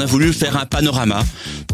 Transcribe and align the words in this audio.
on 0.00 0.02
a 0.02 0.06
voulu 0.06 0.32
faire 0.32 0.56
un 0.56 0.64
panorama 0.64 1.22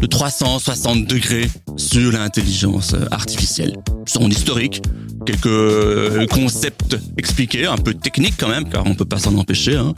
de 0.01 0.05
360 0.05 1.05
degrés 1.05 1.49
sur 1.77 2.11
l'intelligence 2.11 2.93
artificielle. 3.09 3.77
Son 4.05 4.29
historique, 4.29 4.81
quelques 5.25 6.27
concepts 6.29 6.97
expliqués, 7.17 7.67
un 7.67 7.77
peu 7.77 7.93
techniques 7.93 8.33
quand 8.37 8.49
même, 8.49 8.67
car 8.67 8.85
on 8.85 8.95
peut 8.95 9.05
pas 9.05 9.19
s'en 9.19 9.33
empêcher. 9.37 9.77
Hein. 9.77 9.95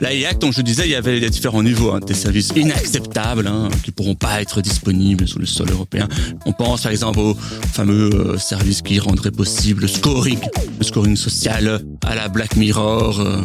La 0.00 0.10
je 0.10 0.62
disais, 0.62 0.82
il 0.86 0.90
y 0.90 0.96
avait 0.96 1.20
différents 1.30 1.62
niveaux, 1.62 1.92
hein, 1.92 2.00
des 2.04 2.14
services 2.14 2.50
inacceptables 2.56 3.46
hein, 3.46 3.68
qui 3.84 3.92
pourront 3.92 4.16
pas 4.16 4.42
être 4.42 4.60
disponibles 4.60 5.28
sur 5.28 5.38
le 5.38 5.46
sol 5.46 5.70
européen. 5.70 6.08
On 6.44 6.52
pense 6.52 6.82
par 6.82 6.90
exemple 6.90 7.20
aux 7.20 7.34
fameux 7.72 8.10
euh, 8.12 8.38
services 8.38 8.82
qui 8.82 8.98
rendraient 8.98 9.30
possible 9.30 9.82
le 9.82 9.88
scoring, 9.88 10.40
le 10.78 10.84
scoring 10.84 11.14
social 11.14 11.82
à 12.04 12.14
la 12.16 12.26
Black 12.26 12.56
Mirror. 12.56 13.20
Euh. 13.20 13.42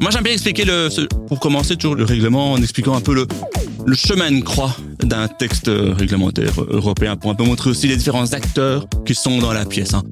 Moi, 0.00 0.10
j'aime 0.10 0.22
bien 0.22 0.32
expliquer 0.32 0.64
le, 0.64 0.88
pour 1.26 1.40
commencer 1.40 1.76
toujours 1.76 1.96
le 1.96 2.04
règlement 2.04 2.52
en 2.52 2.58
expliquant 2.58 2.94
un 2.94 3.00
peu 3.00 3.14
le, 3.14 3.26
le 3.84 3.94
chemin 3.96 4.30
de 4.30 4.40
croix 4.40 4.76
d'un 5.02 5.28
texte 5.28 5.70
réglementaire 5.70 6.52
européen 6.68 7.16
pour 7.16 7.30
un 7.30 7.34
peu 7.34 7.44
montrer 7.44 7.70
aussi 7.70 7.88
les 7.88 7.96
différents 7.96 8.32
acteurs 8.32 8.86
qui 9.04 9.14
sont 9.14 9.38
dans 9.38 9.52
la 9.52 9.64
pièce. 9.64 9.94
Hein. 9.94 10.02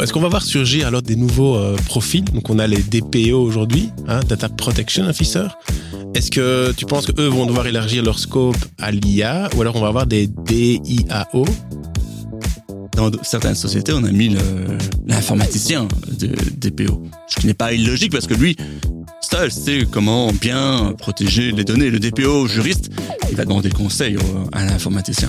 Est-ce 0.00 0.12
qu'on 0.12 0.20
va 0.20 0.28
voir 0.28 0.42
surgir 0.42 0.86
alors 0.86 1.02
des 1.02 1.16
nouveaux 1.16 1.56
euh, 1.56 1.76
profils? 1.86 2.24
Donc 2.24 2.50
on 2.50 2.58
a 2.58 2.66
les 2.66 2.82
DPO 2.82 3.40
aujourd'hui, 3.40 3.90
hein, 4.08 4.20
Data 4.28 4.48
Protection 4.48 5.06
Officer. 5.06 5.46
Est-ce 6.14 6.30
que 6.30 6.72
tu 6.76 6.86
penses 6.86 7.06
qu'eux 7.06 7.28
vont 7.28 7.46
devoir 7.46 7.66
élargir 7.66 8.02
leur 8.02 8.18
scope 8.18 8.56
à 8.78 8.90
l'IA 8.90 9.48
ou 9.56 9.60
alors 9.60 9.76
on 9.76 9.80
va 9.80 9.88
avoir 9.88 10.06
des 10.06 10.26
DIAO 10.26 11.44
dans 12.96 13.10
certaines 13.22 13.54
sociétés, 13.54 13.92
on 13.92 14.04
a 14.04 14.10
mis 14.10 14.36
l'informaticien 15.06 15.88
de 16.18 16.28
DPO. 16.56 17.02
Ce 17.26 17.40
qui 17.40 17.46
n'est 17.46 17.54
pas 17.54 17.72
illogique 17.72 18.12
parce 18.12 18.26
que 18.26 18.34
lui, 18.34 18.56
seul 19.20 19.50
sait 19.50 19.86
comment 19.90 20.30
bien 20.32 20.94
protéger 20.98 21.52
les 21.52 21.64
données. 21.64 21.90
Le 21.90 21.98
DPO 21.98 22.46
juriste, 22.46 22.90
il 23.30 23.36
va 23.36 23.44
demander 23.44 23.70
conseil 23.70 24.16
à 24.52 24.64
l'informaticien. 24.64 25.28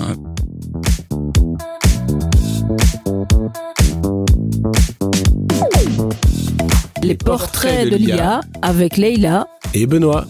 Les 7.02 7.16
portraits 7.16 7.90
de 7.90 7.96
l'IA 7.96 8.42
avec 8.62 8.98
Leïla 8.98 9.48
et 9.74 9.86
Benoît. 9.88 10.26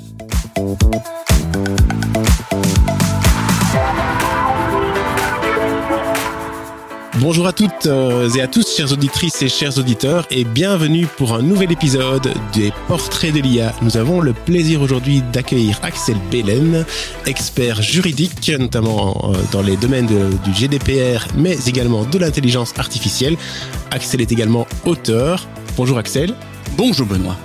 Bonjour 7.23 7.47
à 7.47 7.53
toutes 7.53 7.85
euh, 7.85 8.29
et 8.31 8.41
à 8.41 8.47
tous, 8.47 8.75
chères 8.75 8.91
auditrices 8.91 9.41
et 9.41 9.47
chers 9.47 9.77
auditeurs, 9.77 10.27
et 10.29 10.43
bienvenue 10.43 11.07
pour 11.07 11.33
un 11.33 11.41
nouvel 11.41 11.71
épisode 11.71 12.33
des 12.53 12.73
Portraits 12.89 13.33
de 13.33 13.39
l'IA. 13.39 13.73
Nous 13.81 13.95
avons 13.95 14.19
le 14.19 14.33
plaisir 14.33 14.81
aujourd'hui 14.81 15.23
d'accueillir 15.31 15.79
Axel 15.83 16.17
Belen, 16.29 16.83
expert 17.25 17.81
juridique, 17.81 18.51
notamment 18.59 19.31
euh, 19.31 19.38
dans 19.53 19.61
les 19.61 19.77
domaines 19.77 20.07
du 20.07 20.51
GDPR, 20.51 21.25
mais 21.38 21.57
également 21.66 22.03
de 22.03 22.17
l'intelligence 22.17 22.73
artificielle. 22.77 23.38
Axel 23.91 24.19
est 24.19 24.33
également 24.33 24.67
auteur. 24.83 25.47
Bonjour 25.77 25.97
Axel. 25.99 26.33
Bonjour 26.75 27.07
Benoît. 27.07 27.38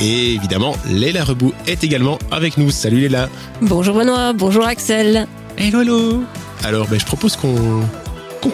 Et 0.00 0.32
évidemment, 0.32 0.74
Léla 0.88 1.24
Rebou 1.24 1.52
est 1.66 1.84
également 1.84 2.18
avec 2.30 2.56
nous. 2.56 2.70
Salut 2.70 3.00
Léla. 3.00 3.28
Bonjour 3.60 3.96
Benoît, 3.96 4.32
bonjour 4.32 4.64
Axel. 4.64 5.26
Hello, 5.58 5.82
hello. 5.82 6.24
Alors, 6.64 6.88
ben, 6.88 6.98
je 6.98 7.04
propose 7.04 7.36
qu'on 7.36 7.82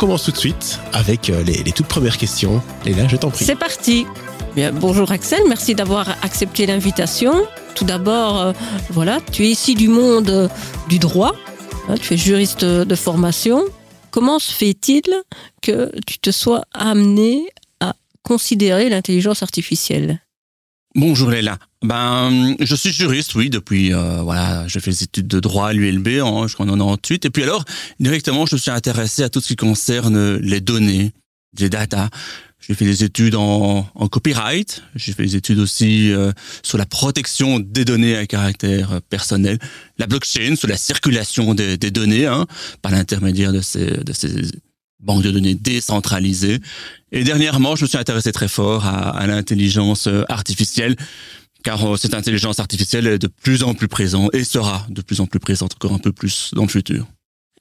commence 0.02 0.24
tout 0.24 0.32
de 0.32 0.36
suite 0.36 0.80
avec 0.92 1.30
euh, 1.30 1.42
les, 1.42 1.72
toutes 1.72 1.86
premières 1.86 2.16
questions. 2.16 2.62
Léla, 2.84 3.08
je 3.08 3.16
t'en 3.16 3.30
prie. 3.30 3.44
C'est 3.44 3.56
parti. 3.56 4.06
Bonjour 4.74 5.10
Axel, 5.10 5.40
merci 5.48 5.74
d'avoir 5.74 6.10
accepté 6.22 6.66
l'invitation. 6.66 7.32
Tout 7.74 7.84
d'abord, 7.84 8.40
euh, 8.40 8.52
voilà, 8.90 9.20
tu 9.32 9.44
es 9.44 9.48
ici 9.48 9.74
du 9.74 9.88
monde 9.88 10.28
euh, 10.28 10.48
du 10.88 10.98
droit. 10.98 11.34
Hein, 11.88 11.94
tu 12.00 12.14
es 12.14 12.16
juriste 12.16 12.64
de 12.64 12.94
formation. 12.94 13.62
Comment 14.10 14.38
se 14.38 14.52
fait-il 14.52 15.04
que 15.62 15.90
tu 16.06 16.18
te 16.18 16.30
sois 16.30 16.64
amené 16.74 17.46
considérer 18.22 18.88
l'intelligence 18.88 19.42
artificielle? 19.42 20.20
Bonjour 20.94 21.30
Léla. 21.30 21.56
Ben, 21.82 22.54
je 22.60 22.74
suis 22.74 22.92
juriste, 22.92 23.34
oui, 23.34 23.48
depuis, 23.48 23.94
euh, 23.94 24.20
voilà, 24.20 24.68
j'ai 24.68 24.78
fait 24.78 24.90
des 24.90 25.04
études 25.04 25.26
de 25.26 25.40
droit 25.40 25.68
à 25.68 25.72
l'ULB 25.72 26.06
je 26.06 26.52
crois, 26.52 26.66
en 26.66 26.76
98. 26.76 27.24
Et 27.24 27.30
puis 27.30 27.42
alors, 27.42 27.64
directement, 27.98 28.44
je 28.44 28.56
me 28.56 28.60
suis 28.60 28.70
intéressé 28.70 29.22
à 29.22 29.30
tout 29.30 29.40
ce 29.40 29.48
qui 29.48 29.56
concerne 29.56 30.36
les 30.36 30.60
données, 30.60 31.12
les 31.58 31.70
data. 31.70 32.10
J'ai 32.60 32.74
fait 32.74 32.84
des 32.84 33.04
études 33.04 33.36
en, 33.36 33.88
en 33.94 34.08
copyright. 34.08 34.82
J'ai 34.94 35.12
fait 35.12 35.24
des 35.24 35.36
études 35.36 35.60
aussi 35.60 36.12
euh, 36.12 36.30
sur 36.62 36.76
la 36.76 36.84
protection 36.84 37.58
des 37.58 37.86
données 37.86 38.16
à 38.16 38.26
caractère 38.26 39.00
personnel, 39.08 39.58
la 39.96 40.06
blockchain, 40.06 40.56
sur 40.56 40.68
la 40.68 40.76
circulation 40.76 41.54
des, 41.54 41.78
des 41.78 41.90
données, 41.90 42.26
hein, 42.26 42.46
par 42.82 42.92
l'intermédiaire 42.92 43.54
de 43.54 43.62
ces, 43.62 43.86
de 43.86 44.12
ces 44.12 44.28
banque 45.02 45.22
de 45.22 45.30
données 45.30 45.54
décentralisée. 45.54 46.60
Et 47.10 47.24
dernièrement, 47.24 47.76
je 47.76 47.84
me 47.84 47.88
suis 47.88 47.98
intéressé 47.98 48.32
très 48.32 48.48
fort 48.48 48.86
à, 48.86 49.10
à 49.10 49.26
l'intelligence 49.26 50.06
euh, 50.06 50.24
artificielle, 50.28 50.96
car 51.64 51.84
euh, 51.84 51.96
cette 51.96 52.14
intelligence 52.14 52.58
artificielle 52.60 53.06
est 53.06 53.18
de 53.18 53.28
plus 53.28 53.62
en 53.62 53.74
plus 53.74 53.88
présente 53.88 54.34
et 54.34 54.44
sera 54.44 54.86
de 54.88 55.02
plus 55.02 55.20
en 55.20 55.26
plus 55.26 55.40
présente 55.40 55.74
encore 55.74 55.92
un 55.92 55.98
peu 55.98 56.12
plus 56.12 56.50
dans 56.54 56.62
le 56.62 56.68
futur. 56.68 57.06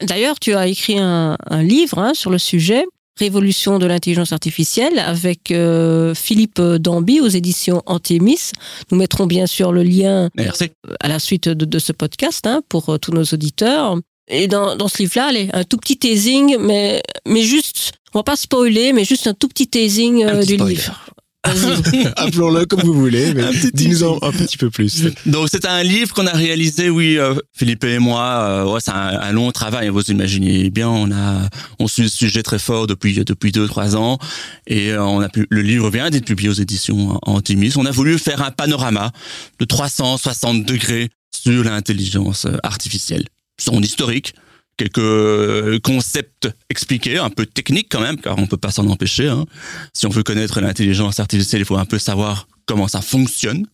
D'ailleurs, 0.01 0.39
tu 0.39 0.53
as 0.53 0.67
écrit 0.67 0.97
un, 0.97 1.37
un 1.49 1.63
livre 1.63 1.99
hein, 1.99 2.13
sur 2.13 2.31
le 2.31 2.37
sujet, 2.37 2.85
Révolution 3.19 3.77
de 3.77 3.85
l'intelligence 3.85 4.31
artificielle, 4.31 4.97
avec 4.97 5.51
euh, 5.51 6.15
Philippe 6.15 6.61
Damby 6.61 7.19
aux 7.19 7.27
éditions 7.27 7.83
Antémis. 7.85 8.51
Nous 8.89 8.97
mettrons 8.97 9.27
bien 9.27 9.45
sûr 9.47 9.73
le 9.73 9.83
lien 9.83 10.29
Merci. 10.35 10.71
à 11.01 11.07
la 11.09 11.19
suite 11.19 11.49
de, 11.49 11.65
de 11.65 11.77
ce 11.77 11.91
podcast 11.91 12.47
hein, 12.47 12.61
pour 12.69 12.97
tous 12.99 13.11
nos 13.11 13.25
auditeurs. 13.25 13.97
Et 14.27 14.47
dans, 14.47 14.75
dans 14.75 14.87
ce 14.87 14.99
livre-là, 14.99 15.27
allez, 15.27 15.49
un 15.53 15.63
tout 15.63 15.77
petit 15.77 15.97
teasing, 15.97 16.57
mais, 16.59 17.01
mais 17.27 17.43
juste, 17.43 17.93
on 18.13 18.19
va 18.19 18.23
pas 18.23 18.35
spoiler, 18.35 18.93
mais 18.93 19.03
juste 19.05 19.27
un 19.27 19.33
tout 19.33 19.47
petit 19.47 19.67
teasing 19.67 20.23
Un 20.23 20.27
euh, 20.35 20.39
petit 20.39 20.47
du 20.47 20.53
spoiler. 20.55 20.75
livre. 20.75 21.05
Appelons-le 22.17 22.65
comme 22.67 22.81
vous 22.81 22.93
voulez, 22.93 23.33
mais 23.33 23.41
Un 23.45 23.51
petit 23.51 23.71
dis-nous 23.73 24.19
un 24.21 24.31
petit 24.31 24.57
peu 24.57 24.69
plus. 24.69 25.05
Donc 25.25 25.47
c'est 25.51 25.65
un 25.65 25.81
livre 25.81 26.13
qu'on 26.13 26.27
a 26.27 26.33
réalisé, 26.33 26.91
oui, 26.91 27.17
euh, 27.17 27.33
Philippe 27.57 27.83
et 27.83 27.97
moi. 27.97 28.21
euh, 28.21 28.71
ouais, 28.71 28.79
c'est 28.79 28.91
un, 28.91 29.19
un 29.19 29.31
long 29.31 29.51
travail. 29.51 29.89
Vous 29.89 30.03
imaginez 30.11 30.69
bien, 30.69 30.87
on 30.87 31.11
a 31.11 31.49
on 31.79 31.87
suit 31.87 32.03
le 32.03 32.09
sujet 32.09 32.43
très 32.43 32.59
fort 32.59 32.85
depuis 32.85 33.15
depuis 33.25 33.51
deux 33.51 33.67
trois 33.67 33.95
ans 33.95 34.19
et 34.67 34.91
euh, 34.91 35.03
on 35.03 35.19
a 35.19 35.29
pu, 35.29 35.47
le 35.49 35.61
livre 35.63 35.89
vient 35.89 36.11
d'être 36.11 36.25
publié 36.25 36.47
aux 36.49 36.53
éditions 36.53 37.19
Antimis. 37.23 37.73
On 37.75 37.87
a 37.87 37.91
voulu 37.91 38.19
faire 38.19 38.43
un 38.43 38.51
panorama 38.51 39.11
de 39.59 39.65
360 39.65 40.63
degrés 40.63 41.09
sur 41.31 41.63
l'intelligence 41.63 42.45
artificielle, 42.61 43.25
son 43.61 43.81
historique, 43.81 44.33
quelques 44.77 44.97
euh, 44.99 45.79
concepts 45.83 46.49
expliqués, 46.69 47.17
un 47.17 47.29
peu 47.29 47.45
techniques 47.45 47.87
quand 47.89 48.01
même, 48.01 48.17
car 48.19 48.37
on 48.37 48.47
peut 48.47 48.57
pas 48.57 48.71
s'en 48.71 48.87
empêcher. 48.87 49.27
hein. 49.27 49.45
Si 49.93 50.05
on 50.05 50.09
veut 50.09 50.23
connaître 50.23 50.59
l'intelligence 50.61 51.19
artificielle, 51.19 51.61
il 51.61 51.65
faut 51.65 51.77
un 51.77 51.85
peu 51.85 51.99
savoir 51.99 52.47
comment 52.65 52.87
ça 52.87 53.01
fonctionne. 53.01 53.67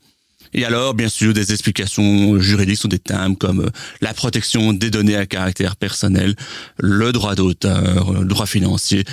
Et 0.53 0.65
alors, 0.65 0.93
bien 0.93 1.09
sûr, 1.09 1.33
des 1.33 1.51
explications 1.51 2.39
juridiques 2.39 2.79
sur 2.79 2.89
des 2.89 2.99
thèmes 2.99 3.35
comme 3.37 3.61
euh, 3.61 3.69
la 4.01 4.13
protection 4.13 4.73
des 4.73 4.89
données 4.89 5.15
à 5.15 5.25
caractère 5.25 5.75
personnel, 5.75 6.35
le 6.79 7.11
droit 7.11 7.35
d'auteur, 7.35 8.13
le 8.13 8.25
droit 8.25 8.45
financier. 8.45 9.03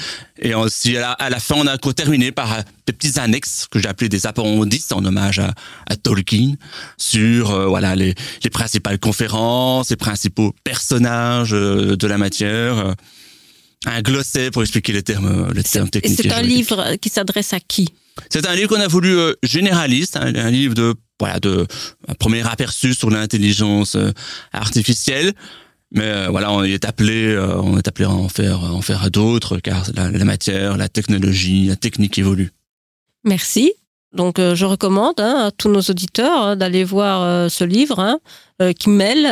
Et 0.41 0.55
aussi, 0.55 0.97
à 0.97 1.01
la, 1.01 1.13
à 1.13 1.31
la 1.31 1.41
fin, 1.41 1.55
on 1.57 1.67
a 1.67 1.79
terminé 1.79 2.33
par 2.33 2.53
euh, 2.53 2.61
des 2.87 2.93
petits 2.93 3.19
annexes 3.19 3.67
que 3.71 3.79
j'ai 3.79 3.89
appelés 3.89 4.09
des 4.09 4.27
appendices 4.27 4.91
en 4.93 5.05
hommage 5.05 5.39
à, 5.39 5.53
à 5.89 5.97
Tolkien 5.97 6.55
sur 6.97 7.51
euh, 7.51 7.67
voilà 7.67 7.95
les, 7.95 8.15
les 8.43 8.51
principales 8.51 8.99
conférences, 8.99 9.91
les 9.91 9.97
principaux 9.97 10.55
personnages 10.65 11.53
euh, 11.55 11.97
de 11.97 12.07
la 12.07 12.19
matière. 12.19 12.79
euh, 12.79 12.93
un 13.87 14.01
glossaire 14.01 14.51
pour 14.51 14.63
expliquer 14.63 14.93
les 14.93 15.03
termes, 15.03 15.53
les 15.53 15.63
termes 15.63 15.89
Et 15.89 15.91
techniques. 15.91 16.17
c'est 16.17 16.27
et 16.29 16.33
un 16.33 16.37
juridiques. 16.37 16.57
livre 16.57 16.97
qui 17.03 17.11
s'adresse 17.11 17.53
à 17.53 17.61
qui? 17.61 17.91
C'est 18.31 18.47
un 18.47 18.55
livre 18.55 18.69
qu'on 18.71 18.81
a 18.81 18.89
voulu 18.89 19.15
euh, 19.15 19.35
généraliste, 19.43 20.17
un, 20.17 20.35
un 20.35 20.51
livre 20.51 20.75
de 20.75 20.95
voilà 21.21 21.41
de 21.41 21.67
un 22.09 22.15
premier 22.15 22.47
aperçu 22.47 22.95
sur 22.95 23.11
l'intelligence 23.11 23.97
euh, 23.97 24.11
artificielle. 24.53 25.33
Mais 25.93 26.07
euh, 26.07 26.29
voilà, 26.29 26.51
on 26.51 26.65
est 26.65 26.85
appelé, 26.85 27.27
euh, 27.27 27.57
on 27.61 27.79
est 27.79 27.87
appelé 27.87 28.07
à 28.07 28.11
en 28.11 28.29
faire, 28.29 28.65
en 28.65 28.83
faire 28.83 29.11
d'autres, 29.11 29.59
car 29.59 29.85
la, 29.95 30.25
matière, 30.25 30.77
la 30.77 30.89
technologie, 30.89 31.67
la 31.67 31.77
technique 31.77 32.19
évolue. 32.19 32.51
Merci. 33.23 33.73
Donc, 34.13 34.39
je 34.39 34.65
recommande 34.65 35.19
hein, 35.19 35.47
à 35.47 35.51
tous 35.51 35.69
nos 35.69 35.81
auditeurs 35.81 36.41
hein, 36.41 36.57
d'aller 36.57 36.85
voir 36.85 37.51
ce 37.51 37.65
livre 37.65 37.99
hein, 37.99 38.21
qui 38.75 38.89
mêle 38.89 39.23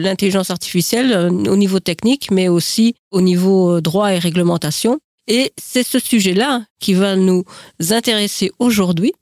l'intelligence 0.00 0.48
artificielle 0.48 1.30
au 1.30 1.56
niveau 1.56 1.80
technique, 1.80 2.30
mais 2.30 2.48
aussi 2.48 2.94
au 3.10 3.20
niveau 3.20 3.82
droit 3.82 4.10
et 4.14 4.18
réglementation. 4.18 5.00
Et 5.28 5.52
c'est 5.60 5.82
ce 5.82 5.98
sujet-là 5.98 6.64
qui 6.80 6.94
va 6.94 7.14
nous 7.14 7.44
intéresser 7.90 8.52
aujourd'hui. 8.58 9.12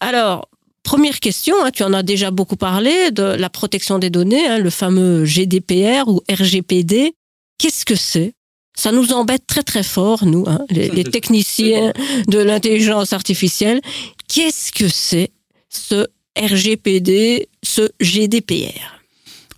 Alors, 0.00 0.50
première 0.86 1.18
question, 1.18 1.56
hein, 1.64 1.70
tu 1.72 1.82
en 1.82 1.92
as 1.92 2.04
déjà 2.04 2.30
beaucoup 2.30 2.56
parlé, 2.56 3.10
de 3.10 3.24
la 3.24 3.50
protection 3.50 3.98
des 3.98 4.08
données, 4.08 4.46
hein, 4.46 4.58
le 4.58 4.70
fameux 4.70 5.24
GDPR 5.24 6.06
ou 6.06 6.22
RGPD. 6.30 7.12
Qu'est-ce 7.58 7.84
que 7.84 7.96
c'est? 7.96 8.34
Ça 8.78 8.92
nous 8.92 9.12
embête 9.12 9.46
très 9.48 9.64
très 9.64 9.82
fort, 9.82 10.24
nous, 10.24 10.44
hein, 10.46 10.60
les, 10.70 10.88
les 10.88 11.02
techniciens 11.02 11.92
de 12.28 12.38
l'intelligence 12.38 13.12
artificielle. 13.12 13.80
Qu'est-ce 14.28 14.70
que 14.70 14.88
c'est 14.88 15.32
ce 15.70 16.06
RGPD, 16.38 17.48
ce 17.64 17.90
GDPR 18.00 19.00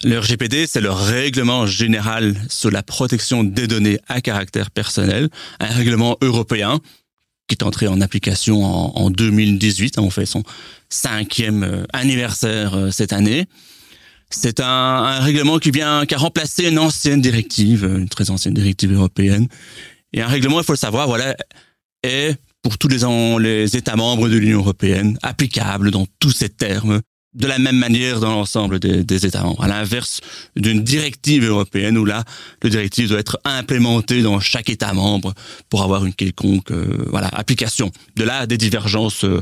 Le 0.04 0.19
RGPD, 0.19 0.66
c'est 0.66 0.80
le 0.80 0.92
règlement 0.92 1.66
général 1.66 2.36
sur 2.48 2.70
la 2.70 2.82
protection 2.82 3.44
des 3.44 3.66
données 3.66 3.98
à 4.08 4.22
caractère 4.22 4.70
personnel, 4.70 5.28
un 5.60 5.66
règlement 5.66 6.16
européen 6.22 6.80
qui 7.49 7.55
est 7.55 7.65
entré 7.65 7.89
en 7.89 8.00
application 8.00 8.62
en, 8.62 9.11
2018. 9.11 9.99
On 9.99 10.11
fait 10.11 10.27
son 10.27 10.45
cinquième 10.89 11.65
euh, 11.65 11.85
anniversaire 11.93 12.75
euh, 12.75 12.91
cette 12.91 13.12
année. 13.12 13.47
C'est 14.31 14.61
un, 14.61 15.21
règlement 15.21 15.59
qui 15.59 15.71
vient, 15.71 16.05
qui 16.05 16.15
a 16.15 16.19
remplacé 16.19 16.69
une 16.69 16.79
ancienne 16.79 17.23
directive, 17.23 17.85
une 17.85 18.09
très 18.11 18.31
ancienne 18.31 18.53
directive 18.53 18.93
européenne. 18.93 19.49
Et 20.12 20.21
un 20.21 20.27
règlement, 20.27 20.61
il 20.61 20.65
faut 20.65 20.73
le 20.73 20.79
savoir, 20.79 21.09
voilà, 21.09 21.35
est 22.03 22.37
pour 22.62 22.77
tous 22.77 22.89
les, 22.89 22.99
les 23.41 23.77
États 23.77 23.97
membres 23.97 24.29
de 24.29 24.37
l'Union 24.37 24.59
européenne, 24.59 25.19
applicable 25.23 25.91
dans 25.91 26.06
tous 26.19 26.33
ces 26.33 26.50
termes, 26.50 27.00
de 27.38 27.46
la 27.46 27.58
même 27.58 27.76
manière 27.76 28.20
dans 28.20 28.32
l'ensemble 28.32 28.81
des, 28.81 29.26
États 29.26 29.43
membres. 29.43 29.62
À 29.62 29.69
l'inverse 29.69 30.20
d'une 30.56 30.82
directive 30.82 31.44
européenne 31.44 31.96
où 31.96 32.05
là, 32.05 32.25
le 32.62 32.70
directive 32.70 33.08
doit 33.08 33.20
être 33.20 33.38
implémenté 33.44 34.23
dans 34.23 34.40
chaque 34.40 34.69
État 34.69 34.93
membre 34.93 35.35
pour 35.70 35.82
avoir 35.82 36.05
une 36.05 36.14
quelconque 36.14 36.70
euh, 36.73 37.05
voilà 37.11 37.29
application. 37.29 37.90
De 38.17 38.25
là, 38.25 38.46
des 38.46 38.58
divergences 38.58 39.25
euh, 39.25 39.40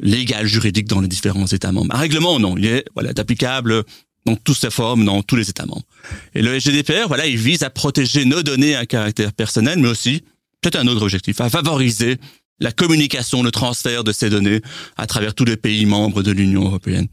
légales, 0.00 0.46
juridiques 0.46 0.88
dans 0.88 1.00
les 1.00 1.08
différents 1.08 1.46
États 1.46 1.72
membres. 1.72 1.94
Un 1.94 1.98
règlement, 1.98 2.38
non, 2.40 2.56
il 2.56 2.66
est 2.66 2.84
voilà 2.94 3.10
applicable 3.16 3.84
dans 4.26 4.36
toutes 4.36 4.58
ses 4.58 4.70
formes, 4.70 5.04
dans 5.04 5.22
tous 5.22 5.36
les 5.36 5.48
États 5.48 5.66
membres. 5.66 5.86
Et 6.34 6.42
le 6.42 6.58
GDPR, 6.58 7.06
voilà, 7.06 7.26
il 7.26 7.38
vise 7.38 7.62
à 7.62 7.70
protéger 7.70 8.24
nos 8.24 8.42
données 8.42 8.74
à 8.74 8.84
caractère 8.84 9.32
personnel, 9.32 9.78
mais 9.78 9.88
aussi, 9.88 10.22
peut-être 10.60 10.76
un 10.76 10.86
autre 10.88 11.02
objectif, 11.02 11.40
à 11.40 11.48
favoriser 11.48 12.18
la 12.60 12.72
communication, 12.72 13.42
le 13.42 13.50
transfert 13.50 14.04
de 14.04 14.12
ces 14.12 14.28
données 14.28 14.60
à 14.96 15.06
travers 15.06 15.34
tous 15.34 15.44
les 15.44 15.56
pays 15.56 15.86
membres 15.86 16.22
de 16.22 16.32
l'Union 16.32 16.64
européenne. 16.64 17.06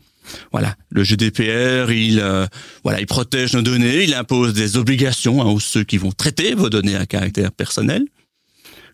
Voilà, 0.51 0.75
le 0.89 1.03
GDPR, 1.03 1.91
il 1.91 2.19
euh, 2.19 2.45
voilà, 2.83 2.99
il 2.99 3.05
protège 3.05 3.53
nos 3.53 3.61
données, 3.61 4.03
il 4.03 4.13
impose 4.13 4.53
des 4.53 4.77
obligations 4.77 5.41
hein, 5.41 5.45
aux 5.45 5.59
ceux 5.59 5.83
qui 5.83 5.97
vont 5.97 6.11
traiter 6.11 6.53
vos 6.55 6.69
données 6.69 6.95
à 6.95 7.05
caractère 7.05 7.51
personnel, 7.51 8.05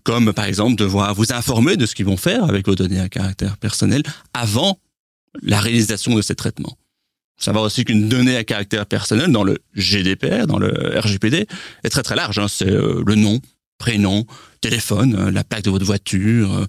comme 0.04 0.33
par 0.33 0.45
exemple 0.45 0.75
devoir 0.75 1.13
vous 1.13 1.31
informer 1.33 1.78
de 1.78 1.86
ce 1.86 1.95
qu'ils 1.95 2.06
vont 2.06 2.18
faire 2.18 2.44
avec 2.44 2.68
vos 2.68 2.75
données 2.75 3.00
à 3.00 3.10
caractère 3.10 3.57
personnel 3.57 4.04
avant 4.33 4.80
la 5.42 5.60
réalisation 5.60 6.16
de 6.16 6.22
ces 6.22 6.36
traitements. 6.36 6.78
Savoir 7.38 7.63
aussi 7.63 7.86
qu'une 7.86 8.07
donnée 8.07 8.38
à 8.38 8.44
caractère 8.44 8.86
personnel 8.86 9.31
dans 9.31 9.44
le 9.44 9.57
GDPR, 9.74 10.45
dans 10.45 10.60
le 10.60 11.00
RGPD, 11.00 11.48
est 11.83 11.89
très 11.89 12.04
très 12.04 12.16
large. 12.16 12.38
Hein. 12.38 12.48
C'est 12.48 12.69
euh, 12.69 13.01
le 13.06 13.16
nom, 13.16 13.39
prénom, 13.80 14.25
téléphone, 14.60 15.16
euh, 15.16 15.31
la 15.31 15.44
plaque 15.44 15.63
de 15.63 15.72
votre 15.72 15.86
voiture. 15.86 16.68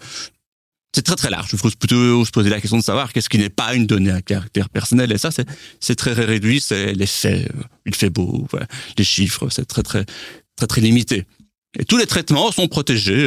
Euh, 0.93 0.97
c'est 0.97 1.03
très 1.03 1.17
très 1.17 1.31
large. 1.31 1.49
Il 1.53 1.59
faut 1.59 1.71
plutôt 1.71 2.25
se 2.25 2.31
poser 2.31 2.50
la 2.50 2.61
question 2.61 2.79
de 2.79 2.83
savoir 2.83 3.12
qu'est-ce 3.12 3.29
qui 3.29 3.39
n'est 3.39 3.50
pas 3.50 3.75
une 3.75 3.87
donnée 3.87 4.11
à 4.11 4.23
caractère 4.23 4.69
personnel. 4.69 5.12
Et 5.12 5.19
ça, 5.19 5.31
c'est 5.81 5.97
très 5.97 6.12
réduit. 6.12 6.61
C'est 6.61 6.93
les 6.93 7.06
faits. 7.06 7.50
Il 7.87 7.94
fait 7.94 8.11
beau. 8.11 8.47
Les 8.99 9.05
chiffres, 9.05 9.49
c'est 9.50 9.67
très 9.67 9.83
très 9.83 10.05
très 10.56 10.67
très 10.67 10.81
limité. 10.81 11.25
Et 11.79 11.85
tous 11.85 11.97
les 11.97 12.06
traitements 12.06 12.53
sont 12.53 12.69
protégés 12.69 13.27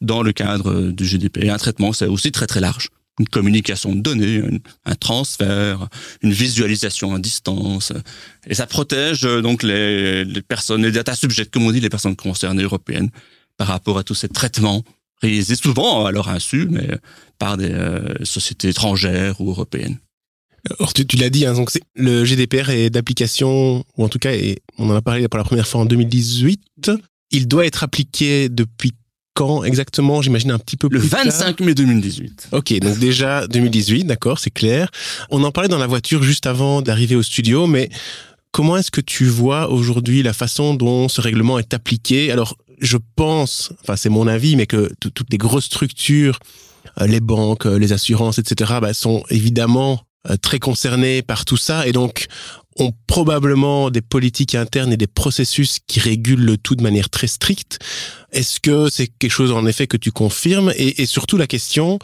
dans 0.00 0.22
le 0.22 0.32
cadre 0.32 0.90
du 0.90 1.04
GDPR. 1.04 1.52
Un 1.52 1.58
traitement, 1.58 1.92
c'est 1.92 2.06
aussi 2.06 2.32
très 2.32 2.46
très 2.46 2.60
large 2.60 2.88
une 3.18 3.28
communication 3.28 3.94
de 3.94 4.00
données, 4.00 4.42
un 4.84 4.94
transfert, 4.94 5.88
une 6.22 6.32
visualisation 6.32 7.14
à 7.14 7.18
distance. 7.18 7.92
Et 8.46 8.54
ça 8.54 8.66
protège 8.66 9.24
euh, 9.24 9.42
donc 9.42 9.62
les, 9.62 10.24
personnes, 10.42 10.82
les 10.82 10.92
data 10.92 11.14
subjects, 11.14 11.50
comme 11.50 11.64
on 11.64 11.72
dit, 11.72 11.80
les 11.80 11.90
personnes 11.90 12.16
concernées 12.16 12.62
européennes, 12.62 13.10
par 13.56 13.68
rapport 13.68 13.98
à 13.98 14.02
tous 14.02 14.14
ces 14.14 14.28
traitements 14.28 14.82
réalisés 15.22 15.56
souvent 15.56 16.04
à 16.04 16.12
leur 16.12 16.28
insu, 16.28 16.66
mais 16.70 16.88
par 17.38 17.56
des 17.56 17.70
euh, 17.70 18.24
sociétés 18.24 18.68
étrangères 18.68 19.40
ou 19.40 19.50
européennes. 19.50 19.98
Alors, 20.78 20.92
tu, 20.92 21.16
l'as 21.16 21.30
dit, 21.30 21.44
hein, 21.44 21.54
donc 21.54 21.70
le 21.96 22.24
GDPR 22.24 22.70
est 22.70 22.90
d'application, 22.90 23.84
ou 23.96 24.04
en 24.04 24.08
tout 24.08 24.20
cas, 24.20 24.32
on 24.78 24.90
en 24.90 24.94
a 24.94 25.02
parlé 25.02 25.26
pour 25.26 25.38
la 25.38 25.44
première 25.44 25.66
fois 25.66 25.80
en 25.80 25.86
2018. 25.86 26.92
Il 27.32 27.48
doit 27.48 27.66
être 27.66 27.82
appliqué 27.82 28.48
depuis 28.48 28.92
quand 29.34 29.64
exactement? 29.64 30.22
J'imagine 30.22 30.50
un 30.50 30.58
petit 30.58 30.76
peu 30.76 30.88
plus 30.88 30.98
Le 30.98 31.04
25 31.04 31.60
mai 31.60 31.74
2018. 31.74 32.48
Ok, 32.52 32.78
donc 32.80 32.98
déjà 32.98 33.46
2018, 33.46 34.04
d'accord, 34.04 34.38
c'est 34.38 34.50
clair. 34.50 34.90
On 35.30 35.42
en 35.42 35.50
parlait 35.50 35.68
dans 35.68 35.78
la 35.78 35.86
voiture 35.86 36.22
juste 36.22 36.46
avant 36.46 36.82
d'arriver 36.82 37.16
au 37.16 37.22
studio, 37.22 37.66
mais 37.66 37.88
comment 38.52 38.76
est-ce 38.76 38.90
que 38.90 39.00
tu 39.00 39.24
vois 39.24 39.70
aujourd'hui 39.70 40.22
la 40.22 40.32
façon 40.32 40.74
dont 40.74 41.08
ce 41.08 41.20
règlement 41.20 41.58
est 41.58 41.74
appliqué? 41.74 42.30
Alors, 42.30 42.56
je 42.82 42.98
pense, 43.16 43.72
enfin 43.80 43.96
c'est 43.96 44.10
mon 44.10 44.26
avis, 44.26 44.56
mais 44.56 44.66
que 44.66 44.92
toutes 44.98 45.30
les 45.30 45.38
grosses 45.38 45.64
structures, 45.66 46.38
euh, 47.00 47.06
les 47.06 47.20
banques, 47.20 47.66
euh, 47.66 47.78
les 47.78 47.92
assurances, 47.92 48.38
etc., 48.38 48.74
bah, 48.80 48.92
sont 48.92 49.22
évidemment 49.30 50.02
euh, 50.28 50.36
très 50.36 50.58
concernées 50.58 51.22
par 51.22 51.44
tout 51.44 51.56
ça, 51.56 51.86
et 51.86 51.92
donc 51.92 52.26
ont 52.78 52.92
probablement 53.06 53.90
des 53.90 54.00
politiques 54.00 54.54
internes 54.54 54.92
et 54.92 54.96
des 54.96 55.06
processus 55.06 55.78
qui 55.86 56.00
régulent 56.00 56.44
le 56.44 56.56
tout 56.56 56.74
de 56.74 56.82
manière 56.82 57.10
très 57.10 57.26
stricte. 57.26 57.78
Est-ce 58.32 58.60
que 58.60 58.88
c'est 58.90 59.08
quelque 59.08 59.30
chose 59.30 59.52
en 59.52 59.66
effet 59.66 59.86
que 59.86 59.96
tu 59.96 60.10
confirmes? 60.10 60.72
Et, 60.76 61.06
surtout 61.06 61.36
la 61.36 61.46
question, 61.46 61.98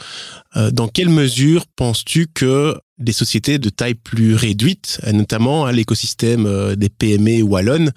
euh, 0.56 0.70
dans 0.70 0.88
quelle 0.88 1.08
mesure 1.08 1.66
penses-tu 1.76 2.26
que 2.32 2.78
des 2.98 3.12
sociétés 3.12 3.58
de 3.58 3.68
taille 3.68 3.94
plus 3.94 4.34
réduite, 4.34 5.00
notamment 5.12 5.66
à 5.66 5.72
l'écosystème 5.72 6.46
euh, 6.46 6.76
des 6.76 6.88
PME 6.88 7.42
wallonnes, 7.42 7.92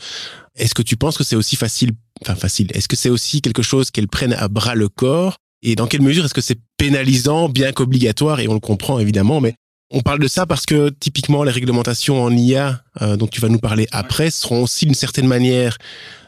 est-ce 0.56 0.75
que 0.75 0.81
tu 0.81 0.98
penses 0.98 1.18
que 1.18 1.24
c'est 1.24 1.36
aussi 1.36 1.56
facile, 1.56 1.92
enfin 2.21 2.36
facile, 2.36 2.68
est-ce 2.74 2.88
que 2.88 2.95
c'est 2.95 3.09
aussi 3.09 3.42
quelque 3.42 3.62
chose 3.62 3.92
qu'elles 3.92 4.07
prennent 4.07 4.33
à 4.33 4.48
bras 4.48 4.75
le 4.75 4.89
corps? 4.89 5.38
Et 5.63 5.75
dans 5.75 5.88
quelle 5.88 6.01
mesure 6.01 6.25
est-ce 6.25 6.33
que 6.33 6.42
c'est 6.42 6.59
pénalisant, 6.77 7.50
bien 7.50 7.71
qu'obligatoire, 7.71 8.39
et 8.39 8.48
on 8.48 8.53
le 8.53 8.59
comprend 8.59 9.00
évidemment, 9.00 9.42
mais 9.42 9.56
on 9.92 10.01
parle 10.01 10.19
de 10.19 10.27
ça 10.27 10.45
parce 10.45 10.65
que 10.65 10.89
typiquement 10.89 11.44
les 11.44 11.51
réglementations 11.51 12.24
en 12.24 12.31
IA 12.31 12.81
euh, 13.01 13.18
dont 13.18 13.27
tu 13.27 13.42
vas 13.42 13.50
nous 13.50 13.59
parler 13.59 13.88
après 13.92 14.31
seront 14.31 14.63
aussi 14.63 14.86
d'une 14.86 14.95
certaine 14.95 15.27
manière 15.27 15.77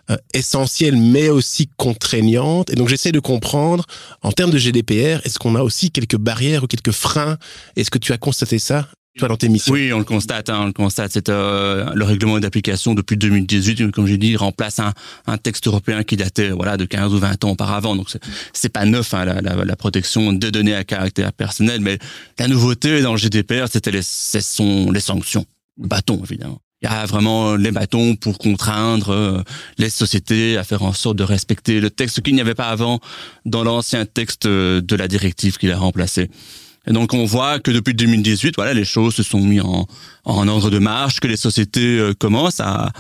euh, 0.10 0.18
essentielles 0.34 0.98
mais 0.98 1.30
aussi 1.30 1.70
contraignantes. 1.78 2.70
Et 2.70 2.76
donc 2.76 2.90
j'essaie 2.90 3.12
de 3.12 3.20
comprendre 3.20 3.86
en 4.22 4.32
termes 4.32 4.52
de 4.52 4.58
GDPR, 4.58 5.26
est-ce 5.26 5.40
qu'on 5.40 5.56
a 5.56 5.62
aussi 5.62 5.92
quelques 5.92 6.18
barrières 6.18 6.64
ou 6.64 6.68
quelques 6.68 6.92
freins? 6.92 7.38
Est-ce 7.76 7.90
que 7.90 7.98
tu 7.98 8.12
as 8.12 8.18
constaté 8.18 8.60
ça 8.60 8.88
toi 9.18 9.28
dans 9.28 9.38
tes 9.38 9.48
missions? 9.48 9.74
Oui, 9.74 9.94
on 9.94 10.00
le 10.00 10.04
constate, 10.04 10.50
hein, 10.50 10.60
on 10.62 10.66
le 10.66 10.74
constate. 10.74 11.12
C'est 11.14 11.30
euh, 11.30 11.90
le 11.94 12.04
règlement 12.04 12.40
d'application 12.40 12.94
depuis 12.96 13.16
2018, 13.16 13.92
comme 13.92 14.08
j'ai 14.08 14.18
dit, 14.18 14.36
remplace 14.36 14.80
un, 14.80 15.38
texte 15.38 15.68
européen 15.68 16.04
qui 16.04 16.18
datait 16.18 16.50
voilà 16.50 16.78
de 16.78 16.86
15 16.86 17.14
ou 17.14 17.20
20 17.20 17.44
ans 17.44 17.52
auparavant. 17.52 17.96
Donc 17.96 18.10
c'est 18.54 18.70
pas 18.70 18.86
neuf 18.86 19.14
hein, 19.14 19.26
la, 19.26 19.42
la, 19.42 19.76
protection 19.76 20.34
des 20.34 20.52
données 20.52 20.76
à 20.76 20.84
caractère 20.84 21.32
personnel, 21.34 21.82
mais 21.82 21.98
la 22.40 22.48
nouveauté 22.48 23.02
dans 23.02 23.12
le 23.12 23.18
GDPR, 23.18 23.68
c'était 23.72 23.92
les, 23.92 24.04
ce 24.04 24.40
sont 24.40 24.92
les 24.92 25.00
sanctions, 25.00 25.46
bâtons 25.78 26.22
évidemment. 26.24 26.60
Il 26.84 26.90
y 26.90 26.90
a 26.90 27.06
vraiment 27.06 27.56
les 27.56 27.72
bâtons 27.72 28.16
pour 28.18 28.38
contraindre 28.38 29.10
euh, 29.10 29.42
les 29.78 29.90
sociétés 29.90 30.58
à 30.58 30.66
faire 30.66 30.84
en 30.84 30.92
sorte 30.92 31.16
de 31.16 31.24
respecter 31.24 31.80
le 31.80 31.90
texte 31.90 32.22
qu'il 32.22 32.36
n'y 32.36 32.42
avait 32.42 32.56
pas 32.56 32.68
avant 32.68 33.00
dans 33.46 33.64
l'ancien 33.64 34.06
texte 34.06 34.46
de 34.48 34.96
la 34.96 35.08
directive 35.08 35.58
qu'il 35.58 35.72
a 35.72 35.78
remplacé. 35.78 36.30
Et 36.86 36.92
donc 36.92 37.14
on 37.14 37.24
voit 37.24 37.60
que 37.60 37.72
depuis 37.72 37.94
2018, 37.94 38.56
voilà, 38.56 38.74
les 38.74 38.84
choses 38.84 39.16
se 39.16 39.24
sont 39.24 39.40
mises 39.40 39.62
en, 39.62 39.88
en 40.26 40.48
ordre 40.50 40.70
de 40.70 40.80
marche, 40.80 41.22
que 41.22 41.28
les 41.28 41.38
sociétés 41.38 41.98
euh, 42.00 42.14
commencent 42.14 42.60
à, 42.60 42.92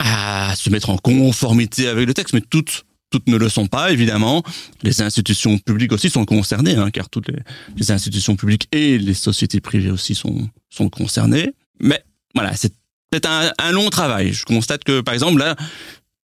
à 0.00 0.54
se 0.56 0.68
mettre 0.70 0.90
en 0.90 0.96
conformité 0.96 1.86
avec 1.86 2.06
le 2.06 2.14
texte, 2.14 2.34
mais 2.34 2.42
toutes 2.42 2.84
toutes 3.10 3.28
ne 3.28 3.36
le 3.36 3.48
sont 3.48 3.66
pas, 3.66 3.90
évidemment. 3.90 4.44
Les 4.84 5.02
institutions 5.02 5.58
publiques 5.58 5.90
aussi 5.90 6.10
sont 6.10 6.24
concernées, 6.24 6.76
hein, 6.76 6.90
car 6.92 7.10
toutes 7.10 7.26
les, 7.26 7.40
les, 7.76 7.90
institutions 7.90 8.36
publiques 8.36 8.68
et 8.70 8.98
les 8.98 9.14
sociétés 9.14 9.60
privées 9.60 9.90
aussi 9.90 10.14
sont, 10.14 10.48
sont 10.68 10.88
concernées. 10.88 11.52
Mais 11.80 12.04
voilà, 12.36 12.54
c'est 12.54 12.72
peut-être 13.10 13.28
un, 13.28 13.52
un, 13.58 13.72
long 13.72 13.90
travail. 13.90 14.32
Je 14.32 14.44
constate 14.44 14.84
que, 14.84 15.00
par 15.00 15.14
exemple, 15.14 15.38
là, 15.38 15.56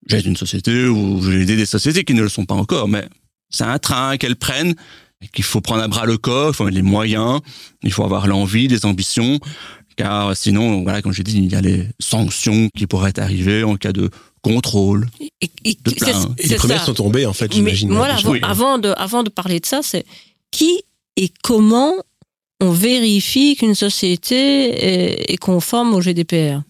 j'ai 0.06 0.24
une 0.24 0.36
société 0.36 0.86
ou 0.86 1.22
j'ai 1.22 1.42
aidé 1.42 1.56
des 1.56 1.66
sociétés 1.66 2.04
qui 2.04 2.14
ne 2.14 2.22
le 2.22 2.28
sont 2.28 2.44
pas 2.44 2.54
encore, 2.54 2.88
mais 2.88 3.06
c'est 3.50 3.64
un 3.64 3.78
train 3.78 4.16
qu'elles 4.16 4.36
prennent 4.36 4.74
qu'il 5.32 5.44
faut 5.44 5.60
prendre 5.60 5.82
à 5.82 5.88
bras 5.88 6.06
le 6.06 6.18
corps, 6.18 6.50
il 6.50 6.54
faut 6.54 6.68
les 6.68 6.82
moyens, 6.82 7.40
il 7.82 7.92
faut 7.92 8.04
avoir 8.04 8.26
l'envie, 8.26 8.68
les 8.68 8.84
ambitions, 8.84 9.40
car 9.96 10.36
sinon, 10.36 10.82
voilà, 10.82 11.02
comme 11.02 11.12
j'ai 11.12 11.22
dit, 11.22 11.38
il 11.38 11.50
y 11.50 11.54
a 11.54 11.60
les 11.60 11.88
sanctions 11.98 12.68
qui 12.76 12.86
pourraient 12.86 13.18
arriver 13.18 13.64
en 13.64 13.76
cas 13.76 13.92
de 13.92 14.10
contrôle. 14.42 15.08
Et, 15.20 15.30
et, 15.64 15.76
les 16.44 16.56
premières 16.56 16.84
sont 16.84 16.94
tombées, 16.94 17.26
en 17.26 17.32
fait, 17.32 17.52
j'imagine. 17.52 17.92
Voilà, 17.92 18.16
avant, 18.42 18.78
de, 18.78 18.92
avant 18.96 19.22
de 19.22 19.30
parler 19.30 19.58
de 19.58 19.66
ça, 19.66 19.80
c'est 19.82 20.04
qui 20.50 20.82
et 21.16 21.30
comment 21.42 21.94
on 22.60 22.70
vérifie 22.70 23.56
qu'une 23.56 23.74
société 23.74 25.32
est, 25.32 25.36
conforme 25.38 25.94
au 25.94 26.00
GDPR 26.00 26.60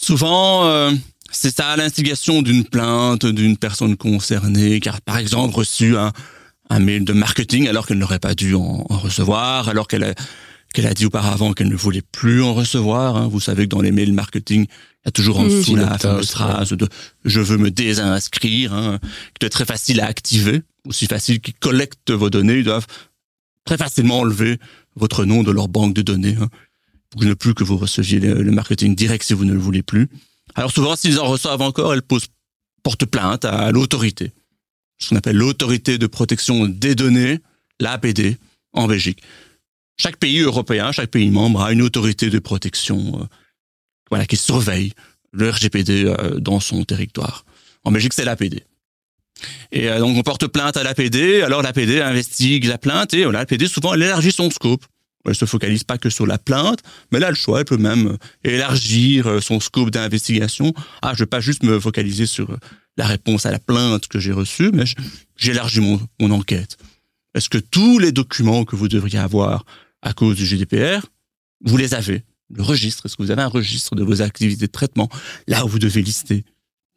Souvent, 0.00 0.64
euh, 0.66 0.92
c'est 1.32 1.54
ça 1.54 1.76
l'instigation 1.76 2.40
d'une 2.40 2.64
plainte 2.64 3.26
d'une 3.26 3.56
personne 3.56 3.96
concernée, 3.96 4.78
car 4.78 5.00
par 5.00 5.18
exemple 5.18 5.56
reçu 5.56 5.96
un, 5.96 6.12
un 6.70 6.78
mail 6.78 7.04
de 7.04 7.12
marketing 7.12 7.66
alors 7.66 7.84
qu'elle 7.84 7.98
n'aurait 7.98 8.20
pas 8.20 8.34
dû 8.34 8.54
en, 8.54 8.84
recevoir, 8.88 9.68
alors 9.68 9.88
qu'elle 9.88 10.04
a, 10.04 10.14
qu'elle 10.72 10.86
a 10.86 10.94
dit 10.94 11.06
auparavant 11.06 11.52
qu'elle 11.52 11.68
ne 11.68 11.76
voulait 11.76 12.02
plus 12.12 12.44
en 12.44 12.54
recevoir. 12.54 13.16
Hein. 13.16 13.26
Vous 13.26 13.40
savez 13.40 13.64
que 13.64 13.70
dans 13.70 13.82
les 13.82 13.90
mails 13.90 14.12
marketing, 14.12 14.66
il 14.68 15.06
y 15.06 15.08
a 15.08 15.10
toujours 15.10 15.40
en 15.40 15.44
mmh. 15.44 15.48
dessous 15.48 15.74
la 15.74 15.98
fameuse 15.98 16.30
phrase 16.30 16.70
de 16.70 16.88
«je 17.24 17.40
veux 17.40 17.58
me 17.58 17.72
désinscrire 17.72 18.72
hein, 18.74 19.00
qui 19.02 19.40
doit 19.40 19.48
être 19.48 19.52
très 19.52 19.64
facile 19.64 20.00
à 20.00 20.06
activer, 20.06 20.62
aussi 20.86 21.06
facile 21.06 21.40
qu'ils 21.40 21.54
collectent 21.54 22.12
vos 22.12 22.30
données, 22.30 22.58
ils 22.58 22.64
doivent 22.64 22.86
très 23.64 23.76
facilement 23.76 24.20
enlever 24.20 24.58
votre 24.94 25.24
nom 25.24 25.42
de 25.42 25.50
leur 25.50 25.66
banque 25.66 25.94
de 25.94 26.02
données. 26.02 26.36
Hein. 26.40 26.48
Pour 27.10 27.24
ne 27.24 27.34
plus 27.34 27.54
que 27.54 27.64
vous 27.64 27.76
receviez 27.76 28.20
le, 28.20 28.50
marketing 28.50 28.94
direct 28.94 29.24
si 29.24 29.32
vous 29.32 29.44
ne 29.44 29.52
le 29.52 29.58
voulez 29.58 29.82
plus. 29.82 30.08
Alors 30.54 30.72
souvent, 30.72 30.96
s'ils 30.96 31.18
en 31.20 31.26
reçoivent 31.26 31.62
encore, 31.62 31.94
elles 31.94 32.02
posent 32.02 32.28
porte 32.82 33.06
plainte 33.06 33.44
à 33.44 33.70
l'autorité, 33.70 34.32
ce 34.98 35.10
qu'on 35.10 35.16
appelle 35.16 35.36
l'autorité 35.36 35.98
de 35.98 36.06
protection 36.06 36.66
des 36.66 36.94
données, 36.94 37.40
l'APD, 37.80 38.38
en 38.72 38.86
Belgique. 38.86 39.22
Chaque 40.00 40.16
pays 40.16 40.40
européen, 40.40 40.92
chaque 40.92 41.10
pays 41.10 41.30
membre 41.30 41.62
a 41.62 41.72
une 41.72 41.82
autorité 41.82 42.30
de 42.30 42.38
protection, 42.38 43.20
euh, 43.20 43.24
voilà, 44.10 44.26
qui 44.26 44.36
surveille 44.36 44.92
le 45.32 45.50
RGPD 45.50 46.04
euh, 46.04 46.38
dans 46.38 46.60
son 46.60 46.84
territoire. 46.84 47.44
En 47.84 47.90
Belgique, 47.90 48.12
c'est 48.12 48.24
l'APD. 48.24 48.64
Et 49.72 49.88
euh, 49.88 49.98
donc, 49.98 50.16
on 50.16 50.22
porte 50.22 50.46
plainte 50.46 50.76
à 50.76 50.82
l'APD. 50.82 51.42
Alors, 51.42 51.62
l'APD 51.62 52.00
investigue 52.00 52.64
la 52.64 52.78
plainte 52.78 53.14
et 53.14 53.24
l'APD, 53.24 53.66
souvent, 53.66 53.94
elle 53.94 54.02
élargit 54.02 54.32
son 54.32 54.50
scope. 54.50 54.84
Elle 55.28 55.34
se 55.34 55.44
focalise 55.44 55.84
pas 55.84 55.98
que 55.98 56.10
sur 56.10 56.26
la 56.26 56.38
plainte, 56.38 56.80
mais 57.10 57.18
elle 57.18 57.24
a 57.24 57.30
le 57.30 57.36
choix. 57.36 57.60
Elle 57.60 57.64
peut 57.64 57.76
même 57.76 58.16
élargir 58.44 59.42
son 59.42 59.60
scope 59.60 59.90
d'investigation. 59.90 60.72
Ah, 61.02 61.12
je 61.14 61.20
vais 61.20 61.26
pas 61.26 61.40
juste 61.40 61.62
me 61.62 61.78
focaliser 61.78 62.26
sur 62.26 62.56
la 62.98 63.06
réponse 63.06 63.46
à 63.46 63.50
la 63.50 63.58
plainte 63.58 64.08
que 64.08 64.18
j'ai 64.18 64.32
reçue, 64.32 64.70
mais 64.72 64.84
j'élargis 65.36 65.80
mon, 65.80 66.30
enquête. 66.30 66.76
Est-ce 67.34 67.48
que 67.48 67.58
tous 67.58 67.98
les 67.98 68.12
documents 68.12 68.64
que 68.64 68.76
vous 68.76 68.88
devriez 68.88 69.18
avoir 69.18 69.64
à 70.02 70.12
cause 70.12 70.36
du 70.36 70.44
GDPR, 70.44 71.06
vous 71.64 71.76
les 71.76 71.94
avez? 71.94 72.24
Le 72.50 72.62
registre, 72.62 73.06
est-ce 73.06 73.16
que 73.16 73.22
vous 73.22 73.30
avez 73.30 73.42
un 73.42 73.48
registre 73.48 73.94
de 73.94 74.02
vos 74.02 74.20
activités 74.20 74.66
de 74.66 74.72
traitement? 74.72 75.08
Là 75.46 75.64
où 75.64 75.68
vous 75.68 75.78
devez 75.78 76.02
lister 76.02 76.44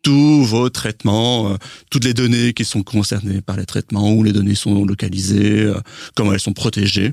tous 0.02 0.44
vos 0.44 0.70
traitements, 0.70 1.52
euh, 1.52 1.58
toutes 1.92 2.06
les 2.06 2.16
données 2.16 2.54
qui 2.54 2.66
sont 2.66 2.82
concernées 2.82 3.42
par 3.42 3.58
les 3.58 3.66
traitements, 3.66 4.12
où 4.12 4.24
les 4.24 4.34
données 4.34 4.56
sont 4.56 4.84
localisées, 4.84 5.62
euh, 5.62 5.80
comment 6.16 6.34
elles 6.34 6.40
sont 6.40 6.54
protégées. 6.54 7.12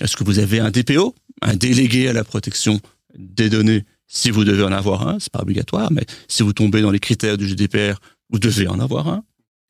Est-ce 0.00 0.16
que 0.16 0.24
vous 0.24 0.38
avez 0.38 0.60
un 0.60 0.70
DPO, 0.70 1.14
un 1.42 1.56
délégué 1.56 2.08
à 2.08 2.12
la 2.12 2.24
protection 2.24 2.80
des 3.16 3.50
données, 3.50 3.84
si 4.06 4.30
vous 4.30 4.44
devez 4.44 4.62
en 4.62 4.72
avoir 4.72 5.06
un, 5.06 5.18
c'est 5.18 5.32
pas 5.32 5.42
obligatoire, 5.42 5.92
mais 5.92 6.04
si 6.28 6.42
vous 6.42 6.52
tombez 6.52 6.80
dans 6.80 6.90
les 6.90 7.00
critères 7.00 7.36
du 7.36 7.46
GDPR, 7.46 7.98
vous 8.30 8.38
devez 8.38 8.68
en 8.68 8.80
avoir 8.80 9.08
un. 9.08 9.22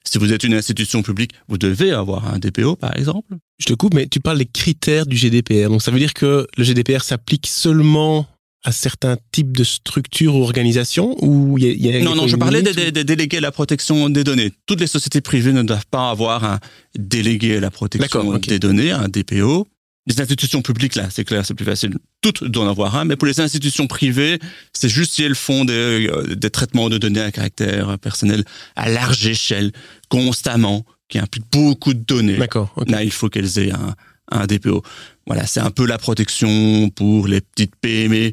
Si 0.05 0.17
vous 0.19 0.33
êtes 0.33 0.45
une 0.45 0.55
institution 0.55 1.03
publique, 1.03 1.33
vous 1.49 1.59
devez 1.59 1.91
avoir 1.91 2.33
un 2.33 2.39
DPO, 2.39 2.77
par 2.77 2.97
exemple. 2.97 3.37
Je 3.59 3.67
te 3.67 3.75
coupe, 3.75 3.95
mais 3.95 4.07
tu 4.07 4.21
parles 4.21 4.39
des 4.39 4.47
critères 4.47 5.07
du 5.07 5.17
GDPR. 5.17 5.69
Donc 5.69 5.83
ça 5.83 5.91
veut 5.91 5.99
dire 5.99 6.15
que 6.15 6.47
le 6.57 6.65
GDPR 6.65 7.03
s'applique 7.03 7.47
seulement 7.47 8.27
à 8.65 8.73
certains 8.73 9.17
types 9.33 9.57
de 9.57 9.65
structures 9.65 10.35
ou 10.35 10.43
organisations 10.43 11.17
ou 11.25 11.59
il 11.59 11.85
y 11.85 11.95
a, 11.95 12.01
Non, 12.01 12.15
non, 12.15 12.27
je 12.27 12.37
parlais 12.37 12.63
des, 12.63 13.05
délégués 13.05 13.39
à 13.39 13.41
la 13.41 13.53
protection 13.53 14.09
des 14.09 14.25
données. 14.25 14.53
Toutes 14.67 14.81
les 14.81 14.87
sociétés 14.87 15.21
privées 15.21 15.53
ne 15.53 15.63
doivent 15.63 15.87
pas 15.91 16.11
avoir 16.11 16.45
un 16.45 16.59
délégué 16.97 17.57
à 17.57 17.61
la 17.61 17.71
protection 17.71 18.39
des 18.39 18.59
données, 18.59 18.91
un 18.93 19.09
DPO. 19.09 19.67
Les 20.09 20.21
institutions 20.21 20.63
publiques, 20.63 20.95
là, 20.95 21.09
c'est 21.11 21.25
clair, 21.25 21.45
c'est 21.45 21.55
plus 21.55 21.67
facile. 21.67 21.97
Toutes 22.23 22.43
doivent 22.45 22.69
en 22.69 22.71
avoir 22.71 22.97
un, 22.97 23.05
mais 23.05 23.17
pour 23.17 23.27
les 23.27 23.41
institutions 23.41 23.87
privées, 23.87 24.39
c'est 24.73 24.89
juste 24.89 25.13
si 25.15 25.23
elles 25.23 25.35
font 25.35 25.67
des, 25.67 26.09
euh, 26.09 26.35
des 26.35 26.51
traitements 26.51 26.89
de 26.89 26.97
données 26.97 27.21
à 27.21 27.31
caractère 27.31 27.99
personnel 27.99 28.45
à 28.75 28.89
large 28.89 29.27
échelle, 29.27 29.73
constamment, 30.09 30.87
qui 31.09 31.19
impliquent 31.19 31.51
beaucoup 31.53 31.95
de 31.95 32.01
données. 32.01 32.39
D'accord. 32.39 32.73
Là, 32.87 33.05
il 33.05 33.13
faut 33.13 33.29
qu'elles 33.29 33.59
aient 33.59 33.73
un, 33.73 33.95
un 34.31 34.47
DPO. 34.47 34.83
Voilà, 35.27 35.47
c'est 35.47 35.61
un 35.61 35.71
peu 35.71 35.87
la 35.87 35.99
protection 35.99 36.91
pour 36.91 37.27
les 37.27 37.41
petites 37.41 37.77
PME 37.77 38.33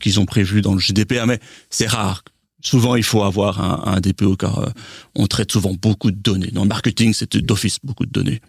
qu'ils 0.00 0.20
ont 0.20 0.26
prévu 0.26 0.62
dans 0.62 0.74
le 0.74 0.80
GDPR, 0.80 1.26
mais 1.26 1.38
c'est 1.70 1.86
rare. 1.86 2.22
Souvent, 2.62 2.96
il 2.96 3.02
faut 3.02 3.22
avoir 3.22 3.60
un, 3.60 3.94
un 3.94 4.00
DPO 4.00 4.36
car 4.36 4.58
euh, 4.58 4.70
on 5.14 5.26
traite 5.26 5.52
souvent 5.52 5.74
beaucoup 5.74 6.10
de 6.10 6.16
données. 6.16 6.50
Dans 6.50 6.62
le 6.62 6.68
marketing, 6.68 7.12
c'est 7.12 7.36
d'office 7.36 7.78
beaucoup 7.82 8.06
de 8.06 8.10
données. 8.10 8.40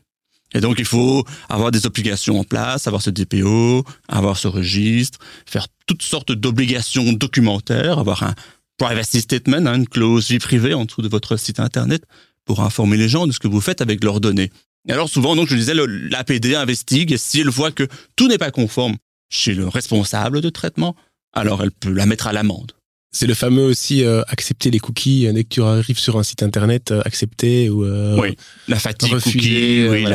Et 0.56 0.62
donc, 0.62 0.80
il 0.80 0.86
faut 0.86 1.26
avoir 1.50 1.70
des 1.70 1.86
obligations 1.86 2.40
en 2.40 2.46
place, 2.46 2.88
avoir 2.88 3.02
ce 3.02 3.10
DPO, 3.10 3.84
avoir 4.08 4.38
ce 4.38 4.48
registre, 4.48 5.20
faire 5.46 5.68
toutes 5.86 6.02
sortes 6.02 6.32
d'obligations 6.32 7.12
documentaires, 7.12 8.00
avoir 8.00 8.24
un 8.24 8.34
privacy 8.78 9.20
statement, 9.22 9.66
hein, 9.66 9.76
une 9.76 9.88
clause 9.88 10.30
vie 10.30 10.40
privée 10.40 10.74
en 10.74 10.86
dessous 10.86 11.02
de 11.02 11.10
votre 11.10 11.36
site 11.36 11.60
internet 11.60 12.04
pour 12.46 12.62
informer 12.62 12.96
les 12.96 13.10
gens 13.10 13.28
de 13.28 13.34
ce 13.34 13.40
que 13.40 13.50
vous 13.50 13.60
faites 13.60 13.82
avec 13.82 14.02
leurs 14.04 14.22
données. 14.22 14.50
Et 14.88 14.94
alors 14.94 15.10
souvent, 15.10 15.36
donc 15.36 15.50
je 15.50 15.56
disais, 15.56 15.74
l'APD 15.76 16.56
investigue 16.56 17.12
et 17.12 17.18
si 17.18 17.42
elle 17.42 17.50
voit 17.50 17.72
que 17.72 17.88
tout 18.16 18.28
n'est 18.28 18.38
pas 18.38 18.52
conforme 18.52 18.96
chez 19.30 19.54
le 19.54 19.68
responsable 19.68 20.40
de 20.40 20.50
traitement, 20.50 20.96
alors 21.34 21.64
elle 21.64 21.72
peut 21.72 21.92
la 21.92 22.06
mettre 22.06 22.28
à 22.28 22.34
l'amende. 22.34 22.72
C'est 23.16 23.28
le 23.28 23.34
fameux 23.34 23.64
aussi 23.64 24.04
euh, 24.04 24.24
accepter 24.28 24.70
les 24.70 24.80
cookies 24.80 25.32
dès 25.32 25.46
que 25.46 25.50
tu 25.50 25.64
arrives 25.64 25.98
sur 25.98 26.18
un 26.18 26.24
site 26.24 26.44
internet, 26.44 26.92
euh, 26.92 27.02
accepter 27.06 27.70
ou 27.70 27.86
euh, 27.86 28.20
oui, 28.20 28.36
la 28.68 28.78
fatigue 28.78 29.18
cookie, 29.22 29.88
oui, 29.90 30.06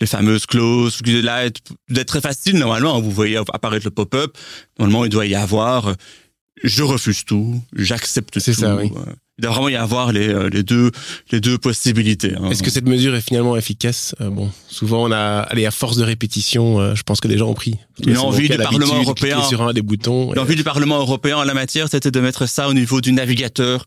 les 0.00 0.06
fameuses 0.06 0.46
clauses. 0.46 1.02
Là, 1.04 1.50
d'être 1.90 2.08
très 2.08 2.22
facile 2.22 2.56
normalement. 2.56 2.98
Vous 2.98 3.10
voyez 3.10 3.36
apparaître 3.36 3.84
le 3.84 3.90
pop-up. 3.90 4.38
Normalement, 4.78 5.04
il 5.04 5.10
doit 5.10 5.26
y 5.26 5.34
avoir 5.34 5.94
je 6.62 6.82
refuse 6.82 7.26
tout, 7.26 7.60
j'accepte 7.74 8.32
tout. 8.32 8.40
C'est 8.40 8.54
ça, 8.54 8.74
oui. 8.74 8.90
Il 9.40 9.44
doit 9.44 9.52
vraiment 9.52 9.70
y 9.70 9.76
avoir 9.76 10.12
les, 10.12 10.28
euh, 10.28 10.50
les 10.50 10.62
deux 10.62 10.90
les 11.32 11.40
deux 11.40 11.56
possibilités. 11.56 12.34
Hein. 12.36 12.50
Est-ce 12.50 12.62
que 12.62 12.68
cette 12.68 12.86
mesure 12.86 13.14
est 13.14 13.22
finalement 13.22 13.56
efficace? 13.56 14.14
Euh, 14.20 14.28
Bon, 14.28 14.50
souvent 14.68 15.08
on 15.08 15.12
a, 15.12 15.40
allez, 15.48 15.64
à 15.64 15.70
force 15.70 15.96
de 15.96 16.04
répétition, 16.04 16.78
euh, 16.78 16.94
je 16.94 17.02
pense 17.04 17.20
que 17.20 17.28
les 17.28 17.38
gens 17.38 17.48
ont 17.48 17.54
pris. 17.54 17.78
L'envie 18.04 18.50
du 18.50 18.58
Parlement 18.58 19.00
européen 19.00 19.42
sur 19.44 19.62
un 19.62 19.72
des 19.72 19.80
boutons. 19.80 20.34
L'envie 20.34 20.56
du 20.56 20.62
Parlement 20.62 20.98
européen 20.98 21.38
en 21.38 21.44
la 21.44 21.54
matière, 21.54 21.88
c'était 21.88 22.10
de 22.10 22.20
mettre 22.20 22.44
ça 22.44 22.68
au 22.68 22.74
niveau 22.74 23.00
du 23.00 23.12
navigateur 23.12 23.86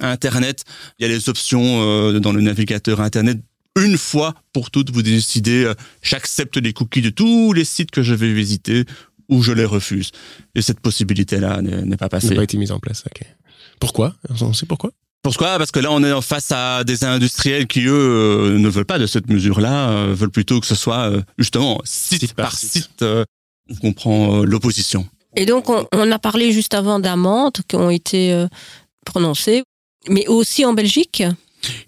Internet. 0.00 0.64
Il 0.98 1.02
y 1.02 1.04
a 1.04 1.12
les 1.12 1.28
options 1.28 2.10
dans 2.18 2.32
le 2.32 2.40
navigateur 2.40 3.02
Internet 3.02 3.40
une 3.78 3.98
fois 3.98 4.34
pour 4.54 4.70
toutes, 4.70 4.90
vous 4.90 5.02
décidez, 5.02 5.70
j'accepte 6.00 6.56
les 6.56 6.72
cookies 6.72 7.02
de 7.02 7.10
tous 7.10 7.52
les 7.52 7.64
sites 7.64 7.90
que 7.90 8.02
je 8.02 8.14
vais 8.14 8.32
visiter 8.32 8.86
ou 9.28 9.42
je 9.42 9.52
les 9.52 9.64
refuse. 9.66 10.12
Et 10.54 10.62
cette 10.62 10.80
possibilité-là 10.80 11.60
n'est 11.60 11.96
pas 11.98 12.08
passée. 12.08 12.30
N'a 12.30 12.36
pas 12.36 12.44
été 12.44 12.56
mise 12.56 12.72
en 12.72 12.78
place, 12.78 13.04
ok. 13.06 13.26
Pourquoi? 13.80 14.14
On 14.40 14.52
sait 14.52 14.66
pourquoi? 14.66 14.90
Pourquoi? 15.22 15.56
Parce 15.56 15.70
que 15.70 15.80
là, 15.80 15.90
on 15.90 16.04
est 16.04 16.22
face 16.22 16.52
à 16.52 16.84
des 16.84 17.02
industriels 17.02 17.66
qui, 17.66 17.86
eux, 17.86 17.92
euh, 17.92 18.58
ne 18.58 18.68
veulent 18.68 18.84
pas 18.84 18.98
de 18.98 19.06
cette 19.06 19.28
mesure-là, 19.30 19.88
euh, 19.88 20.14
veulent 20.14 20.30
plutôt 20.30 20.60
que 20.60 20.66
ce 20.66 20.74
soit 20.74 21.10
euh, 21.10 21.22
justement 21.38 21.80
site, 21.84 22.34
par 22.34 22.54
site. 22.54 23.02
on 23.02 23.74
comprend 23.80 24.42
l'opposition. 24.44 25.08
Et 25.34 25.46
donc, 25.46 25.70
on, 25.70 25.86
on, 25.92 26.12
a 26.12 26.18
parlé 26.18 26.52
juste 26.52 26.74
avant 26.74 27.00
d'amendes 27.00 27.56
qui 27.66 27.76
ont 27.76 27.88
été 27.90 28.46
prononcées, 29.06 29.64
mais 30.08 30.26
aussi 30.28 30.64
en 30.64 30.74
Belgique 30.74 31.22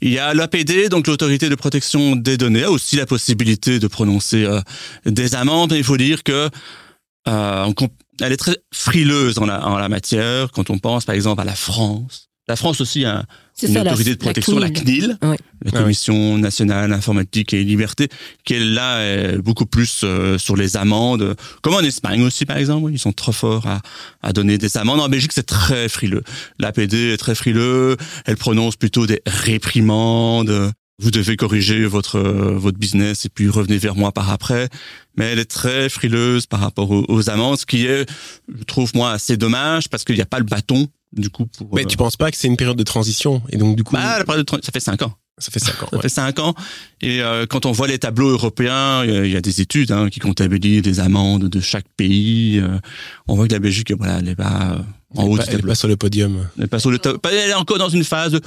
il 0.01 0.11
y 0.11 0.19
a 0.19 0.33
l'APD, 0.33 0.89
donc 0.89 1.07
l'autorité 1.07 1.51
de 1.51 1.55
protection 1.55 2.17
des 2.17 2.39
données, 2.39 2.63
a 2.63 2.71
aussi 2.71 2.97
la 2.97 3.05
possibilité 3.05 3.79
de 3.79 3.87
prononcer 3.87 4.49
des 5.05 5.35
amendes. 5.35 5.73
Il 5.73 5.85
faut 5.85 5.99
dire 5.99 6.23
que 6.23 6.49
euh, 7.29 7.73
elle 8.21 8.33
est 8.33 8.37
très 8.37 8.57
frileuse 8.73 9.39
en 9.39 9.47
la, 9.47 9.67
en 9.67 9.79
la 9.79 9.89
matière. 9.89 10.51
Quand 10.53 10.71
on 10.71 10.79
pense, 10.79 11.05
par 11.05 11.15
exemple, 11.15 11.41
à 11.41 11.45
la 11.45 11.55
France, 11.55 12.27
la 12.49 12.55
France 12.55 12.81
aussi 12.81 13.05
a 13.05 13.25
une 13.63 13.79
autorité 13.79 14.11
de 14.11 14.19
protection, 14.19 14.59
la 14.59 14.71
CNIL, 14.71 15.19
la, 15.21 15.35
ah 15.67 15.71
Commission 15.73 16.39
nationale 16.39 16.93
informatique 16.93 17.53
et 17.53 17.65
liberté, 17.65 18.09
qui 18.45 18.55
est 18.55 18.61
là 18.61 19.01
est 19.01 19.39
beaucoup 19.39 19.67
plus 19.67 20.03
euh, 20.05 20.39
sur 20.39 20.55
les 20.55 20.77
amendes, 20.77 21.35
comme 21.63 21.75
en 21.75 21.81
Espagne 21.81 22.23
aussi 22.23 22.47
par 22.47 22.57
exemple, 22.57 22.93
ils 22.93 22.99
sont 23.01 23.13
trop 23.13 23.33
forts 23.33 23.67
à, 23.67 23.81
à 24.23 24.33
donner 24.33 24.59
des 24.59 24.77
amendes. 24.77 25.01
En 25.01 25.09
Belgique, 25.09 25.33
c'est 25.33 25.47
très 25.47 25.89
frileux. 25.89 26.23
L'APD 26.61 27.15
est 27.15 27.17
très 27.17 27.35
frileux, 27.35 27.97
elle 28.27 28.37
prononce 28.37 28.77
plutôt 28.77 29.07
des 29.07 29.23
réprimandes, 29.27 30.73
vous 30.99 31.11
devez 31.11 31.37
corriger 31.37 31.85
votre 31.85 32.21
votre 32.21 32.79
business 32.79 33.27
et 33.27 33.29
puis 33.29 33.49
revenez 33.49 33.79
vers 33.79 33.97
moi 33.97 34.13
par 34.13 34.31
après. 34.31 34.69
Mais 35.17 35.27
elle 35.27 35.39
est 35.39 35.51
très 35.51 35.89
frileuse 35.89 36.47
par 36.47 36.61
rapport 36.61 36.91
aux, 36.91 37.31
amendes, 37.31 37.59
ce 37.59 37.67
qui 37.67 37.87
est, 37.87 38.09
je 38.49 38.65
trouve 38.65 38.91
moi, 38.95 39.13
assez 39.13 39.37
dommage 39.37 39.89
parce 39.89 40.05
qu'il 40.05 40.17
n'y 40.17 40.23
a 40.23 40.27
pas 40.27 40.39
le 40.39 40.45
bâton 40.45 40.89
du 41.13 41.31
coup. 41.31 41.47
Pour, 41.47 41.75
mais 41.75 41.85
tu 41.85 41.97
penses 41.97 42.17
pas 42.17 42.31
que 42.31 42.37
c'est 42.37 42.49
une 42.49 42.57
période 42.57 42.77
de 42.77 42.83
transition 42.83 43.43
et 43.51 43.57
donc 43.57 43.77
du 43.77 43.85
coup. 43.85 43.95
Bah, 43.95 44.19
la 44.19 44.25
période 44.25 44.47
de 44.47 44.51
ça 44.63 44.73
fait 44.73 44.81
cinq 44.81 45.03
ans. 45.03 45.15
Ça 45.39 45.51
fait 45.51 45.59
cinq 45.59 45.83
ans. 45.83 45.89
Ça 45.93 46.01
fait 46.01 46.09
cinq 46.09 46.39
ans. 46.39 46.55
Et 47.03 47.21
euh, 47.21 47.45
quand 47.47 47.67
on 47.67 47.73
voit 47.73 47.89
les 47.89 47.99
tableaux 47.99 48.31
européens, 48.31 49.05
il 49.05 49.31
y, 49.31 49.37
a 49.37 49.43
des 49.43 49.61
études 49.61 49.93
hein, 49.93 50.09
qui 50.09 50.19
comptabilisent 50.19 50.85
les 50.85 50.99
amendes 50.99 51.49
de 51.49 51.61
chaque 51.61 51.87
pays. 51.97 52.59
Euh, 52.59 52.79
on 53.29 53.35
voit 53.35 53.47
que 53.47 53.53
la 53.53 53.59
Belgique, 53.59 53.93
voilà, 53.93 54.19
elle 54.19 54.25
n'est 54.25 54.35
pas 54.35 54.79
en 55.17 55.25
haut 55.25 55.39
Elle 55.39 55.57
n'est 55.57 55.63
pas 55.63 55.75
sur 55.75 55.89
le 55.89 55.97
podium. 55.97 56.49
Elle 56.59 56.65
est, 56.65 56.67
pas 56.67 56.79
sur 56.79 56.91
le 56.91 56.99
elle 57.31 57.51
est 57.51 57.55
encore 57.55 57.79
dans 57.79 57.89
une 57.89 58.05
phase 58.05 58.39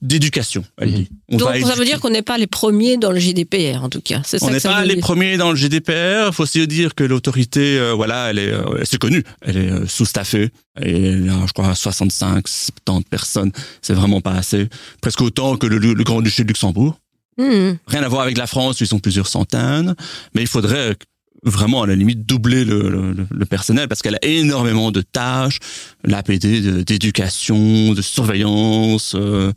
d'éducation. 0.00 0.64
Mhm. 0.80 1.06
Donc 1.30 1.48
ça 1.64 1.74
veut 1.74 1.84
dire 1.84 2.00
qu'on 2.00 2.10
n'est 2.10 2.22
pas 2.22 2.38
les 2.38 2.46
premiers 2.46 2.96
dans 2.96 3.10
le 3.12 3.18
GDPR, 3.18 3.82
en 3.82 3.88
tout 3.88 4.00
cas. 4.00 4.22
on 4.40 4.50
n'est 4.50 4.60
pas 4.60 4.84
les 4.84 4.96
premiers 4.96 5.36
dans 5.36 5.50
le 5.50 5.56
GDPR. 5.56 6.28
Il 6.28 6.32
faut 6.32 6.44
aussi 6.44 6.66
dire 6.66 6.94
que 6.94 7.04
l'autorité, 7.04 7.78
euh, 7.78 7.92
voilà, 7.92 8.30
elle 8.30 8.38
est, 8.38 8.54
c'est 8.84 8.98
connu. 8.98 9.22
Elle 9.42 9.56
est 9.56 9.86
sous-staffée. 9.86 10.50
Et 10.80 11.12
là, 11.12 11.34
je 11.46 11.52
crois, 11.52 11.74
65, 11.74 12.48
70 12.48 13.04
personnes. 13.08 13.52
C'est 13.82 13.94
vraiment 13.94 14.20
pas 14.20 14.32
assez. 14.32 14.68
Presque 15.00 15.20
autant 15.20 15.56
que 15.56 15.66
le, 15.66 15.78
le 15.78 16.04
Grand 16.04 16.22
Duché 16.22 16.42
de 16.44 16.48
Luxembourg. 16.48 16.96
Hmm. 17.38 17.72
Rien 17.86 18.02
à 18.02 18.08
voir 18.08 18.22
avec 18.22 18.36
la 18.36 18.46
France, 18.46 18.80
ils 18.80 18.86
sont 18.86 18.98
plusieurs 18.98 19.26
centaines, 19.26 19.94
mais 20.34 20.42
il 20.42 20.46
faudrait 20.46 20.96
vraiment 21.42 21.82
à 21.82 21.86
la 21.86 21.96
limite 21.96 22.24
doubler 22.26 22.64
le, 22.64 23.14
le, 23.30 23.46
personnel 23.46 23.88
parce 23.88 24.02
qu'elle 24.02 24.14
a 24.14 24.24
énormément 24.24 24.90
de 24.92 25.02
tâches, 25.02 25.58
l'APD 26.04 26.84
d'éducation, 26.84 27.92
de, 27.92 28.02
surveillance, 28.02 29.14
euh, 29.16 29.52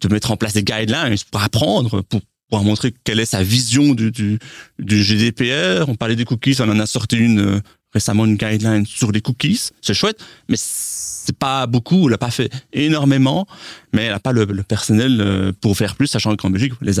de 0.00 0.08
mettre 0.08 0.30
en 0.30 0.36
place 0.36 0.52
des 0.52 0.62
guidelines 0.62 1.16
pour 1.30 1.42
apprendre, 1.42 2.02
pour 2.02 2.20
pour 2.48 2.62
montrer 2.62 2.94
quelle 3.04 3.18
est 3.18 3.26
sa 3.26 3.42
vision 3.42 3.94
du, 3.94 4.12
du, 4.12 4.38
du, 4.78 5.02
GDPR. 5.02 5.88
On 5.88 5.96
parlait 5.96 6.14
des 6.14 6.24
cookies, 6.24 6.56
on 6.60 6.68
en 6.68 6.78
a 6.78 6.86
sorti 6.86 7.16
une 7.16 7.40
euh, 7.40 7.60
récemment 7.92 8.24
une 8.24 8.36
guideline 8.36 8.86
sur 8.86 9.10
les 9.10 9.20
cookies. 9.20 9.70
C'est 9.80 9.94
chouette, 9.94 10.22
mais 10.48 10.56
c'est 10.56 11.36
pas 11.36 11.66
beaucoup. 11.66 12.04
Elle 12.04 12.12
n'a 12.12 12.18
pas 12.18 12.30
fait 12.30 12.52
énormément, 12.72 13.46
mais 13.92 14.04
elle 14.04 14.12
n'a 14.12 14.20
pas 14.20 14.32
le, 14.32 14.46
personnel 14.62 15.20
euh, 15.20 15.52
pour 15.60 15.76
faire 15.76 15.96
plus, 15.96 16.06
sachant 16.06 16.36
qu'en 16.36 16.50
Belgique, 16.50 16.74
les, 16.82 16.94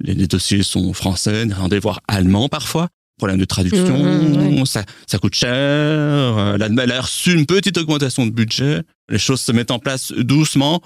les, 0.00 0.26
dossiers 0.26 0.62
sont 0.62 0.92
français, 0.92 1.46
néerlandais, 1.46 1.78
voire 1.78 2.00
allemands 2.06 2.48
parfois. 2.48 2.88
Problème 3.22 3.38
de 3.38 3.44
traduction, 3.44 4.02
mmh, 4.02 4.62
mmh, 4.62 4.66
ça, 4.66 4.82
ça 5.06 5.16
coûte 5.18 5.36
cher. 5.36 5.52
Euh, 5.52 6.58
elle 6.58 6.90
a 6.90 7.00
reçu 7.00 7.32
une 7.32 7.46
petite 7.46 7.78
augmentation 7.78 8.26
de 8.26 8.32
budget. 8.32 8.82
Les 9.08 9.18
choses 9.20 9.40
se 9.40 9.52
mettent 9.52 9.70
en 9.70 9.78
place 9.78 10.10
doucement, 10.10 10.82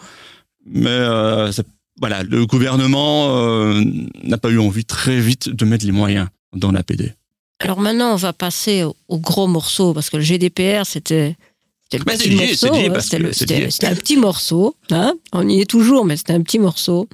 mais 0.67 0.91
euh, 0.91 1.51
voilà, 1.99 2.25
le 2.25 2.45
gouvernement 2.45 3.73
n'a 4.23 4.37
pas 4.37 4.51
eu 4.51 4.59
envie 4.59 4.85
très 4.85 5.19
vite 5.19 5.49
de 5.49 5.65
mettre 5.65 5.87
les 5.87 5.93
moyens 5.93 6.29
dans 6.55 6.73
l'APD. 6.73 7.15
Alors 7.61 7.81
maintenant, 7.81 8.13
on 8.13 8.17
va 8.17 8.35
passer 8.35 8.85
au, 8.85 9.19
gros 9.19 9.47
morceau, 9.47 9.95
parce 9.95 10.11
que 10.11 10.19
le 10.19 10.23
GDPR, 10.23 10.85
c'était 10.85 11.37
c'était 11.91 11.99
le 11.99 12.05
petit 12.05 12.35
morceau. 12.35 13.71
C'était 13.71 13.87
un 13.87 13.95
petit 13.95 14.17
morceau. 14.17 14.77
Hein 14.91 15.15
On 15.33 15.49
y 15.49 15.61
est 15.61 15.71
toujours, 15.71 16.05
mais 16.05 16.17
c'était 16.17 16.33
un 16.33 16.43
petit 16.43 16.59
morceau. 16.59 17.09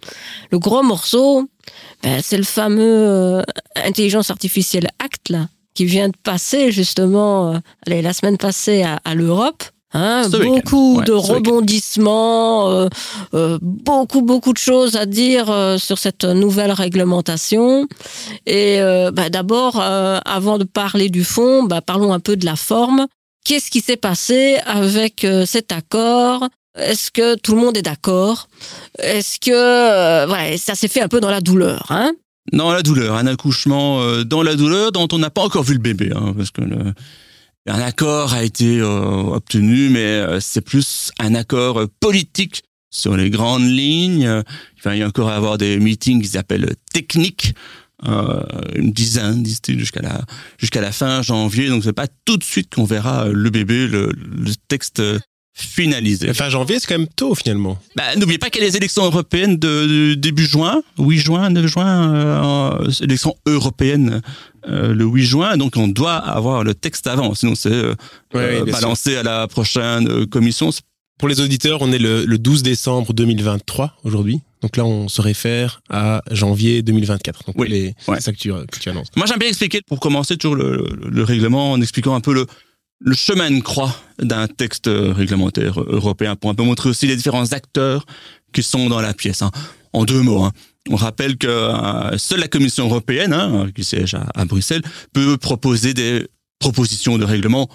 Le 0.50 0.59
gros 0.59 0.83
morceau, 0.83 1.49
ben, 2.02 2.21
c'est 2.23 2.38
le 2.38 2.45
fameux 2.45 2.83
euh, 2.83 3.43
intelligence 3.76 4.31
artificielle 4.31 4.88
Act 4.99 5.29
là, 5.29 5.49
qui 5.75 5.85
vient 5.85 6.09
de 6.09 6.17
passer 6.23 6.73
justement, 6.73 7.52
euh, 7.52 7.59
allez, 7.87 8.00
la 8.00 8.14
semaine 8.14 8.38
passée 8.38 8.83
à, 8.83 8.99
à 9.05 9.14
l'Europe. 9.14 9.62
Hein, 9.95 10.29
beaucoup 10.31 11.02
de 11.02 11.12
rebondissements, 11.12 12.71
euh, 12.71 12.88
euh, 13.35 13.59
beaucoup 13.61 14.23
beaucoup 14.23 14.55
de 14.55 14.59
choses 14.59 14.97
à 14.97 15.05
dire 15.05 15.50
euh, 15.50 15.76
sur 15.76 15.99
cette 15.99 16.25
nouvelle 16.25 16.73
réglementation. 16.73 17.87
Et 18.47 18.81
bah, 19.12 19.29
d'abord, 19.29 19.81
avant 19.81 20.59
de 20.59 20.64
parler 20.64 21.11
du 21.11 21.25
fond, 21.25 21.64
bah, 21.64 21.83
parlons 21.83 22.12
un 22.12 22.21
peu 22.21 22.37
de 22.37 22.47
la 22.47 22.57
forme. 22.57 23.07
Qu'est-ce 23.45 23.71
qui 23.71 23.81
s'est 23.81 23.97
passé 23.97 24.59
avec 24.67 25.27
cet 25.47 25.73
accord? 25.73 26.49
Est-ce 26.79 27.11
que 27.11 27.37
tout 27.37 27.55
le 27.55 27.61
monde 27.61 27.77
est 27.77 27.83
d'accord? 27.83 28.49
Est-ce 28.99 29.39
que 29.41 30.27
voilà, 30.27 30.57
ça 30.57 30.75
s'est 30.75 30.89
fait 30.89 31.01
un 31.01 31.09
peu 31.09 31.21
dans 31.21 31.31
la 31.31 31.41
douleur 31.41 31.87
hein? 31.91 32.13
Dans 32.53 32.73
la 32.73 32.83
douleur, 32.83 33.17
un 33.17 33.27
accouchement 33.27 34.23
dans 34.25 34.43
la 34.43 34.57
douleur 34.57 34.93
dont 34.93 35.09
on 35.13 35.19
n'a 35.19 35.31
pas 35.31 35.43
encore 35.43 35.63
vu 35.63 35.75
le 35.75 35.81
bébé, 35.81 36.11
hein, 36.15 36.35
parce 36.37 36.51
que 36.51 36.63
le 36.63 36.93
un 37.67 37.81
accord 37.81 38.35
a 38.35 38.43
été 38.43 38.81
euh, 38.81 39.35
obtenu, 39.35 39.89
mais 39.89 40.01
euh, 40.01 40.41
c'est 40.41 40.63
plus 40.63 41.13
un 41.21 41.35
accord 41.37 41.81
euh, 41.81 41.87
politique 42.01 42.65
sur 42.91 43.17
les 43.17 43.31
grandes 43.31 43.69
lignes. 43.69 44.43
Il 44.77 44.83
va 44.83 44.97
y 44.97 45.05
encore 45.05 45.31
avoir 45.31 45.59
des 45.59 45.79
meetings 45.79 46.21
qu'ils 46.21 46.37
appellent 46.37 46.75
techniques, 46.93 47.55
une 48.04 48.92
dizaine, 48.92 49.42
disent-ils, 49.42 49.78
jusqu'à 49.78 50.02
la 50.02 50.23
jusqu'à 50.59 50.80
la 50.80 50.92
fin 50.92 51.23
janvier. 51.23 51.68
Donc 51.68 51.85
c'est 51.85 51.92
pas 51.92 52.09
tout 52.25 52.37
de 52.37 52.44
suite 52.44 52.75
qu'on 52.75 52.85
verra 52.85 53.26
le 53.26 53.50
bébé, 53.50 53.87
le, 53.87 54.11
le 54.12 54.52
texte 54.68 55.02
finalisé. 55.54 56.32
fin 56.32 56.49
janvier, 56.49 56.78
c'est 56.80 56.87
quand 56.87 56.99
même 56.99 57.09
tôt 57.09 57.35
finalement. 57.35 57.78
Bah, 57.94 58.16
N'oubliez 58.16 58.38
pas 58.38 58.50
qu'il 58.50 58.62
y 58.62 58.64
a 58.64 58.68
les 58.68 58.76
élections 58.76 59.04
européennes 59.04 59.59
de, 59.59 60.14
début 60.14 60.47
juin, 60.47 60.82
8 60.99 61.18
juin, 61.18 61.50
9 61.50 61.66
juin, 61.66 62.14
euh, 62.14 62.90
élections 63.02 63.37
européennes 63.47 64.23
euh, 64.68 64.94
le 64.94 65.04
8 65.04 65.25
juin, 65.25 65.56
donc 65.56 65.76
on 65.76 65.88
doit 65.88 66.16
avoir 66.16 66.64
le 66.64 66.75
texte 66.75 67.06
avant, 67.06 67.35
sinon 67.35 67.54
c'est 67.54 67.73
euh, 67.73 67.94
euh 68.35 68.64
balancé 68.64 69.16
à 69.16 69.23
la 69.23 69.47
prochaine 69.47 70.26
commission. 70.26 70.71
Pour 71.23 71.29
les 71.29 71.41
auditeurs, 71.41 71.83
on 71.83 71.93
est 71.93 72.00
le, 72.00 72.26
12 72.37 72.64
décembre 72.64 73.12
2023 73.12 73.97
aujourd'hui. 74.02 74.41
Donc 74.61 74.76
là, 74.76 74.85
on 74.85 75.07
se 75.07 75.23
réfère 75.23 75.81
à 75.88 76.21
janvier 76.33 76.83
2024. 76.83 77.45
Donc 77.47 77.55
oui, 77.61 77.95
c'est 78.07 78.21
ça 78.21 78.33
que 78.33 78.38
tu, 78.38 78.50
annonces. 78.88 79.07
Moi, 79.14 79.26
j'aime 79.26 79.38
bien 79.38 79.47
expliquer, 79.47 79.83
pour 79.87 80.00
commencer 80.00 80.37
toujours 80.37 80.57
le, 80.57 80.85
le 81.09 81.23
règlement, 81.23 81.71
en 81.71 81.81
expliquant 81.81 82.17
un 82.17 82.21
peu 82.21 82.35
le, 82.35 82.49
le 82.99 83.15
chemin 83.15 83.52
de 83.52 83.61
croix 83.61 83.95
d'un 84.19 84.49
texte 84.49 84.91
réglementaire 84.91 85.80
européen 85.80 86.35
pour 86.35 86.50
un 86.50 86.56
peu 86.56 86.65
montrer 86.65 86.89
aussi 86.89 87.06
les 87.06 87.15
différents 87.15 87.52
acteurs 87.52 88.04
qui 88.52 88.65
sont 88.65 88.89
dans 88.89 89.00
la 89.00 89.15
pièce. 89.15 89.43
Hein. 89.43 89.52
En 89.93 90.04
deux 90.04 90.23
mots, 90.23 90.43
hein. 90.43 90.50
on 90.91 90.97
rappelle 90.97 91.37
que 91.37 91.47
euh, 91.47 92.19
seule 92.19 92.41
la 92.41 92.49
Commission 92.49 92.87
européenne, 92.87 93.32
hein, 93.32 93.69
qui 93.73 93.85
siège 93.85 94.17
à, 94.35 94.45
Bruxelles, 94.45 94.82
peut 95.13 95.37
proposer 95.37 95.95
des 95.95 96.26
propositions 96.58 97.17
de 97.17 97.25
règlement 97.25 97.69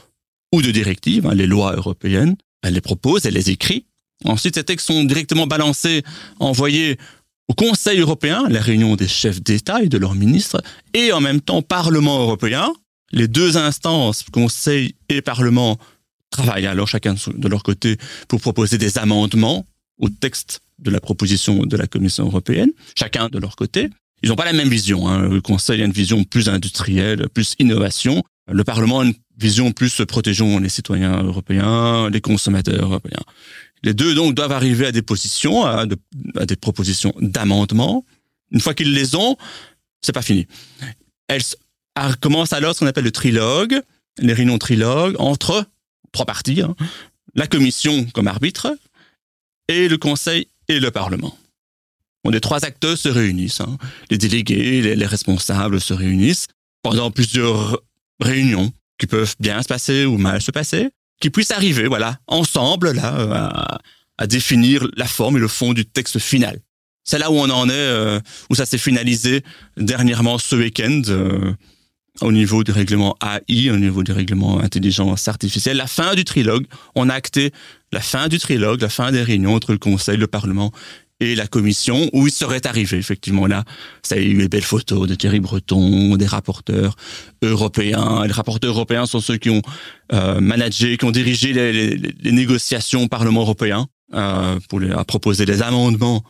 ou 0.54 0.62
de 0.62 0.72
directives, 0.72 1.32
les 1.34 1.48
lois 1.48 1.78
européennes. 1.78 2.36
Elle 2.62 2.74
les 2.74 2.82
propose, 2.82 3.26
elle 3.26 3.36
les 3.36 3.50
écrit. 3.50 3.86
Ensuite, 4.26 4.56
ces 4.56 4.64
textes 4.64 4.88
sont 4.88 5.04
directement 5.04 5.48
balancés, 5.48 6.04
envoyés 6.40 6.98
au 7.48 7.54
Conseil 7.54 8.00
européen, 8.00 8.46
la 8.50 8.62
réunion 8.62 8.96
des 8.96 9.08
chefs 9.08 9.42
d'État 9.42 9.82
et 9.82 9.90
de 9.90 9.98
leurs 9.98 10.16
ministres, 10.16 10.62
et 10.94 11.12
en 11.14 11.22
même 11.22 11.40
temps 11.40 11.58
au 11.58 11.62
Parlement 11.62 12.20
européen, 12.22 12.74
les 13.12 13.28
deux 13.28 13.58
instances, 13.58 14.24
Conseil 14.32 14.96
et 15.08 15.22
Parlement, 15.22 15.78
travaillent 16.30 16.68
alors 16.68 16.88
chacun 16.88 17.16
de 17.16 17.48
leur 17.48 17.64
côté 17.64 17.98
pour 18.28 18.42
proposer 18.42 18.78
des 18.78 18.98
amendements 18.98 19.66
au 20.00 20.10
texte 20.10 20.62
de 20.80 20.92
la 20.92 21.00
proposition 21.00 21.66
de 21.66 21.78
la 21.78 21.88
Commission 21.88 22.26
européenne, 22.26 22.72
chacun 22.96 23.30
de 23.30 23.40
leur 23.40 23.56
côté. 23.56 23.90
Ils 24.24 24.30
n'ont 24.30 24.36
pas 24.36 24.46
la 24.46 24.54
même 24.54 24.70
vision. 24.70 25.08
Hein. 25.08 25.30
Le 25.30 25.42
Conseil 25.42 25.82
a 25.82 25.86
une 25.86 25.92
vision 25.92 26.24
plus 26.24 26.50
industrielle, 26.50 27.30
plus 27.34 27.56
innovation. 27.60 28.24
Le 28.48 28.64
Parlement 28.64 29.02
a 29.02 29.06
une 29.06 29.14
vision 29.38 29.72
plus 29.72 30.02
protégeons 30.08 30.60
les 30.60 30.70
citoyens 30.70 31.22
européens, 31.22 32.10
les 32.10 32.22
consommateurs 32.22 32.84
européens. 32.84 33.24
Les 33.84 33.94
deux 33.94 34.16
donc 34.16 34.34
doivent 34.34 34.52
arriver 34.52 34.88
à 34.88 34.92
des 34.92 35.02
positions, 35.02 35.66
à, 35.66 35.86
des 35.86 36.56
propositions 36.56 37.14
d'amendement. 37.20 38.06
Une 38.52 38.60
fois 38.60 38.74
qu'ils 38.74 38.94
les 38.94 39.16
ont, 39.16 39.38
c'est 40.02 40.14
pas 40.14 40.22
fini. 40.22 40.48
Elles 41.28 41.44
commence 42.20 42.54
alors 42.54 42.74
ce 42.74 42.80
qu'on 42.80 42.88
appelle 42.88 43.04
le 43.04 43.12
trilogue, 43.12 43.82
les 44.20 44.34
réunions 44.34 44.58
trilogues 44.58 45.16
entre 45.20 45.66
trois 46.12 46.26
parties, 46.26 46.62
hein. 46.62 46.76
la 47.36 47.48
commission 47.48 48.06
comme 48.14 48.28
arbitre 48.28 48.76
et 49.68 49.88
le 49.88 49.98
conseil 49.98 50.48
et 50.68 50.80
le 50.80 50.92
parlement. 50.92 51.38
Bon, 52.24 52.32
les 52.32 52.42
trois 52.42 52.66
acteurs 52.66 52.98
se 52.98 53.10
réunissent, 53.10 53.62
hein. 53.62 53.78
les 54.10 54.18
délégués, 54.18 54.96
les, 54.96 55.06
responsables 55.06 55.80
se 55.80 55.94
réunissent 55.94 56.48
pendant 56.82 57.12
plusieurs 57.12 57.82
réunions 58.20 58.72
qui 58.98 59.08
peuvent 59.08 59.36
bien 59.40 59.62
se 59.62 59.68
passer 59.68 60.06
ou 60.06 60.18
mal 60.18 60.42
se 60.42 60.52
passer, 60.52 60.90
qui 61.22 61.30
puissent 61.30 61.52
arriver, 61.52 61.88
voilà, 61.88 62.20
ensemble 62.28 62.92
là, 62.92 63.80
à, 64.18 64.28
définir 64.28 64.88
la 64.96 65.06
forme 65.06 65.38
et 65.38 65.40
le 65.40 65.48
fond 65.48 65.74
du 65.74 65.86
texte 65.86 66.20
final. 66.20 66.60
C'est 67.04 67.20
là 67.20 67.32
où 67.32 67.36
on 67.36 67.50
en 67.50 67.70
est, 67.70 67.74
euh, 67.74 68.20
où 68.50 68.56
ça 68.56 68.66
s'est 68.66 68.78
finalisé 68.78 69.44
dernièrement 69.78 70.40
ce 70.40 70.56
week-end. 70.56 71.02
Euh, 71.08 71.54
au 72.22 72.32
niveau 72.32 72.64
du 72.64 72.72
règlement 72.72 73.16
AI, 73.22 73.70
au 73.70 73.78
niveau 73.78 74.04
du 74.04 74.12
règlement 74.12 74.60
intelligence 74.60 75.28
artificielle, 75.28 75.78
la 75.78 75.88
fin 75.88 76.16
du 76.16 76.26
trilogue. 76.26 76.66
On 76.96 77.10
a 77.10 77.14
acté 77.14 77.52
la 77.92 78.02
fin 78.02 78.28
du 78.28 78.40
trilogue, 78.40 78.82
la 78.82 78.90
fin 78.90 79.12
des 79.12 79.22
réunions 79.22 79.54
entre 79.54 79.72
le 79.72 79.78
Conseil, 79.78 80.18
le 80.18 80.28
Parlement 80.28 80.72
et 81.20 81.36
la 81.36 81.48
Commission, 81.48 82.10
où 82.14 82.28
il 82.28 82.34
serait 82.34 82.66
arrivé, 82.68 82.98
effectivement, 82.98 83.48
là, 83.48 83.64
ça 84.04 84.16
a 84.16 84.18
eu 84.20 84.38
les 84.38 84.48
belles 84.48 84.62
photos 84.62 85.08
de 85.08 85.16
Thierry 85.16 85.40
Breton, 85.40 86.16
des 86.16 86.28
rapporteurs 86.28 86.96
européens. 87.42 88.26
Les 88.26 88.34
rapporteurs 88.34 88.72
européens 88.72 89.06
sont 89.06 89.20
ceux 89.20 89.38
qui 89.38 89.50
ont 89.50 89.62
euh, 90.14 90.40
managé, 90.40 90.98
qui 90.98 91.06
ont 91.06 91.12
dirigé 91.12 91.54
les, 91.54 92.32
négociations 92.32 93.04
au 93.04 93.08
Parlement 93.08 93.42
européen 93.42 93.88
euh, 94.14 94.60
pour 94.70 94.80
les, 94.80 94.92
à 94.92 95.04
proposer 95.04 95.46
des 95.46 95.62
amendements 95.62 96.24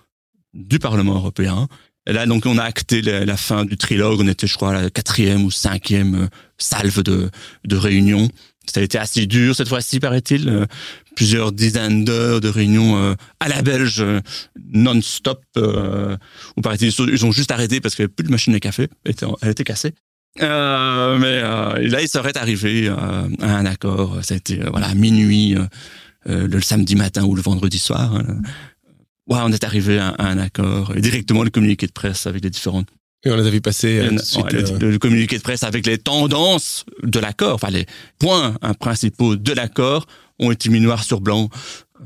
du 0.54 0.80
Parlement 0.80 1.16
européen 1.16 1.68
là, 2.14 2.26
donc, 2.26 2.46
on 2.46 2.58
a 2.58 2.64
acté 2.64 3.02
la, 3.02 3.38
fin 3.38 3.66
du 3.66 3.78
trilogue. 3.78 4.20
On 4.22 4.28
était, 4.28 4.48
je 4.48 4.56
crois, 4.56 4.72
à 4.72 4.82
la 4.84 4.90
quatrième 4.90 5.44
ou 5.44 5.52
cinquième 5.52 6.16
euh, 6.16 6.28
salve 6.58 7.04
de, 7.04 7.30
de 7.66 7.76
réunions. 7.76 8.30
Ça 8.72 8.80
a 8.80 8.84
été 8.84 8.98
assez 8.98 9.26
dur 9.26 9.56
cette 9.56 9.70
fois-ci, 9.70 10.00
paraît-il. 10.00 10.50
Euh, 10.50 10.66
plusieurs 11.16 11.52
dizaines 11.52 12.06
d'heures 12.06 12.42
de 12.42 12.50
réunions 12.50 12.98
euh, 12.98 13.16
à 13.40 13.48
la 13.48 13.62
belge, 13.62 14.06
non-stop. 14.72 15.44
ou 15.56 16.62
paraît-il, 16.62 16.90
ils 16.90 17.26
ont 17.26 17.32
juste 17.32 17.52
arrêté 17.52 17.82
parce 17.82 17.96
qu'il 17.96 18.04
n'y 18.04 18.08
avait 18.08 18.14
plus 18.14 18.26
de 18.26 18.32
machine 18.32 18.54
à 18.54 18.60
café. 18.60 18.90
Elle 19.06 19.50
était, 19.50 19.64
cassée. 19.64 19.94
Euh, 20.42 21.18
mais 21.18 21.42
là, 21.90 22.02
il 22.02 22.08
serait 22.08 22.38
arrivé 22.38 22.90
à 22.90 23.26
un 23.42 23.66
accord. 23.66 24.20
Ça 24.22 24.36
a 24.36 24.38
été 24.38 24.60
voilà, 24.70 24.94
minuit 24.94 25.56
le 26.26 26.62
samedi 26.62 26.96
matin 26.96 27.24
ou 27.24 27.36
le 27.36 27.42
vendredi 27.42 27.80
soir. 27.80 28.16
Hein 28.16 28.42
ouais, 29.28 29.40
on 29.42 29.52
est 29.52 29.64
arrivé 29.64 30.00
à, 30.00 30.16
un 30.20 30.38
accord. 30.38 30.96
Et 30.96 31.02
directement, 31.02 31.44
le 31.44 31.50
communiqué 31.50 31.88
de 31.88 31.92
presse 31.92 32.28
avec 32.28 32.44
les 32.44 32.50
différentes 32.50 32.88
et 33.24 33.32
on 33.32 33.36
les 33.36 33.48
a 33.48 33.50
vu 33.50 33.62
passer. 33.62 34.00
Euh, 34.00 34.18
euh, 34.38 34.80
le, 34.80 34.98
communiqué 35.00 35.38
de 35.38 35.44
presse 35.44 35.64
avec 35.64 35.86
les 35.86 35.98
tendances 35.98 36.86
de 37.04 37.20
l'accord, 37.20 37.56
enfin 37.56 37.70
les 37.70 37.86
points 38.20 38.56
hein, 38.62 38.74
principaux 38.74 39.36
de 39.36 39.54
l'accord 39.54 40.06
ont 40.40 40.52
été 40.52 40.70
mis 40.70 40.80
noir 40.80 41.04
sur 41.04 41.20
blanc 41.20 41.50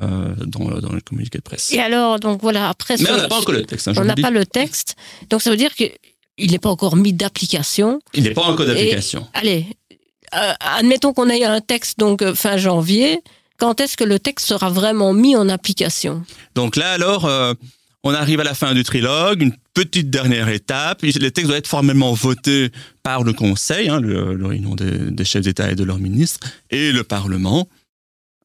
euh, 0.01 0.33
dans, 0.45 0.79
dans, 0.79 0.93
le 0.93 1.01
communiqué 1.01 1.37
de 1.37 1.43
presse. 1.43 1.73
Et 1.73 1.79
alors, 1.79 2.19
donc 2.19 2.41
voilà, 2.41 2.69
après. 2.69 2.95
Mais 2.97 3.11
on 3.11 3.17
n'a 3.17 3.27
pas 3.27 3.39
encore 3.39 3.53
le 3.53 3.63
texte. 3.63 3.87
Hein, 3.89 3.93
on 3.97 4.05
n'a 4.05 4.15
pas 4.15 4.31
le 4.31 4.45
texte, 4.45 4.95
donc 5.29 5.41
ça 5.41 5.49
veut 5.49 5.57
dire 5.57 5.75
qu'il 5.75 5.91
n'est 6.39 6.59
pas 6.59 6.69
encore 6.69 6.95
mis 6.95 7.13
d'application. 7.13 7.99
Il 8.13 8.23
n'est 8.23 8.31
pas 8.31 8.43
encore 8.43 8.65
d'application. 8.65 9.27
Allez, 9.33 9.65
admettons 10.31 11.13
qu'on 11.13 11.29
ait 11.29 11.43
un 11.43 11.61
texte 11.61 11.99
donc 11.99 12.23
fin 12.33 12.57
janvier 12.57 13.21
quand 13.61 13.79
est-ce 13.79 13.95
que 13.95 14.03
le 14.03 14.17
texte 14.17 14.47
sera 14.47 14.71
vraiment 14.71 15.13
mis 15.13 15.35
en 15.35 15.47
application? 15.47 16.23
Donc 16.55 16.75
là, 16.75 16.93
alors, 16.93 17.25
euh, 17.25 17.53
On 18.03 18.13
arrive 18.15 18.39
à 18.39 18.43
la 18.43 18.55
fin 18.55 18.73
du 18.73 18.83
trilogue, 18.83 19.43
une 19.43 19.55
petite 19.75 20.09
dernière 20.09 20.49
étape. 20.49 21.03
Les 21.03 21.11
textes 21.31 21.45
doivent 21.45 21.59
être 21.59 21.67
formellement 21.67 22.13
votés 22.13 22.71
par 23.03 23.23
le 23.23 23.31
Conseil, 23.31 23.89
hein, 23.89 23.99
le, 23.99 24.43
réunion 24.45 24.75
des, 24.75 25.25
chefs 25.25 25.43
d'État 25.43 25.71
et 25.71 25.75
de 25.75 25.83
leurs 25.83 25.99
ministres, 25.99 26.39
et 26.71 26.91
le 26.91 27.03
Parlement. 27.03 27.67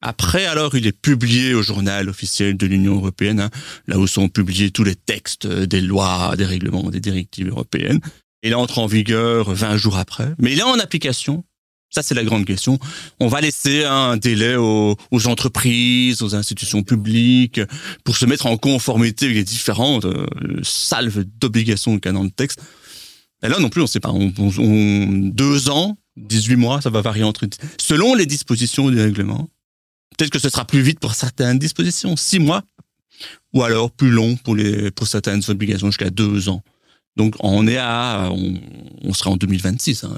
Après, 0.01 0.45
alors, 0.45 0.75
il 0.75 0.85
est 0.85 0.91
publié 0.91 1.55
au 1.55 1.63
journal 1.63 2.07
officiel 2.07 2.55
de 2.55 2.67
l'Union 2.67 2.97
européenne, 2.97 3.39
hein, 3.39 3.49
là 3.87 3.97
où 3.97 4.05
sont 4.05 4.29
publiés 4.29 4.69
tous 4.69 4.83
les 4.83 4.95
textes 4.95 5.47
des 5.47 5.81
lois, 5.81 6.35
des 6.37 6.45
règlements, 6.45 6.91
des 6.91 6.99
directives 6.99 7.47
européennes. 7.47 7.99
Il 8.43 8.53
entre 8.53 8.77
en 8.77 8.85
vigueur 8.85 9.51
20 9.51 9.77
jours 9.77 9.97
après, 9.97 10.35
mais 10.37 10.53
il 10.53 10.59
est 10.59 10.63
en 10.63 10.77
application 10.77 11.43
ça, 11.89 12.03
c'est 12.03 12.15
la 12.15 12.23
grande 12.23 12.45
question. 12.45 12.77
On 13.19 13.27
va 13.27 13.39
laisser 13.41 13.85
un 13.85 14.17
délai 14.17 14.55
aux, 14.55 14.97
entreprises, 15.25 16.21
aux 16.21 16.35
institutions 16.35 16.83
publiques, 16.83 17.61
pour 18.03 18.17
se 18.17 18.25
mettre 18.25 18.45
en 18.45 18.57
conformité 18.57 19.25
avec 19.25 19.37
les 19.37 19.43
différentes 19.43 20.05
euh, 20.05 20.25
salves 20.63 21.23
d'obligations 21.39 21.97
qu'il 21.97 22.05
y 22.05 22.09
a 22.09 22.11
dans 22.11 22.23
le 22.23 22.29
texte. 22.29 22.61
Là 23.41 23.59
non 23.59 23.69
plus, 23.69 23.81
on 23.81 23.85
ne 23.85 23.89
sait 23.89 23.99
pas. 23.99 24.13
Deux 24.13 25.69
ans, 25.69 25.97
18 26.17 26.55
mois, 26.55 26.81
ça 26.81 26.89
va 26.89 27.01
varier. 27.01 27.23
Selon 27.77 28.15
les 28.15 28.25
dispositions 28.25 28.89
du 28.89 28.99
règlement. 28.99 29.47
Peut-être 30.17 30.31
que 30.31 30.39
ce 30.39 30.49
sera 30.49 30.65
plus 30.65 30.81
vite 30.81 30.99
pour 30.99 31.13
certaines 31.13 31.59
dispositions, 31.59 32.15
six 32.15 32.39
mois, 32.39 32.63
ou 33.53 33.63
alors 33.63 33.91
plus 33.91 34.09
long 34.09 34.35
pour, 34.35 34.57
certaines 35.07 35.41
obligations 35.47 35.87
jusqu'à 35.87 36.09
deux 36.09 36.49
ans. 36.49 36.63
Donc 37.15 37.35
on 37.39 37.67
est 37.67 37.77
à... 37.77 38.31
On, 39.03 39.13
sera 39.13 39.29
en 39.29 39.37
2026. 39.37 40.03
Hein, 40.03 40.17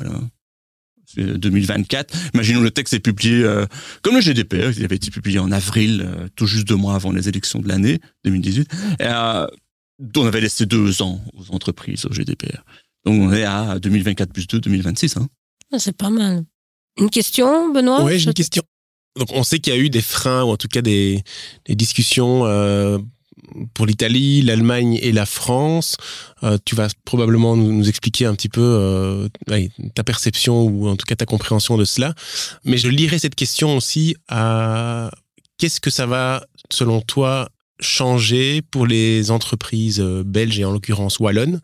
2024. 1.18 2.14
Imaginons 2.34 2.62
le 2.62 2.72
texte 2.72 2.94
est 2.94 3.00
publié 3.00 3.44
euh, 3.44 3.66
comme 4.02 4.16
le 4.16 4.22
GDPR, 4.22 4.78
il 4.78 4.84
avait 4.84 4.96
été 4.96 5.12
publié 5.12 5.40
en 5.40 5.52
avril, 5.52 6.04
euh, 6.06 6.28
tout 6.36 6.46
juste 6.46 6.68
deux 6.68 6.76
mois 6.76 6.96
avant 6.96 7.12
les 7.12 7.28
élections 7.30 7.60
de 7.60 7.68
l'année 7.68 8.00
2018. 8.26 8.70
Euh, 9.02 9.48
on 10.16 10.26
avait 10.26 10.42
laissé 10.42 10.66
deux 10.66 11.02
ans 11.02 11.22
aux 11.34 11.54
entreprises 11.54 12.06
au 12.06 12.14
GDPR. 12.14 12.64
Donc 13.06 13.22
on 13.22 13.34
est 13.34 13.44
à 13.44 13.80
2024 13.80 14.32
plus 14.32 14.48
2, 14.48 14.60
2026. 14.60 15.18
Hein. 15.18 15.28
Ah, 15.72 15.80
c'est 15.80 15.96
pas 15.96 16.10
mal. 16.10 16.44
Une 16.98 17.10
question, 17.10 17.72
Benoît? 17.72 18.04
Oui, 18.04 18.20
j'ai 18.20 18.28
une 18.28 18.34
question. 18.34 18.64
Donc 19.18 19.30
on 19.32 19.44
sait 19.44 19.60
qu'il 19.60 19.74
y 19.74 19.76
a 19.76 19.80
eu 19.80 19.90
des 19.90 20.02
freins 20.02 20.44
ou 20.44 20.50
en 20.50 20.58
tout 20.58 20.68
cas 20.68 20.82
des, 20.82 21.24
des 21.66 21.76
discussions 21.76 22.46
euh, 22.46 22.98
pour 23.74 23.86
l'Italie, 23.86 24.42
l'Allemagne 24.42 25.00
et 25.02 25.12
la 25.12 25.26
France. 25.26 25.98
Euh, 26.44 26.58
tu 26.66 26.76
vas 26.76 26.88
probablement 27.06 27.56
nous, 27.56 27.88
expliquer 27.88 28.26
un 28.26 28.36
petit 28.36 28.50
peu 28.50 28.62
euh, 28.62 29.28
ta 29.96 30.04
perception 30.04 30.64
ou 30.64 30.88
en 30.88 30.96
tout 30.96 31.06
cas 31.06 31.16
ta 31.16 31.26
compréhension 31.26 31.78
de 31.78 31.86
cela. 31.86 32.14
Mais 32.66 32.78
je 32.78 32.90
lirai 32.90 33.20
cette 33.20 33.36
question 33.36 33.76
aussi 33.78 34.16
à 34.28 35.12
qu'est-ce 35.58 35.80
que 35.80 35.90
ça 35.90 36.06
va, 36.06 36.46
selon 36.70 37.02
toi, 37.02 37.50
changer 37.80 38.62
pour 38.62 38.86
les 38.86 39.32
entreprises 39.32 40.00
euh, 40.00 40.24
belges 40.26 40.60
et 40.60 40.66
en 40.66 40.72
l'occurrence 40.72 41.20
wallonnes 41.20 41.62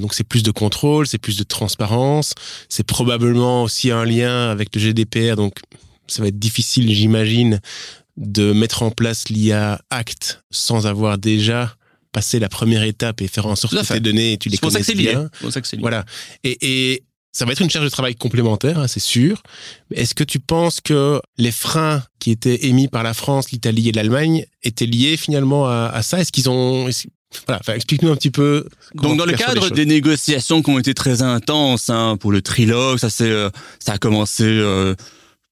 donc 0.00 0.12
c'est 0.12 0.24
plus 0.24 0.42
de 0.42 0.50
contrôle, 0.50 1.06
c'est 1.06 1.18
plus 1.18 1.36
de 1.36 1.44
transparence, 1.44 2.34
c'est 2.68 2.82
probablement 2.82 3.62
aussi 3.62 3.92
un 3.92 4.04
lien 4.04 4.50
avec 4.50 4.74
le 4.74 4.80
GDPR, 4.80 5.36
donc 5.36 5.54
ça 6.08 6.20
va 6.20 6.26
être 6.28 6.38
difficile, 6.38 6.92
j'imagine, 6.92 7.60
de 8.18 8.52
mettre 8.52 8.82
en 8.82 8.90
place 8.90 9.28
l'IA 9.28 9.80
Act 9.90 10.42
sans 10.50 10.86
avoir 10.86 11.18
déjà 11.18 11.74
passé 12.12 12.38
la 12.38 12.48
première 12.48 12.82
étape 12.82 13.22
et 13.22 13.28
faire 13.28 13.46
en 13.46 13.56
sorte 13.56 13.74
que 13.74 13.92
tes 13.92 14.00
données, 14.00 14.36
tu 14.38 14.48
les 14.48 14.58
connais 14.58 14.82
bien. 14.94 15.30
Voilà. 15.78 16.04
Et, 16.42 16.58
et 16.60 17.02
ça 17.32 17.44
va 17.44 17.52
être 17.52 17.62
une 17.62 17.70
charge 17.70 17.84
de 17.84 17.90
travail 17.90 18.16
complémentaire, 18.16 18.78
hein, 18.78 18.88
c'est 18.88 19.00
sûr. 19.00 19.42
Est-ce 19.94 20.14
que 20.14 20.24
tu 20.24 20.40
penses 20.40 20.80
que 20.80 21.20
les 21.36 21.52
freins 21.52 22.02
qui 22.18 22.32
étaient 22.32 22.66
émis 22.66 22.88
par 22.88 23.04
la 23.04 23.14
France, 23.14 23.52
l'Italie 23.52 23.88
et 23.88 23.92
l'Allemagne 23.92 24.46
étaient 24.64 24.86
liés 24.86 25.16
finalement 25.16 25.68
à, 25.68 26.02
ça? 26.02 26.20
Est-ce 26.20 26.32
qu'ils 26.32 26.50
ont 26.50 26.88
voilà, 27.46 27.60
explique-nous 27.76 28.10
un 28.10 28.16
petit 28.16 28.30
peu. 28.30 28.66
Donc, 28.94 29.18
dans 29.18 29.26
le 29.26 29.34
cadre 29.34 29.68
des 29.70 29.84
négociations 29.84 30.62
qui 30.62 30.70
ont 30.70 30.78
été 30.78 30.94
très 30.94 31.20
intenses 31.20 31.90
hein, 31.90 32.16
pour 32.18 32.32
le 32.32 32.40
trilogue, 32.40 32.98
ça, 32.98 33.10
c'est, 33.10 33.30
euh, 33.30 33.50
ça 33.78 33.92
a 33.92 33.98
commencé 33.98 34.44
euh, 34.44 34.94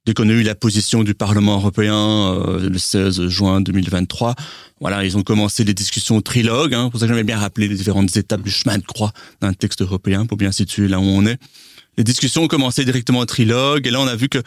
dès 0.07 0.15
qu'on 0.15 0.29
a 0.29 0.33
eu 0.33 0.43
la 0.43 0.55
position 0.55 1.03
du 1.03 1.15
Parlement 1.15 1.57
européen 1.57 1.97
euh, 1.97 2.69
le 2.71 2.79
16 2.79 3.27
juin 3.27 3.61
2023, 3.61 4.35
voilà, 4.81 5.05
ils 5.05 5.19
ont 5.19 5.23
commencé 5.23 5.65
les 5.65 5.75
discussions 5.75 6.23
trilogue. 6.23 6.75
Hein, 6.75 6.89
pour 6.91 7.01
ça 7.01 7.07
que 7.07 7.09
j'aimerais 7.09 7.25
bien 7.25 7.39
rappeler 7.39 7.67
les 7.67 7.75
différentes 7.75 8.17
étapes 8.17 8.43
du 8.43 8.51
chemin 8.51 8.79
de 8.79 8.85
croix 8.85 9.13
d'un 9.41 9.53
texte 9.53 9.83
européen 9.83 10.25
pour 10.27 10.39
bien 10.39 10.53
situer 10.53 10.87
là 10.87 11.01
où 11.01 11.03
on 11.03 11.27
est. 11.27 11.39
Les 11.99 12.05
discussions 12.05 12.45
ont 12.45 12.49
commencé 12.49 12.85
directement 12.85 13.21
en 13.21 13.27
trilogue 13.27 13.87
et 13.87 13.91
là 13.91 14.01
on 14.01 14.07
a 14.07 14.17
vu 14.17 14.29
que 14.29 14.39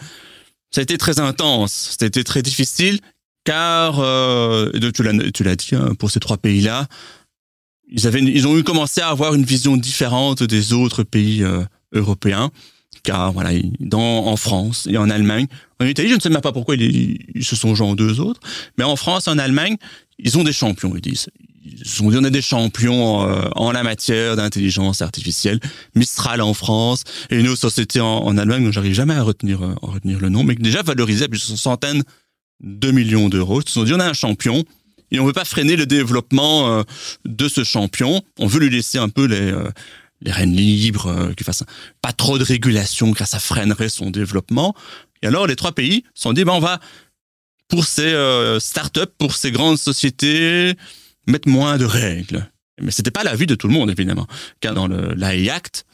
ça 0.72 0.82
a 0.82 0.84
été 0.84 0.98
très 0.98 1.20
intense, 1.20 1.96
c'était 2.00 2.24
très 2.24 2.42
difficile 2.42 3.00
car 3.44 4.00
euh, 4.00 4.72
tu 4.94 5.44
l'as 5.44 5.56
dit 5.56 5.70
hein, 5.74 5.94
pour 5.98 6.12
ces 6.12 6.20
trois 6.20 6.38
pays-là, 6.38 6.88
ils 7.92 8.06
avaient 8.06 8.22
ils 8.22 8.48
ont 8.48 8.58
eu 8.58 8.64
commencé 8.64 9.02
à 9.02 9.10
avoir 9.10 9.34
une 9.34 9.44
vision 9.44 9.76
différente 9.76 10.44
des 10.44 10.74
autres 10.74 11.04
pays 11.04 11.44
euh, 11.44 11.64
européens 11.92 12.52
voilà, 13.34 13.52
en 13.94 14.36
France 14.38 14.88
et 14.90 14.98
en 14.98 15.10
Allemagne, 15.10 15.48
en 15.80 15.86
Italie, 15.86 16.10
je 16.10 16.16
ne 16.16 16.20
sais 16.20 16.30
même 16.30 16.42
pas 16.42 16.52
pourquoi 16.52 16.76
ils, 16.76 17.44
se 17.44 17.56
sont 17.56 17.74
joints 17.76 17.96
deux 17.96 18.20
autres, 18.20 18.42
mais 18.78 18.84
en 18.84 18.96
France 18.96 19.28
et 19.28 19.30
en 19.30 19.38
Allemagne, 19.38 19.78
ils 20.18 20.38
ont 20.38 20.44
des 20.44 20.54
champions, 20.54 20.94
ils 20.96 21.02
disent. 21.02 21.28
Ils 21.64 21.88
sont 21.88 22.10
dit, 22.10 22.18
on 22.20 22.24
a 22.24 22.30
des 22.30 22.42
champions 22.42 23.28
euh, 23.28 23.48
en 23.56 23.72
la 23.72 23.84
matière 23.84 24.36
d'intelligence 24.36 25.02
artificielle. 25.02 25.60
Mistral 25.94 26.42
en 26.42 26.54
France 26.54 27.04
et 27.30 27.38
une 27.38 27.48
autre 27.48 27.60
société 27.60 28.00
en, 28.00 28.38
Allemagne 28.38 28.66
dont 28.66 28.72
j'arrive 28.72 28.94
jamais 28.94 29.14
à 29.14 29.24
retenir, 29.24 29.62
euh, 29.62 29.76
retenir 29.82 30.20
le 30.20 30.30
nom, 30.30 30.44
mais 30.44 30.56
qui 30.56 30.64
déjà 30.64 30.82
valorisé 30.82 31.26
à 31.26 31.28
plusieurs 31.28 31.58
centaines 31.58 32.04
de 32.62 32.92
millions 32.92 33.30
d'euros. 33.30 33.62
Ils 33.62 33.68
se 33.68 33.74
sont 33.74 33.84
dit, 33.84 33.94
on 33.94 34.00
a 34.00 34.10
un 34.10 34.14
champion, 34.14 34.64
et 35.12 35.20
on 35.20 35.26
veut 35.26 35.34
pas 35.34 35.46
freiner 35.46 35.76
le 35.76 35.86
développement 35.86 36.70
euh, 36.70 36.84
de 37.26 37.48
ce 37.48 37.64
champion. 37.64 38.22
On 38.40 38.48
veut 38.48 38.60
lui 38.60 38.70
laisser 38.70 38.98
un 38.98 39.10
peu 39.10 39.26
les, 39.26 39.54
les 40.22 40.32
rênes 40.32 40.56
libres, 40.56 41.08
euh, 41.08 41.34
qu'il 41.34 41.46
fasse 41.46 41.64
pas 42.02 42.14
trop 42.14 42.38
de 42.38 42.44
régulation, 42.44 43.14
car 43.14 43.28
ça 43.28 43.40
freinerait 43.40 43.90
son 43.90 44.10
développement. 44.10 44.76
Et 45.22 45.28
alors 45.28 45.48
les 45.48 45.56
trois 45.56 45.72
pays 45.72 46.04
se 46.14 46.24
sont 46.24 46.34
dit, 46.34 46.44
ben 46.44 46.54
on 46.54 46.60
va 46.60 46.80
pour 47.68 47.86
ces 47.86 48.14
euh, 48.14 48.60
startups, 48.60 49.14
pour 49.18 49.36
ces 49.36 49.52
grandes 49.52 49.78
sociétés, 49.78 50.74
mettre 51.28 51.48
moins 51.48 51.78
de 51.78 51.86
règles. 51.86 52.50
Mais 52.82 52.92
c'était 52.92 53.12
pas 53.12 53.24
l'avis 53.24 53.46
de 53.46 53.56
tout 53.56 53.68
le 53.68 53.74
monde 53.74 53.92
évidemment, 53.92 54.28
car 54.60 54.74
dans 54.74 54.88
l'AI 54.88 55.50
Act, 55.50 55.86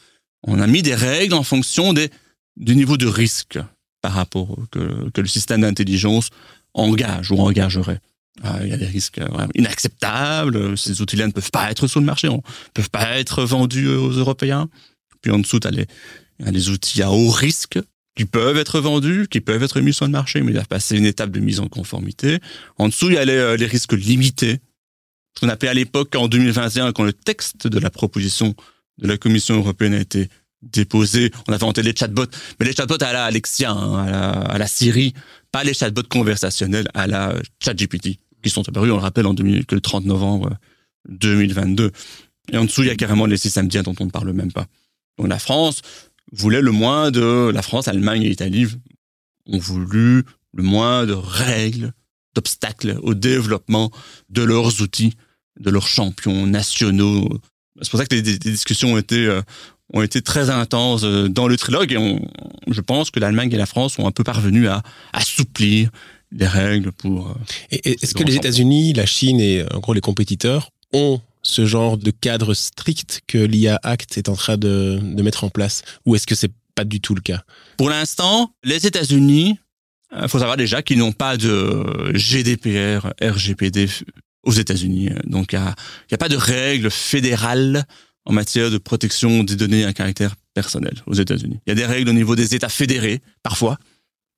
on 0.44 0.60
a 0.60 0.68
mis 0.68 0.82
des 0.82 0.96
règles 0.96 1.34
en 1.34 1.44
fonction 1.44 1.94
des 1.94 2.10
du 2.56 2.76
niveau 2.76 2.96
de 2.96 3.08
risque 3.08 3.60
par 4.02 4.14
rapport 4.14 4.56
que, 4.72 5.10
que 5.10 5.22
le 5.22 5.28
système 5.28 5.62
d'intelligence 5.62 6.30
engage 6.74 7.32
ou 7.32 7.40
engagerait. 7.40 8.00
Il 8.62 8.68
y 8.68 8.74
a 8.74 8.78
des 8.78 8.86
risques 8.86 9.20
euh, 9.20 9.48
inacceptables. 9.56 10.78
Ces 10.78 11.02
outils-là 11.02 11.28
ne 11.28 11.32
peuvent 11.32 11.52
pas 11.52 11.72
être 11.72 11.88
sur 11.88 12.00
le 12.00 12.06
marché, 12.06 12.28
ne 12.28 12.38
peuvent 12.74 12.90
pas 12.90 13.18
être 13.18 13.44
vendus 13.44 13.88
aux 13.88 14.12
Européens. 14.12 14.68
Puis 15.22 15.32
en 15.32 15.40
dessous, 15.40 15.60
tu 15.60 15.68
as 15.68 15.72
les, 15.72 15.88
les 16.40 16.70
outils 16.70 17.02
à 17.02 17.12
haut 17.12 17.30
risque 17.30 17.80
qui 18.16 18.26
peuvent 18.26 18.58
être 18.58 18.80
vendus, 18.80 19.28
qui 19.30 19.42
peuvent 19.42 19.64
être 19.64 19.82
mis 19.82 19.94
sur 19.94 20.06
le 20.06 20.12
marché, 20.12 20.42
mais 20.42 20.52
il 20.52 20.58
a 20.58 20.64
passé 20.64 20.98
une 20.98 21.06
étape 21.06 21.32
de 21.32 21.40
mise 21.40 21.60
en 21.60 21.68
conformité. 21.68 22.40
En 22.78 22.88
dessous, 22.88 23.10
il 23.10 23.16
y 23.16 23.18
a 23.18 23.26
les, 23.26 23.34
euh, 23.34 23.58
les 23.58 23.66
risques 23.66 23.94
limités. 23.94 24.60
Ce 25.36 25.42
qu'on 25.42 25.50
appelait 25.50 25.70
à 25.70 25.74
l'époque, 25.74 26.16
en 26.16 26.28
2021, 26.28 26.94
quand 26.94 27.04
le 27.04 27.14
texte 27.14 27.68
de 27.68 27.80
la 27.80 27.90
proposition 27.90 28.54
de 28.98 29.08
la 29.08 29.18
Commission 29.18 29.56
européenne 29.56 29.94
a 29.94 30.00
été 30.00 30.30
déposé, 30.62 31.32
on 31.48 31.52
a 31.52 31.56
inventé 31.56 31.84
les 31.84 31.94
chatbots, 31.94 32.26
mais 32.60 32.66
les 32.66 32.74
chatbots 32.74 33.04
à 33.04 33.12
la 33.12 33.26
Alexia, 33.26 33.72
hein, 33.72 34.06
à, 34.06 34.10
la, 34.10 34.30
à 34.30 34.58
la 34.58 34.68
Siri, 34.68 35.14
pas 35.52 35.64
les 35.64 35.74
chatbots 35.74 36.08
conversationnels 36.10 36.88
à 36.94 37.08
la 37.08 37.36
ChatGPT 37.64 38.18
qui 38.46 38.54
sont 38.54 38.68
apparus, 38.68 38.92
on 38.92 38.98
le 38.98 39.02
rappelle, 39.02 39.26
en 39.26 39.34
2000, 39.34 39.66
que 39.66 39.76
le 39.76 39.82
30 39.82 40.06
novembre 40.06 40.58
2022. 41.10 41.92
Et 42.52 42.58
en 42.58 42.66
dessous, 42.66 42.84
il 42.84 42.88
y 42.88 42.92
a 42.92 42.96
carrément 42.96 43.26
les 43.26 43.38
systèmes 43.38 43.68
dits 43.68 43.82
dont 43.82 43.96
on 44.00 44.06
ne 44.06 44.12
parle 44.12 44.32
même 44.34 44.52
pas. 44.52 44.68
Donc 45.18 45.28
la 45.28 45.40
France 45.40 45.82
voulait 46.32 46.62
le 46.62 46.72
moins 46.72 47.10
de... 47.10 47.52
La 47.52 47.62
France, 47.64 47.88
Allemagne 47.88 48.22
et 48.22 48.30
Italie 48.30 48.68
ont 49.48 49.58
voulu 49.58 50.24
le 50.54 50.64
moins 50.64 51.06
de 51.06 51.14
règles, 51.14 51.92
d'obstacles 52.36 53.00
au 53.02 53.16
développement 53.16 53.92
de 54.30 54.44
leurs 54.44 54.82
outils, 54.82 55.14
de 55.60 55.72
leurs 55.72 55.88
champions 55.88 56.46
nationaux. 56.46 57.28
C'est 57.82 57.90
pour 57.90 58.00
ça 58.00 58.06
que 58.06 58.14
les, 58.14 58.22
discussions 58.22 58.94
ont 58.94 58.98
été, 58.98 59.26
euh, 59.26 59.42
ont 59.94 60.04
été 60.04 60.22
très 60.22 60.52
intenses 60.52 61.04
euh, 61.04 61.30
dans 61.30 61.48
le 61.48 61.58
trilogue 61.58 61.92
et 61.92 62.20
je 62.68 62.82
pense 62.82 63.10
que 63.10 63.20
l'Allemagne 63.20 63.52
et 63.52 63.58
la 63.58 63.66
France 63.66 63.98
ont 63.98 64.08
un 64.08 64.12
peu 64.12 64.24
parvenu 64.24 64.68
à 64.68 64.84
assouplir 65.14 65.90
des 66.36 66.48
règles 66.48 66.92
pour. 66.92 67.30
Euh, 67.30 67.78
est-ce 67.84 68.14
que 68.14 68.24
les 68.24 68.36
États-Unis, 68.36 68.94
la 68.94 69.06
Chine 69.06 69.40
et 69.40 69.64
en 69.74 69.80
gros 69.80 69.94
les 69.94 70.02
compétiteurs 70.02 70.70
ont 70.94 71.22
ce 71.42 71.66
genre 71.66 71.98
de 71.98 72.12
cadre 72.12 72.54
strict 72.54 73.22
que 73.28 73.38
l'IA 73.38 73.80
Act 73.84 74.18
est 74.18 74.30
en 74.30 74.36
train 74.36 74.58
de, 74.58 75.00
de 75.02 75.24
mettre 75.24 75.44
en 75.44 75.50
place? 75.50 75.82
Ou 76.06 76.16
est-ce 76.16 76.28
que 76.28 76.36
c'est 76.36 76.52
pas 76.76 76.84
du 76.84 77.00
tout 77.00 77.16
le 77.16 77.22
cas? 77.22 77.42
Pour 77.78 77.90
l'instant, 77.90 78.52
les 78.64 78.86
États-Unis, 78.86 79.58
il 80.12 80.18
euh, 80.18 80.28
faut 80.28 80.40
savoir 80.40 80.58
déjà 80.58 80.82
qu'ils 80.82 81.00
n'ont 81.00 81.14
pas 81.14 81.38
de 81.38 82.12
GDPR, 82.14 83.14
RGPD 83.22 83.88
aux 84.44 84.52
États-Unis. 84.52 85.10
Donc, 85.26 85.54
il 85.54 85.60
n'y 85.60 85.66
a, 85.66 85.76
a, 86.12 86.18
pas 86.18 86.30
de 86.30 86.38
règles 86.38 86.92
fédérales 86.92 87.86
en 88.26 88.34
matière 88.34 88.70
de 88.72 88.78
protection 88.78 89.44
des 89.44 89.56
données 89.56 89.86
à 89.86 89.94
caractère 89.94 90.36
personnel 90.54 90.94
aux 91.08 91.14
États-Unis. 91.14 91.60
Il 91.66 91.70
y 91.70 91.72
a 91.72 91.76
des 91.76 91.86
règles 91.86 92.10
au 92.10 92.14
niveau 92.14 92.36
des 92.36 92.56
États 92.56 92.70
fédérés, 92.70 93.22
parfois, 93.44 93.78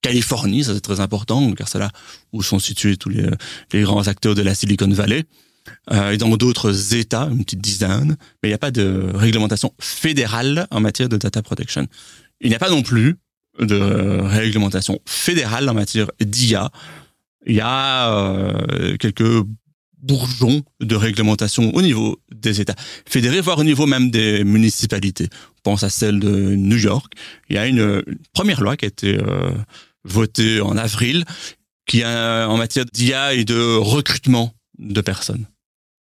Californie, 0.02 0.64
ça 0.64 0.74
c'est 0.74 0.82
très 0.82 1.00
important, 1.00 1.52
car 1.54 1.68
c'est 1.68 1.80
là 1.80 1.92
où 2.34 2.44
sont 2.44 2.60
situés 2.60 2.98
tous 2.98 3.10
les, 3.10 3.82
grands 3.82 4.08
acteurs 4.08 4.36
de 4.36 4.42
la 4.42 4.56
Silicon 4.56 4.90
Valley. 4.90 5.26
euh, 5.92 6.12
et 6.12 6.18
dans 6.18 6.36
d'autres 6.38 6.96
États, 6.96 7.28
une 7.32 7.44
petite 7.44 7.62
dizaine, 7.62 8.16
mais 8.42 8.50
il 8.50 8.52
n'y 8.52 8.56
a 8.56 8.60
pas 8.60 8.72
de 8.72 9.12
réglementation 9.14 9.74
fédérale 9.80 10.68
en 10.72 10.80
matière 10.80 11.10
de 11.10 11.18
data 11.18 11.42
protection. 11.42 11.88
Il 12.42 12.50
n'y 12.50 12.56
a 12.56 12.60
pas 12.60 12.70
non 12.70 12.84
plus 12.84 13.18
de 13.60 14.22
réglementation 14.22 15.00
fédérale 15.06 15.68
en 15.68 15.74
matière 15.74 16.12
d'IA. 16.22 16.70
Il 17.46 17.56
y 17.56 17.62
a 17.62 18.14
euh, 18.14 18.98
quelques 18.98 19.46
bourgeons 19.98 20.64
de 20.80 20.96
réglementation 20.96 21.74
au 21.74 21.82
niveau 21.82 22.20
des 22.32 22.62
États 22.62 22.76
fédérés, 23.06 23.42
voire 23.42 23.58
au 23.60 23.64
niveau 23.64 23.86
même 23.86 24.12
des 24.12 24.44
municipalités. 24.44 25.30
On 25.60 25.72
pense 25.72 25.84
à 25.84 25.90
celle 25.90 26.20
de 26.20 26.56
New 26.56 26.78
York. 26.78 27.14
Il 27.50 27.56
y 27.56 27.60
a 27.60 27.68
une, 27.68 28.04
première 28.34 28.62
loi 28.62 28.78
qui 28.78 28.86
a 28.86 28.88
été 28.88 29.18
euh, 29.18 29.50
votée 30.04 30.62
en 30.62 30.78
avril, 30.78 31.26
qui 31.88 32.04
a 32.04 32.48
en 32.48 32.58
matière 32.58 32.86
d'IA 32.86 33.34
et 33.34 33.46
de 33.46 33.78
recrutement 33.78 34.54
de 34.78 35.02
personnes. 35.02 35.46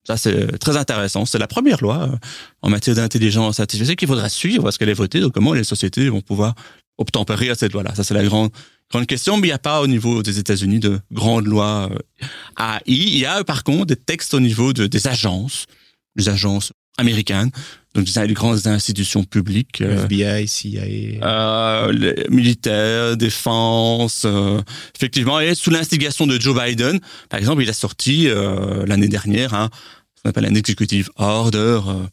Ça, 0.07 0.15
c'est 0.15 0.57
très 0.57 0.77
intéressant. 0.77 1.25
C'est 1.25 1.37
la 1.37 1.47
première 1.47 1.81
loi 1.81 2.03
euh, 2.03 2.15
en 2.61 2.69
matière 2.69 2.95
d'intelligence 2.95 3.59
artificielle 3.59 3.97
qu'il 3.97 4.07
faudra 4.07 4.29
suivre 4.29 4.71
ce 4.71 4.79
qu'elle 4.79 4.89
est 4.89 4.93
votée, 4.93 5.19
donc 5.19 5.33
comment 5.33 5.53
les 5.53 5.65
sociétés 5.65 6.07
vont 6.07 6.21
pouvoir 6.21 6.55
obtempérer 6.97 7.49
à 7.49 7.55
cette 7.55 7.73
loi-là. 7.73 7.93
Ça, 7.93 8.05
c'est 8.05 8.13
la 8.13 8.23
grande, 8.23 8.49
grande 8.89 9.05
question, 9.05 9.35
mais 9.35 9.47
il 9.47 9.51
n'y 9.51 9.55
a 9.55 9.59
pas 9.59 9.81
au 9.81 9.87
niveau 9.87 10.23
des 10.23 10.39
États-Unis 10.39 10.79
de 10.79 11.01
grandes 11.11 11.45
lois 11.45 11.89
euh, 11.91 12.79
AI. 12.79 12.81
Il 12.85 13.17
y 13.17 13.25
a 13.25 13.43
par 13.43 13.65
contre 13.65 13.87
des 13.87 13.97
textes 13.97 14.33
au 14.33 14.39
niveau 14.39 14.71
de, 14.71 14.87
des 14.87 15.07
agences, 15.07 15.65
des 16.15 16.29
agences 16.29 16.71
américaines, 16.97 17.51
donc 17.95 18.07
les 18.15 18.33
grandes 18.33 18.67
institutions 18.67 19.23
publiques. 19.23 19.81
Euh, 19.81 20.03
FBI, 20.03 20.47
CIA. 20.47 20.81
Euh, 21.23 21.91
les 21.91 22.25
militaires, 22.29 23.17
défense. 23.17 24.23
Euh, 24.25 24.61
effectivement, 24.95 25.39
et 25.39 25.55
sous 25.55 25.71
l'instigation 25.71 26.27
de 26.27 26.39
Joe 26.39 26.55
Biden, 26.59 26.99
par 27.29 27.39
exemple, 27.39 27.63
il 27.63 27.69
a 27.69 27.73
sorti 27.73 28.27
euh, 28.27 28.85
l'année 28.85 29.07
dernière 29.07 29.53
hein, 29.53 29.69
ce 30.15 30.21
qu'on 30.21 30.29
appelle 30.29 30.45
un 30.45 30.55
executive 30.55 31.09
order, 31.15 31.79
euh, 31.87 32.05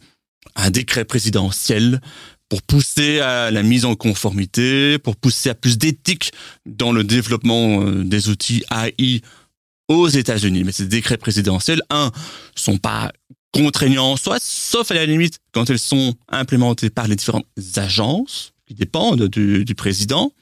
un 0.56 0.70
décret 0.70 1.04
présidentiel 1.04 2.00
pour 2.48 2.62
pousser 2.62 3.20
à 3.20 3.50
la 3.50 3.62
mise 3.62 3.84
en 3.84 3.94
conformité, 3.94 4.98
pour 4.98 5.16
pousser 5.16 5.50
à 5.50 5.54
plus 5.54 5.78
d'éthique 5.78 6.32
dans 6.66 6.92
le 6.92 7.02
développement 7.02 7.82
euh, 7.82 8.04
des 8.04 8.28
outils 8.28 8.62
AI 8.70 9.22
aux 9.88 10.08
États-Unis. 10.08 10.64
Mais 10.64 10.72
ces 10.72 10.86
décrets 10.86 11.16
présidentiels, 11.16 11.82
un, 11.90 12.10
sont 12.54 12.78
pas 12.78 13.12
contraignants 13.54 14.12
en 14.12 14.16
soi, 14.16 14.38
sauf 14.40 14.90
à 14.90 14.94
la 14.94 15.06
limite 15.06 15.38
quand 15.52 15.68
ils 15.68 15.78
sont 15.78 16.14
implémentés 16.28 16.90
par 16.90 17.06
les 17.06 17.16
différentes 17.16 17.46
agences 17.76 18.52
qui 18.66 18.74
dépendent 18.74 19.28
du, 19.28 19.64
du 19.64 19.74
président. 19.74 20.32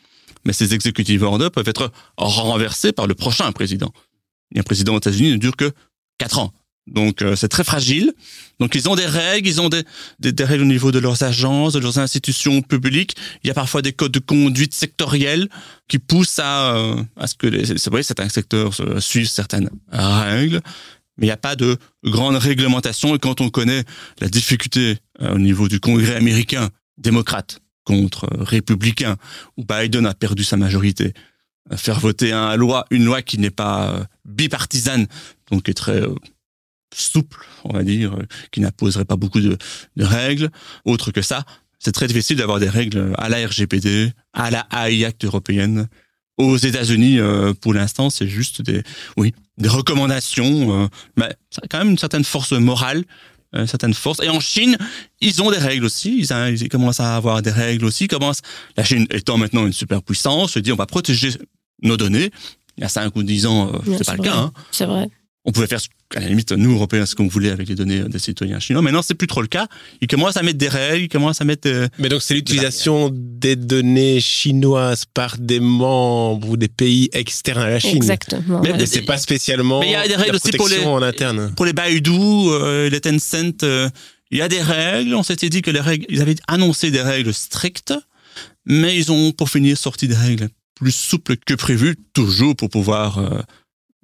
Mais 0.44 0.52
ces 0.52 0.74
executive 0.74 1.22
orders 1.22 1.50
peuvent 1.50 1.68
être 1.68 1.92
renversés 2.16 2.92
par 2.92 3.06
le 3.06 3.14
prochain 3.14 3.52
président. 3.52 3.92
Et 4.54 4.58
un 4.58 4.62
président 4.64 4.94
aux 4.94 4.98
États-Unis 4.98 5.32
ne 5.32 5.36
dure 5.36 5.56
que 5.56 5.70
quatre 6.18 6.38
ans. 6.38 6.52
Donc 6.88 7.22
euh, 7.22 7.36
c'est 7.36 7.48
très 7.48 7.62
fragile. 7.62 8.12
Donc 8.58 8.74
ils 8.74 8.88
ont 8.88 8.96
des 8.96 9.06
règles, 9.06 9.46
ils 9.46 9.60
ont 9.60 9.68
des, 9.68 9.84
des, 10.18 10.32
des, 10.32 10.44
règles 10.44 10.64
au 10.64 10.66
niveau 10.66 10.90
de 10.90 10.98
leurs 10.98 11.22
agences, 11.22 11.74
de 11.74 11.78
leurs 11.78 11.98
institutions 11.98 12.60
publiques. 12.60 13.14
Il 13.44 13.48
y 13.48 13.50
a 13.50 13.54
parfois 13.54 13.82
des 13.82 13.92
codes 13.92 14.10
de 14.10 14.18
conduite 14.18 14.74
sectoriels 14.74 15.48
qui 15.86 16.00
poussent 16.00 16.40
à, 16.40 16.74
euh, 16.74 17.02
à 17.16 17.28
ce 17.28 17.36
que 17.36 17.46
les, 17.46 17.78
c'est 17.78 17.90
vrai, 17.90 18.02
certains 18.02 18.28
secteurs 18.28 18.74
suivent 19.00 19.28
certaines 19.28 19.70
règles, 19.92 20.60
mais 21.22 21.26
il 21.26 21.30
n'y 21.30 21.34
a 21.34 21.36
pas 21.36 21.54
de 21.54 21.78
grande 22.04 22.34
réglementation. 22.34 23.14
Et 23.14 23.18
quand 23.20 23.40
on 23.40 23.48
connaît 23.48 23.84
la 24.20 24.28
difficulté 24.28 24.98
euh, 25.20 25.36
au 25.36 25.38
niveau 25.38 25.68
du 25.68 25.78
Congrès 25.78 26.16
américain, 26.16 26.68
démocrate 26.98 27.60
contre 27.84 28.28
républicain, 28.40 29.16
où 29.56 29.64
Biden 29.64 30.04
a 30.06 30.14
perdu 30.14 30.42
sa 30.42 30.56
majorité, 30.56 31.14
faire 31.76 32.00
voter 32.00 32.32
loi, 32.56 32.86
une 32.90 33.04
loi 33.04 33.22
qui 33.22 33.38
n'est 33.38 33.50
pas 33.50 34.04
bipartisane, 34.24 35.06
donc 35.50 35.64
qui 35.64 35.70
est 35.70 35.74
très 35.74 36.02
souple, 36.92 37.46
on 37.64 37.72
va 37.72 37.84
dire, 37.84 38.16
qui 38.50 38.60
n'imposerait 38.60 39.04
pas 39.04 39.16
beaucoup 39.16 39.40
de, 39.40 39.56
règles. 39.96 40.50
Autre 40.84 41.12
que 41.12 41.22
ça, 41.22 41.44
c'est 41.78 41.92
très 41.92 42.08
difficile 42.08 42.36
d'avoir 42.36 42.58
des 42.58 42.68
règles 42.68 43.12
à 43.16 43.28
la 43.28 43.46
RGPD, 43.46 44.12
à 44.32 44.50
la 44.50 44.66
AI 44.72 45.04
Act 45.04 45.24
européenne. 45.24 45.88
Aux 46.36 46.56
États-Unis, 46.56 47.20
euh, 47.20 47.52
pour 47.54 47.74
l'instant, 47.74 48.10
c'est 48.10 48.28
juste 48.28 48.62
des, 48.62 48.82
oui, 49.16 49.34
des 49.58 49.68
recommandations. 49.68 50.84
Euh, 50.84 50.88
mais 51.16 51.34
ça 51.50 51.60
a 51.64 51.68
quand 51.68 51.78
même 51.78 51.90
une 51.90 51.98
certaine 51.98 52.24
force 52.24 52.52
morale, 52.52 53.04
une 53.52 53.66
certaine 53.66 53.94
force. 53.94 54.20
Et 54.22 54.28
en 54.28 54.40
Chine, 54.40 54.76
ils 55.20 55.42
ont 55.42 55.50
des 55.50 55.58
règles 55.58 55.84
aussi. 55.84 56.18
Ils, 56.20 56.68
commencent 56.68 57.00
à 57.00 57.16
avoir 57.16 57.42
des 57.42 57.50
règles 57.50 57.84
aussi. 57.84 58.04
Ils 58.04 58.08
commencent, 58.08 58.42
la 58.76 58.84
Chine 58.84 59.06
étant 59.10 59.36
maintenant 59.36 59.66
une 59.66 59.72
superpuissance, 59.72 60.52
se 60.52 60.58
dit 60.58 60.72
on 60.72 60.76
va 60.76 60.86
protéger 60.86 61.30
nos 61.82 61.96
données. 61.96 62.30
Il 62.78 62.82
y 62.82 62.84
a 62.84 62.88
5 62.88 63.14
ou 63.16 63.22
10 63.22 63.46
ans, 63.46 63.72
euh, 63.74 63.78
c'est 63.98 64.06
pas 64.06 64.16
vrai. 64.16 64.16
le 64.16 64.22
cas. 64.22 64.38
Hein. 64.38 64.52
C'est 64.70 64.86
vrai 64.86 65.08
on 65.44 65.52
pouvait 65.52 65.66
faire 65.66 65.80
à 66.14 66.20
la 66.20 66.28
limite 66.28 66.52
nous 66.52 66.72
Européens 66.74 67.06
ce 67.06 67.14
qu'on 67.14 67.26
voulait 67.26 67.50
avec 67.50 67.68
les 67.68 67.74
données 67.74 68.00
des 68.00 68.18
citoyens 68.18 68.60
chinois. 68.60 68.82
Maintenant 68.82 69.02
c'est 69.02 69.14
plus 69.14 69.26
trop 69.26 69.40
le 69.40 69.48
cas. 69.48 69.66
Ils 70.00 70.06
commencent 70.06 70.36
à 70.36 70.42
mettre 70.42 70.58
des 70.58 70.68
règles, 70.68 71.04
ils 71.04 71.08
commencent 71.08 71.40
à 71.40 71.44
mettre. 71.44 71.68
Euh, 71.68 71.88
Mais 71.98 72.08
donc 72.08 72.22
c'est 72.22 72.34
l'utilisation 72.34 73.10
des 73.12 73.56
données 73.56 74.20
chinoises 74.20 75.04
par 75.04 75.38
des 75.38 75.58
membres 75.58 76.50
ou 76.50 76.56
des 76.56 76.68
pays 76.68 77.08
externes 77.12 77.62
à 77.62 77.70
la 77.70 77.80
Chine. 77.80 77.96
Exactement. 77.96 78.60
Mais, 78.62 78.72
ouais. 78.72 78.86
c'est 78.86 79.02
pas 79.02 79.16
spécialement. 79.16 79.80
Mais 79.80 79.88
il 79.88 79.92
y 79.92 79.96
a 79.96 80.06
des 80.06 80.16
règles 80.16 80.36
aussi 80.36 80.52
pour 80.52 80.68
les 80.68 80.84
en 80.84 81.02
interne. 81.02 81.52
Pour 81.56 81.66
les 81.66 81.72
Baidu, 81.72 82.10
euh, 82.12 82.88
les 82.88 83.00
Tencent, 83.00 83.64
euh, 83.64 83.88
il 84.30 84.38
y 84.38 84.42
a 84.42 84.48
des 84.48 84.62
règles. 84.62 85.14
On 85.14 85.22
s'était 85.22 85.48
dit 85.48 85.62
que 85.62 85.70
les 85.70 85.80
règles, 85.80 86.06
ils 86.08 86.20
avaient 86.20 86.36
annoncé 86.46 86.90
des 86.90 87.02
règles 87.02 87.34
strictes, 87.34 87.94
mais 88.64 88.96
ils 88.96 89.10
ont 89.10 89.32
pour 89.32 89.50
finir 89.50 89.76
sorti 89.76 90.06
des 90.06 90.14
règles 90.14 90.48
plus 90.82 90.94
souples 90.94 91.36
que 91.36 91.54
prévu, 91.54 91.96
toujours 92.12 92.56
pour 92.56 92.68
pouvoir 92.68 93.18
euh, 93.18 93.40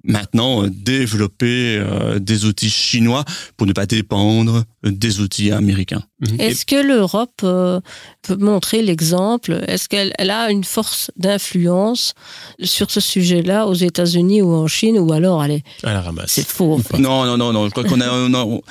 maintenant 0.03 0.63
euh, 0.63 0.69
développer 0.69 1.77
euh, 1.77 2.19
des 2.19 2.45
outils 2.45 2.69
chinois 2.69 3.25
pour 3.57 3.67
ne 3.67 3.73
pas 3.73 3.85
dépendre 3.85 4.63
des 4.83 5.19
outils 5.19 5.51
américains. 5.51 6.03
Est-ce 6.39 6.65
que 6.65 6.75
l'Europe 6.75 7.41
euh, 7.43 7.79
peut 8.21 8.37
montrer 8.37 8.81
l'exemple? 8.81 9.63
Est-ce 9.67 9.89
qu'elle 9.89 10.13
elle 10.17 10.31
a 10.31 10.51
une 10.51 10.63
force 10.63 11.11
d'influence 11.17 12.13
sur 12.61 12.91
ce 12.91 12.99
sujet-là 12.99 13.67
aux 13.67 13.73
États-Unis 13.73 14.41
ou 14.41 14.53
en 14.53 14.67
Chine 14.67 14.97
ou 14.97 15.11
alors 15.11 15.39
ramasse 15.83 16.31
C'est 16.31 16.47
faux. 16.47 16.73
En 16.73 16.77
fait. 16.79 16.97
Non, 16.97 17.25
non, 17.25 17.37
non, 17.37 17.53
non. 17.53 17.65
Je 17.65 17.71
crois 17.71 17.83
qu'on 17.83 18.01
a. 18.01 18.09
On, 18.11 18.61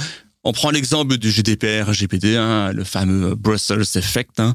on 0.45 0.53
prend 0.53 0.71
l'exemple 0.71 1.19
du 1.19 1.31
GDPR, 1.31 1.93
GPD, 1.93 2.37
hein, 2.37 2.73
le 2.73 2.85
fameux 2.85 3.35
Brussels 3.35 3.85
Effect. 3.97 4.41
Hein. 4.41 4.55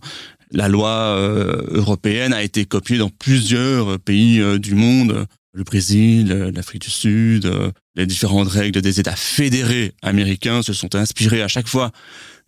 La 0.52 0.68
loi 0.68 0.90
euh, 0.90 1.62
européenne 1.70 2.34
a 2.34 2.44
été 2.44 2.66
copiée 2.66 2.98
dans 2.98 3.10
plusieurs 3.10 4.00
pays 4.00 4.40
euh, 4.40 4.60
du 4.60 4.76
monde 4.76 5.26
le 5.54 5.64
Brésil, 5.64 6.28
l'Afrique 6.56 6.82
du 6.82 6.90
Sud, 6.90 7.52
les 7.96 8.08
différentes 8.08 8.48
règles 8.48 8.82
des 8.82 9.00
États 9.00 9.16
fédérés 9.16 9.94
américains 10.02 10.64
se 10.64 10.74
sont 10.74 10.96
inspirés 10.96 11.44
à 11.44 11.48
chaque 11.48 11.68
fois 11.68 11.92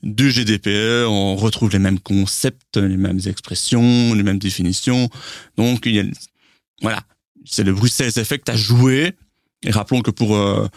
du 0.04 0.32
GDPR. 0.32 1.10
On 1.10 1.36
retrouve 1.36 1.72
les 1.72 1.80
mêmes 1.80 2.00
concepts, 2.00 2.78
les 2.78 2.98
mêmes 2.98 3.20
expressions, 3.26 4.14
les 4.14 4.24
mêmes 4.24 4.40
définitions. 4.40 5.10
Donc, 5.58 5.86
il 5.86 5.96
y 5.96 6.00
a, 6.00 6.04
voilà, 6.82 7.04
c'est 7.46 7.64
le 7.64 7.74
Bruxelles 7.74 8.18
Effect 8.18 8.50
à 8.50 8.56
jouer. 8.56 9.14
Et 9.64 9.72
rappelons 9.72 10.02
que 10.02 10.12
pour 10.12 10.36
euh, 10.36 10.68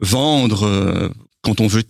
vendre, 0.00 0.64
euh, 0.64 1.08
quand 1.42 1.60
on 1.60 1.66
veut 1.66 1.84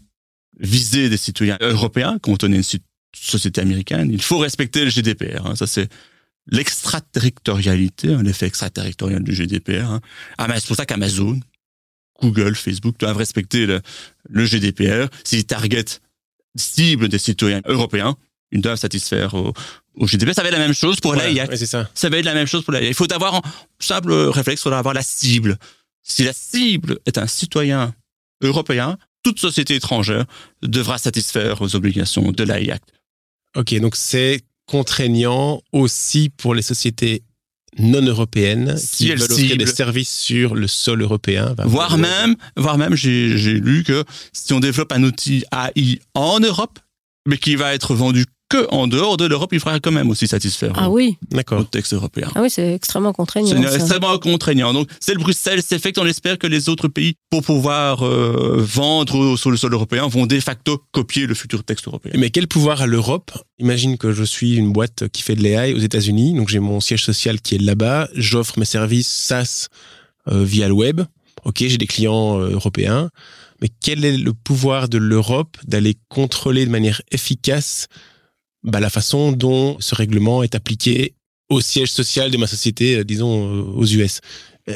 viser 0.59 1.09
des 1.09 1.17
citoyens 1.17 1.59
européens, 1.61 2.19
quand 2.23 2.43
on 2.45 2.53
est 2.53 2.57
une 2.57 2.81
société 3.15 3.61
américaine, 3.61 4.11
il 4.11 4.23
faut 4.23 4.39
respecter 4.39 4.85
le 4.85 4.91
GDPR. 4.91 5.47
Hein. 5.47 5.57
Ça, 5.57 5.67
c'est 5.67 5.89
l'extraterritorialité, 6.49 8.15
hein, 8.15 8.23
l'effet 8.23 8.47
extraterritorial 8.47 9.23
du 9.23 9.33
GDPR. 9.33 9.91
Hein. 9.91 10.01
Ah, 10.39 10.47
c'est 10.57 10.67
pour 10.67 10.77
ça 10.77 10.87
qu'Amazon, 10.87 11.41
Google, 12.21 12.55
Facebook 12.55 12.99
doivent 12.99 13.17
respecter 13.17 13.67
le, 13.67 13.81
le 14.29 14.45
GDPR. 14.45 15.09
S'ils 15.25 15.45
targetent 15.45 16.01
cible 16.57 17.09
des 17.09 17.19
citoyens 17.19 17.61
européens, 17.67 18.17
ils 18.51 18.61
doivent 18.61 18.79
satisfaire 18.79 19.35
au, 19.35 19.53
au 19.95 20.07
GDPR. 20.07 20.35
Ça 20.35 20.43
va 20.43 20.49
être 20.49 20.55
la 20.55 20.59
même 20.59 20.73
chose 20.73 21.01
pour 21.01 21.15
voilà. 21.15 21.31
Ouais, 21.31 21.57
ça. 21.57 21.89
ça 21.95 22.09
va 22.09 22.19
être 22.19 22.25
la 22.25 22.35
même 22.35 22.47
chose 22.47 22.65
pour 22.65 22.73
l'AIAC. 22.73 22.91
Il 22.91 22.95
faut 22.95 23.13
avoir 23.13 23.37
un 23.37 23.43
simple 23.79 24.13
réflexe, 24.13 24.61
il 24.61 24.65
faut 24.65 24.73
avoir 24.73 24.95
la 24.95 25.03
cible. 25.03 25.59
Si 26.03 26.25
la 26.25 26.33
cible 26.33 26.99
est 27.07 27.19
un 27.19 27.27
citoyen 27.27 27.95
européen, 28.41 28.97
toute 29.23 29.39
société 29.39 29.75
étrangère 29.75 30.25
devra 30.63 30.97
satisfaire 30.97 31.61
aux 31.61 31.77
obligations 31.77 32.33
de 32.33 32.45
l'AIAC. 32.45 32.83
Ok, 33.57 33.75
donc 33.81 33.97
c'est 33.97 34.43
contraignant 34.69 35.63
aussi 35.73 36.29
pour 36.29 36.55
les 36.55 36.63
sociétés 36.63 37.23
non 37.79 38.03
européennes 38.03 38.77
si 38.77 38.97
qui 38.97 39.09
veulent 39.11 39.23
offrir 39.23 39.57
des 39.57 39.67
services 39.67 40.11
sur 40.11 40.55
le 40.55 40.67
sol 40.67 41.03
européen. 41.03 41.55
Voire 41.65 41.95
euh, 41.95 41.99
même, 41.99 42.37
voire 42.57 42.79
même, 42.79 42.95
j'ai 42.95 43.55
lu 43.55 43.83
que 43.83 44.05
si 44.33 44.53
on 44.53 44.61
développe 44.61 44.93
un 44.93 45.03
outil 45.03 45.45
AI 45.53 46.01
en 46.15 46.41
Europe, 46.41 46.79
mais 47.27 47.39
qui 47.39 47.57
va 47.57 47.75
être 47.75 47.95
vendu 47.95 48.27
que 48.49 48.67
en 48.71 48.87
dehors 48.87 49.17
de 49.17 49.27
l'Europe, 49.27 49.51
il 49.53 49.61
faudra 49.61 49.79
quand 49.81 49.93
même 49.93 50.11
aussi 50.11 50.27
satisfaire 50.27 50.73
ah 50.77 50.91
oui. 50.91 51.19
le 51.31 51.65
texte 51.65 51.93
européen. 51.93 52.29
Ah 52.35 52.43
oui, 52.43 52.51
c'est 52.51 52.75
extrêmement 52.75 53.13
contraignant. 53.13 53.49
C'est 53.49 53.77
extrêmement 53.77 54.19
contraignant. 54.19 54.73
Donc, 54.73 54.89
c'est 55.01 55.13
le 55.13 55.21
Bruxelles 55.21 55.63
Effect. 55.71 55.99
On 55.99 56.07
espère 56.07 56.39
que 56.39 56.47
les 56.47 56.69
autres 56.69 56.89
pays, 56.89 57.15
pour 57.31 57.43
pouvoir 57.43 58.07
euh, 58.07 58.57
vendre 58.59 59.37
sur 59.37 59.51
le 59.51 59.57
sol 59.57 59.73
européen, 59.75 60.07
vont 60.09 60.27
de 60.27 60.41
facto 60.41 60.83
copier 60.93 61.27
le 61.27 61.35
futur 61.35 61.65
texte 61.65 61.89
européen. 61.89 62.13
Mais 62.17 62.31
quel 62.31 62.49
pouvoir 62.49 62.83
a 62.83 62.87
l'Europe? 62.87 63.33
Imagine 63.59 63.99
que 63.99 64.13
je 64.13 64.25
suis 64.25 64.57
une 64.57 64.73
boîte 64.73 65.09
qui 65.09 65.23
fait 65.23 65.35
de 65.35 65.43
l'AI 65.43 65.75
aux 65.75 65.79
États-Unis, 65.79 66.35
donc 66.35 66.49
j'ai 66.49 66.61
mon 66.61 66.81
siège 66.81 67.05
social 67.05 67.41
qui 67.41 67.57
est 67.57 67.63
là-bas, 67.63 68.09
j'offre 68.15 68.59
mes 68.59 68.65
services 68.65 69.09
SaaS 69.09 69.69
euh, 70.29 70.45
via 70.45 70.69
le 70.69 70.75
web. 70.75 71.03
Ok, 71.45 71.57
j'ai 71.61 71.79
des 71.79 71.87
clients 71.87 72.41
euh, 72.41 72.51
européens. 72.51 73.11
mais 73.61 73.69
quel 73.81 74.05
est 74.05 74.17
le 74.17 74.33
pouvoir 74.33 74.89
de 74.89 74.99
l'Europe 74.99 75.57
d'aller 75.67 75.97
contrôler 76.09 76.65
de 76.65 76.71
manière 76.71 77.03
efficace 77.11 77.89
bah, 78.65 78.81
la 78.81 78.91
façon 78.91 79.33
dont 79.33 79.77
ce 79.81 79.95
règlement 79.95 80.43
est 80.43 80.55
appliqué 80.55 81.15
au 81.49 81.61
siège 81.61 81.91
social 81.91 82.31
de 82.31 82.37
ma 82.37 82.47
société, 82.47 82.97
euh, 82.97 83.05
disons, 83.05 83.47
euh, 83.47 83.63
aux 83.63 83.87
US 83.87 84.21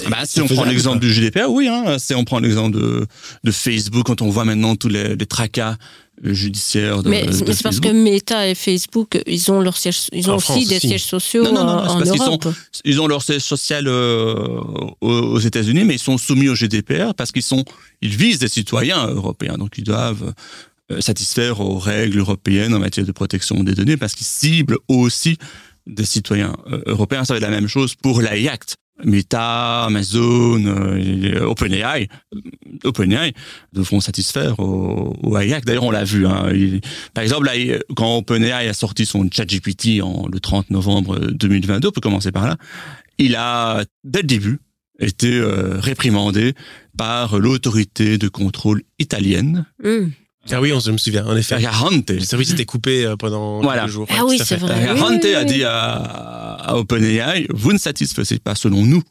bah, 0.09 0.19
si 0.25 0.41
on 0.41 0.47
prend 0.47 0.65
l'exemple 0.65 1.01
du 1.01 1.13
GDPR, 1.13 1.51
oui. 1.51 1.69
Hein, 1.69 1.99
si 1.99 2.15
on 2.15 2.25
prend 2.25 2.39
l'exemple 2.39 2.79
de, 2.79 3.07
de 3.45 3.51
Facebook, 3.51 4.07
quand 4.07 4.23
on 4.23 4.31
voit 4.31 4.45
maintenant 4.45 4.75
tous 4.75 4.89
les, 4.89 5.17
les 5.17 5.27
tracas 5.27 5.77
judiciaires 6.23 7.03
de 7.03 7.09
Mais 7.09 7.27
de 7.27 7.33
c'est 7.33 7.45
parce 7.45 7.81
que 7.81 7.89
Facebook. 7.89 7.93
Meta 7.93 8.49
et 8.49 8.55
Facebook, 8.55 9.21
ils 9.27 9.51
ont 9.51 9.61
leur 9.61 9.77
siège, 9.77 10.07
ils 10.13 10.31
ont 10.31 10.35
En 10.35 10.37
aussi 10.37 10.53
France 10.53 10.69
des 10.69 10.79
sièges 10.79 11.05
sociaux 11.05 11.43
Non, 11.45 11.53
non, 11.53 11.65
non, 11.65 11.79
euh, 11.79 11.87
en 11.87 11.99
parce 11.99 12.11
qu'ils 12.11 12.23
Europe. 12.23 12.49
Ils 12.85 13.01
ont 13.01 13.07
leur 13.07 13.23
siège 13.23 13.43
social 13.43 13.89
euh, 13.89 14.35
aux, 15.01 15.09
aux 15.09 15.39
États-Unis, 15.39 15.85
mais 15.85 15.95
ils 15.95 16.01
sont 16.01 16.19
soumis 16.19 16.49
au 16.49 16.55
GDPR 16.55 17.15
parce 17.17 17.33
qu'ils 17.33 17.43
sont, 17.43 17.65
ils 18.01 18.17
visent 18.17 18.39
des 18.39 18.49
citoyens 18.49 19.07
européens, 19.09 19.57
donc 19.59 19.79
ils 19.79 19.85
doivent 19.85 20.29
euh, 20.29 20.33
satisfaire 21.01 21.61
aux 21.61 21.79
règles 21.79 22.19
européennes 22.19 22.75
en 22.75 22.79
matière 22.79 23.07
de 23.07 23.13
protection 23.13 23.63
des 23.63 23.75
données 23.75 23.97
parce 23.97 24.15
qu'ils 24.15 24.27
ciblent 24.27 24.79
aussi 24.89 25.39
des 25.87 26.05
citoyens 26.05 26.55
euh, 26.71 26.83
européens. 26.87 27.25
Ça 27.25 27.35
va 27.35 27.39
être 27.39 27.43
la 27.43 27.51
même 27.51 27.69
chose 27.69 27.95
pour 27.95 28.21
l'AI 28.21 28.49
Act. 28.49 28.77
Meta, 29.05 29.85
Amazon, 29.85 30.65
euh, 30.65 31.45
OpenAI, 31.45 32.09
euh, 32.35 32.39
OpenAI 32.85 33.33
devront 33.73 34.01
satisfaire 34.01 34.61
au, 34.61 35.17
au 35.23 35.39
AI 35.39 35.55
Act. 35.55 35.67
D'ailleurs, 35.67 35.85
on 35.85 35.91
l'a 35.91 36.05
vu. 36.05 36.27
Hein, 36.27 36.53
par 37.15 37.25
exemple, 37.25 37.47
là, 37.47 37.53
quand 37.97 38.19
OpenAI 38.19 38.69
a 38.69 38.75
sorti 38.75 39.07
son 39.07 39.29
ChatGPT 39.31 40.03
en 40.03 40.29
le 40.29 40.39
30 40.39 40.71
novembre 40.71 41.19
2022, 41.19 41.89
on 41.89 41.91
peut 41.91 42.01
commencer 42.01 42.33
par 42.33 42.47
là, 42.47 42.57
il 43.19 43.35
a, 43.35 43.85
dès 44.05 44.21
le 44.21 44.27
début, 44.27 44.61
été 45.01 45.33
euh, 45.35 45.81
réprimandé 45.81 46.55
par 46.97 47.39
l'autorité 47.39 48.19
de 48.19 48.29
contrôle 48.29 48.83
italienne, 48.99 49.67
Hum. 49.83 50.13
Ah 50.51 50.61
oui, 50.61 50.73
on, 50.73 50.81
je 50.81 50.91
me 50.91 50.99
souviens, 50.99 51.25
en 51.27 51.37
effet. 51.37 51.59
Ferrante. 51.61 52.11
Le 52.11 52.21
service 52.21 52.51
était 52.53 52.65
coupé 52.65 53.07
euh, 53.07 53.17
pendant 53.17 53.61
Voilà. 53.63 53.83
quelques 53.83 53.93
jours. 53.93 54.07
Ah 54.11 54.25
Ouais, 54.25 54.33
oui, 54.33 54.41
c'est 54.45 54.57
vrai. 54.57 54.91
Oui, 54.93 55.35
a 55.35 55.45
dit 55.45 55.63
à, 55.65 55.95
à 55.95 56.77
OpenAI, 56.77 57.47
vous 57.55 57.73
ne 57.73 57.79
satisfaisez 57.79 58.39
pas 58.39 58.55
selon 58.55 58.85
nous 58.85 59.03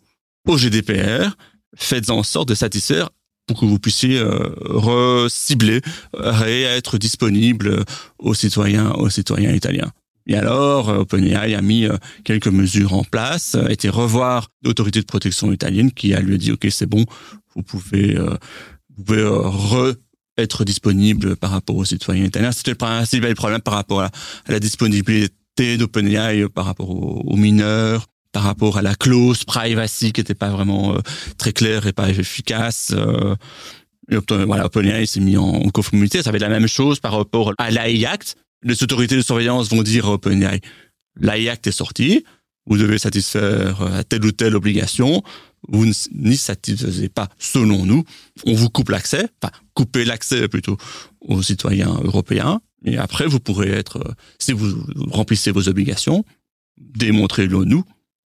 au 0.48 0.58
GDPR, 0.58 1.36
faites 1.78 2.10
en 2.10 2.24
sorte 2.24 2.50
de 2.50 2.56
satisfaire 2.56 3.10
pour 3.48 3.60
que 3.60 3.66
vous 3.66 3.80
puissiez 3.80 4.18
euh, 4.20 4.50
recibler 4.60 5.82
euh, 6.16 6.46
et 6.46 6.62
être 6.64 6.98
disponible 6.98 7.84
aux 8.20 8.34
citoyens, 8.34 8.92
aux 8.92 9.10
citoyens 9.10 9.52
italiens. 9.52 9.92
Et 10.28 10.36
alors, 10.36 10.90
euh, 10.90 11.00
OpenAI 11.00 11.56
a 11.56 11.62
mis 11.62 11.86
euh, 11.86 11.98
quelques 12.24 12.48
mesures 12.48 12.94
en 12.94 13.04
place, 13.04 13.56
a 13.56 13.72
été 13.72 13.90
revoir 13.90 14.50
l'autorité 14.64 15.00
de 15.02 15.06
protection 15.06 15.52
italienne 15.52 15.92
qui 15.92 16.14
a 16.14 16.20
lui 16.20 16.38
dit, 16.38 16.52
OK, 16.52 16.68
c'est 16.70 16.86
bon, 16.86 17.06
vous 17.56 17.64
pouvez, 17.64 18.18
euh, 18.18 18.36
vous 18.96 19.04
pouvez 19.04 19.22
euh, 19.22 19.40
re 19.40 19.94
être 20.38 20.64
disponible 20.66 21.36
par 21.36 21.52
rapport 21.52 21.76
aux 21.76 21.86
citoyens 21.86 22.26
italiens. 22.26 22.52
C'était 22.52 22.72
le 22.72 22.78
principal 22.78 23.36
problème 23.36 23.62
par 23.62 23.74
rapport 23.74 24.02
à, 24.02 24.10
la 24.48 24.60
disponibilité 24.60 25.78
d'OpenAI 25.78 26.48
par 26.50 26.66
rapport 26.66 26.90
aux, 26.90 27.36
mineurs, 27.36 28.08
par 28.32 28.44
rapport 28.44 28.78
à 28.78 28.82
la 28.82 28.96
clause 28.96 29.44
privacy 29.44 30.14
qui 30.14 30.22
n'était 30.22 30.36
pas 30.36 30.50
vraiment 30.50 30.96
euh, 30.96 31.00
très 31.38 31.54
claire 31.54 31.86
et 31.88 31.94
pas 31.94 32.10
efficace. 32.10 32.94
Euh, 32.96 33.36
voilà, 34.30 34.66
OpenAI 34.66 35.06
s'est 35.06 35.20
mis 35.20 35.38
en, 35.38 35.70
conformité. 35.70 36.24
Ça 36.24 36.32
va 36.32 36.38
être 36.38 36.42
la 36.42 36.50
même 36.50 36.68
chose 36.68 37.00
par 37.00 37.14
rapport 37.14 37.54
à 37.58 37.72
l'AI 37.72 38.06
Act. 38.06 38.36
Les 38.64 38.84
autorités 38.84 39.16
de 39.16 39.22
surveillance 39.22 39.70
vont 39.70 39.84
dire 39.84 40.06
à 40.06 40.14
OpenAI, 40.14 40.60
l'AI 41.20 41.50
Act 41.50 41.68
est 41.68 41.72
sorti, 41.72 42.24
vous 42.66 42.78
devez 42.78 42.98
satisfaire 42.98 43.82
à 43.82 44.04
telle 44.04 44.26
ou 44.26 44.32
telle 44.32 44.56
obligation, 44.56 45.24
vous 45.68 45.86
n'y 46.14 46.38
satisfaisez 46.38 47.10
pas 47.10 47.30
selon 47.38 47.86
nous, 47.86 48.04
on 48.46 48.54
vous 48.54 48.70
coupe 48.70 48.90
l'accès, 48.90 49.28
enfin, 49.42 49.52
couper 49.74 50.06
l'accès 50.06 50.48
plutôt 50.48 50.78
aux 51.22 51.42
citoyens 51.42 51.94
européens, 52.04 52.62
et 52.86 52.98
après 52.98 53.28
vous 53.28 53.40
pourrez 53.40 53.70
être, 53.70 53.98
euh, 53.98 54.14
si 54.40 54.54
vous 54.54 54.84
remplissez 55.10 55.52
vos 55.52 55.70
obligations, 55.70 56.26
démontrez-le 56.78 57.64
nous, 57.64 57.84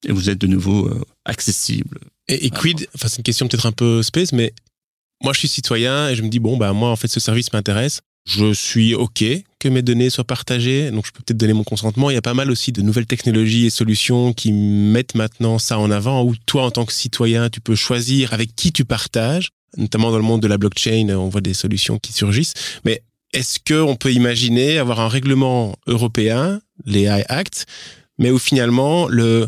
et 0.06 0.12
vous 0.12 0.30
êtes 0.30 0.40
de 0.40 0.48
nouveau 0.48 0.88
euh, 0.88 1.04
accessible. 1.26 2.00
Et, 2.28 2.46
et 2.46 2.50
quid, 2.50 2.88
enfin 2.96 3.08
c'est 3.08 3.18
une 3.18 3.24
question 3.24 3.48
peut-être 3.48 3.66
un 3.66 3.72
peu 3.72 4.04
space, 4.04 4.32
mais 4.32 4.54
moi 5.24 5.34
je 5.34 5.40
suis 5.40 5.48
citoyen 5.48 6.10
et 6.10 6.16
je 6.16 6.22
me 6.22 6.30
dis, 6.30 6.40
bon, 6.40 6.58
bah 6.58 6.74
moi 6.74 6.90
en 6.90 6.96
fait 6.96 7.08
ce 7.08 7.20
service 7.20 7.52
m'intéresse. 7.54 8.02
Je 8.26 8.54
suis 8.54 8.96
OK 8.96 9.24
que 9.60 9.68
mes 9.68 9.82
données 9.82 10.10
soient 10.10 10.24
partagées, 10.24 10.92
donc 10.92 11.06
je 11.06 11.12
peux 11.12 11.22
peut-être 11.24 11.38
donner 11.38 11.54
mon 11.54 11.64
consentement. 11.64 12.10
Il 12.10 12.14
y 12.14 12.18
a 12.18 12.22
pas 12.22 12.34
mal 12.34 12.50
aussi 12.52 12.72
de 12.72 12.82
nouvelles 12.82 13.06
technologies 13.06 13.66
et 13.66 13.70
solutions 13.70 14.34
qui 14.34 14.54
mettent 14.54 15.16
maintenant 15.16 15.60
ça 15.60 15.78
en 15.78 15.92
avant, 15.92 16.24
où 16.24 16.34
toi 16.46 16.64
en 16.64 16.72
tant 16.72 16.86
que 16.86 16.94
citoyen, 16.94 17.50
tu 17.50 17.60
peux 17.60 17.76
choisir 17.76 18.34
avec 18.34 18.56
qui 18.56 18.72
tu 18.72 18.86
partages, 18.86 19.50
notamment 19.78 20.12
dans 20.12 20.18
le 20.18 20.24
monde 20.24 20.42
de 20.42 20.48
la 20.48 20.58
blockchain, 20.58 21.10
on 21.10 21.30
voit 21.30 21.42
des 21.42 21.54
solutions 21.54 22.00
qui 22.00 22.14
surgissent. 22.14 22.54
Mais 22.86 23.04
est-ce 23.34 23.60
qu'on 23.60 23.96
peut 23.96 24.14
imaginer 24.14 24.78
avoir 24.78 25.00
un 25.02 25.10
règlement 25.10 25.76
européen, 25.88 26.62
les 26.86 27.04
AI 27.04 27.26
Act, 27.28 27.66
mais 28.20 28.32
où 28.32 28.40
finalement 28.40 29.08
le, 29.08 29.48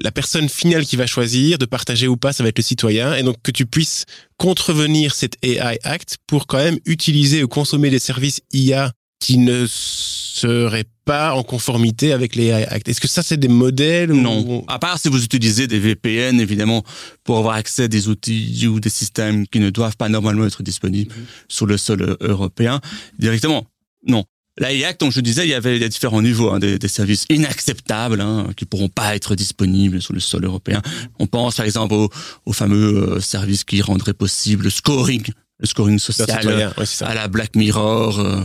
la 0.00 0.12
personne 0.12 0.48
finale 0.48 0.84
qui 0.84 0.96
va 0.96 1.06
choisir 1.06 1.58
de 1.58 1.66
partager 1.66 2.08
ou 2.08 2.16
pas, 2.16 2.32
ça 2.32 2.42
va 2.42 2.48
être 2.48 2.58
le 2.58 2.62
citoyen, 2.64 3.14
et 3.14 3.22
donc 3.22 3.36
que 3.42 3.50
tu 3.50 3.66
puisses 3.66 4.04
contrevenir 4.36 5.14
cet 5.14 5.36
AI 5.42 5.78
Act 5.82 6.18
pour 6.26 6.46
quand 6.46 6.58
même 6.58 6.78
utiliser 6.86 7.42
ou 7.42 7.48
consommer 7.48 7.90
des 7.90 7.98
services 7.98 8.40
IA 8.52 8.92
qui 9.20 9.38
ne 9.38 9.66
seraient 9.68 10.86
pas 11.04 11.34
en 11.34 11.42
conformité 11.42 12.12
avec 12.12 12.36
les 12.36 12.46
AI 12.46 12.66
Act. 12.66 12.88
Est-ce 12.88 13.00
que 13.00 13.08
ça, 13.08 13.22
c'est 13.22 13.36
des 13.36 13.48
modèles 13.48 14.12
Non. 14.12 14.64
À 14.68 14.78
part 14.78 14.98
si 14.98 15.08
vous 15.08 15.24
utilisez 15.24 15.66
des 15.66 15.78
VPN, 15.78 16.40
évidemment, 16.40 16.84
pour 17.24 17.38
avoir 17.38 17.56
accès 17.56 17.84
à 17.84 17.88
des 17.88 18.08
outils 18.08 18.66
ou 18.68 18.78
des 18.78 18.90
systèmes 18.90 19.46
qui 19.48 19.58
ne 19.58 19.70
doivent 19.70 19.96
pas 19.96 20.08
normalement 20.08 20.46
être 20.46 20.62
disponibles 20.62 21.12
sur 21.48 21.66
le 21.66 21.76
sol 21.76 22.02
euh, 22.02 22.16
européen, 22.20 22.80
directement. 23.18 23.66
Non. 24.06 24.24
L'AIAC, 24.58 24.98
comme 24.98 25.12
je 25.12 25.20
disais, 25.20 25.44
il 25.44 25.50
y 25.50 25.54
avait 25.54 25.78
des 25.78 25.88
différents 25.88 26.22
niveaux, 26.22 26.50
hein, 26.50 26.58
des, 26.58 26.78
des 26.78 26.88
services 26.88 27.24
inacceptables 27.30 28.20
hein, 28.20 28.48
qui 28.56 28.64
pourront 28.64 28.88
pas 28.88 29.14
être 29.14 29.34
disponibles 29.34 30.02
sur 30.02 30.12
le 30.14 30.20
sol 30.20 30.44
européen. 30.44 30.82
On 31.18 31.26
pense 31.26 31.56
par 31.56 31.66
exemple 31.66 31.94
au, 31.94 32.10
au 32.44 32.52
fameux 32.52 33.16
euh, 33.16 33.20
service 33.20 33.64
qui 33.64 33.80
rendrait 33.82 34.14
possible 34.14 34.64
le 34.64 34.70
scoring, 34.70 35.24
le 35.58 35.66
scoring 35.66 35.98
social 35.98 36.46
Ouais, 36.46 36.84
à 37.02 37.14
la 37.14 37.28
Black 37.28 37.56
Mirror, 37.56 38.18
euh, 38.18 38.44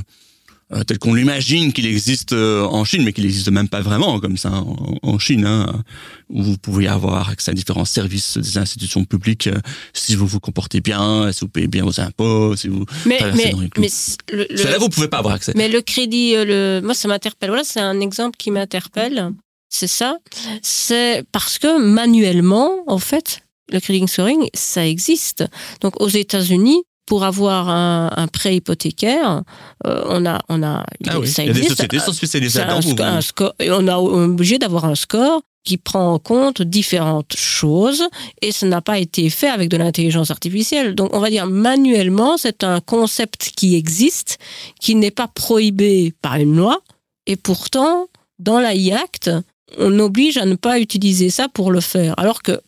euh, 0.72 0.84
tel 0.84 0.98
qu'on 0.98 1.14
l'imagine 1.14 1.74
qu'il 1.74 1.86
existe 1.86 2.34
euh, 2.34 2.64
en 2.64 2.86
Chine, 2.86 3.04
mais 3.04 3.14
qu'il 3.14 3.26
n'existe 3.26 3.50
même 3.50 3.68
pas 3.68 3.82
vraiment 3.82 4.20
comme 4.20 4.38
ça 4.38 4.52
en, 4.52 4.98
en 5.02 5.20
Chine, 5.20 5.46
hein, 5.46 5.84
où 6.30 6.42
vous 6.42 6.58
pouvez 6.58 6.88
avoir 6.88 7.30
accès 7.30 7.52
à 7.52 7.54
différents 7.54 7.86
services 7.86 8.38
des 8.38 8.58
institutions 8.58 9.04
publiques 9.04 9.48
euh, 9.48 9.60
si 9.94 10.16
vous 10.16 10.26
vous 10.26 10.40
comportez 10.40 10.82
bien, 10.82 11.32
si 11.32 11.42
vous 11.42 11.50
payez 11.50 11.68
bien 11.68 11.84
vos 11.84 12.00
impôts, 12.00 12.56
si 12.56 12.70
vous... 12.70 12.86
Mais, 13.06 13.20
mais, 13.36 13.52
dans 13.52 13.60
les 13.60 13.70
clous. 13.70 13.84
mais 13.84 14.36
le, 14.36 14.80
vous 14.80 14.90
pouvez 14.90 15.08
pas 15.08 15.18
avoir 15.18 15.36
accès. 15.36 15.54
mais 15.56 15.68
le 15.68 15.82
crédit, 15.82 16.34
le, 16.36 16.82
moi, 16.84 16.94
ça 16.94 17.08
m'interpelle. 17.08 17.50
Voilà, 17.50 17.64
c'est 17.64 17.80
un 17.82 18.00
exemple 18.00 18.38
qui 18.38 18.50
m'interpelle. 18.50 19.32
C'est 19.70 19.88
ça. 19.88 20.18
C'est 20.62 21.24
parce 21.32 21.58
que 21.58 21.80
manuellement, 21.80 22.84
en 22.88 23.00
fait, 23.00 23.42
le 23.72 23.80
crédit 23.80 24.08
scoring, 24.08 24.48
ça 24.54 24.88
existe. 24.88 25.44
Donc, 25.82 26.00
aux 26.00 26.10
États-Unis, 26.10 26.84
pour 27.06 27.24
avoir 27.24 27.70
un, 27.70 28.10
un 28.16 28.28
prêt 28.28 28.56
hypothécaire, 28.56 29.44
euh, 29.86 30.04
on 30.08 30.26
a, 30.26 30.40
on 30.50 30.64
a, 30.64 30.86
Ah 31.08 31.20
oui, 31.20 31.28
ça 31.28 31.44
il 31.44 31.48
y 31.48 31.50
a 31.50 31.54
des 31.54 31.68
sociétés 31.68 32.00
sont 32.00 32.14
spécialisées 32.14 32.62
un, 32.62 32.82
un 33.00 33.22
score, 33.22 33.54
et 33.60 33.72
on 33.72 33.88
a 33.88 33.98
obligé 33.98 34.58
d'avoir 34.58 34.86
un 34.86 34.96
score 34.96 35.42
qui 35.64 35.78
prend 35.78 36.14
en 36.14 36.20
compte 36.20 36.62
différentes 36.62 37.36
choses 37.36 38.04
et 38.42 38.52
ça 38.52 38.66
n'a 38.68 38.82
pas 38.82 39.00
été 39.00 39.30
fait 39.30 39.48
avec 39.48 39.70
de 39.70 39.78
l'intelligence 39.78 40.30
artificielle. 40.30 40.94
Donc 40.94 41.14
on 41.14 41.20
va 41.20 41.30
dire 41.30 41.48
manuellement, 41.48 42.38
c'est 42.38 42.64
un 42.64 42.82
concept 42.82 43.52
qui 43.56 43.76
existe, 43.76 44.38
qui 44.80 44.96
n'est 44.96 45.12
pas 45.12 45.28
prohibé 45.28 46.14
par 46.22 46.36
une 46.36 46.56
loi 46.56 46.82
et 47.28 47.36
pourtant 47.38 48.08
dans 48.40 48.60
l'AI 48.60 48.92
Act, 48.92 49.32
on 49.78 49.98
oblige 50.00 50.38
à 50.38 50.46
ne 50.46 50.56
pas 50.56 50.80
utiliser 50.80 51.30
ça 51.30 51.48
pour 51.48 51.72
le 51.72 51.80
faire. 51.80 52.14
Alors 52.20 52.42
que 52.42 52.60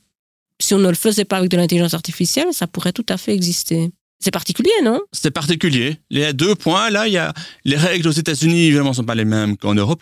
si 0.61 0.73
on 0.73 0.79
ne 0.79 0.87
le 0.87 0.95
faisait 0.95 1.25
pas 1.25 1.37
avec 1.37 1.51
de 1.51 1.57
l'intelligence 1.57 1.93
artificielle, 1.93 2.47
ça 2.51 2.65
pourrait 2.65 2.93
tout 2.93 3.05
à 3.09 3.17
fait 3.17 3.33
exister. 3.33 3.91
C'est 4.19 4.31
particulier, 4.31 4.71
non? 4.83 5.01
C'est 5.11 5.31
particulier. 5.31 5.97
Il 6.09 6.19
y 6.19 6.23
a 6.23 6.33
deux 6.33 6.55
points. 6.55 6.89
Là, 6.89 7.07
il 7.07 7.13
y 7.13 7.17
a 7.17 7.33
les 7.63 7.75
règles 7.75 8.07
aux 8.07 8.11
États-Unis, 8.11 8.65
évidemment, 8.67 8.93
sont 8.93 9.03
pas 9.03 9.15
les 9.15 9.25
mêmes 9.25 9.57
qu'en 9.57 9.75
Europe. 9.75 10.01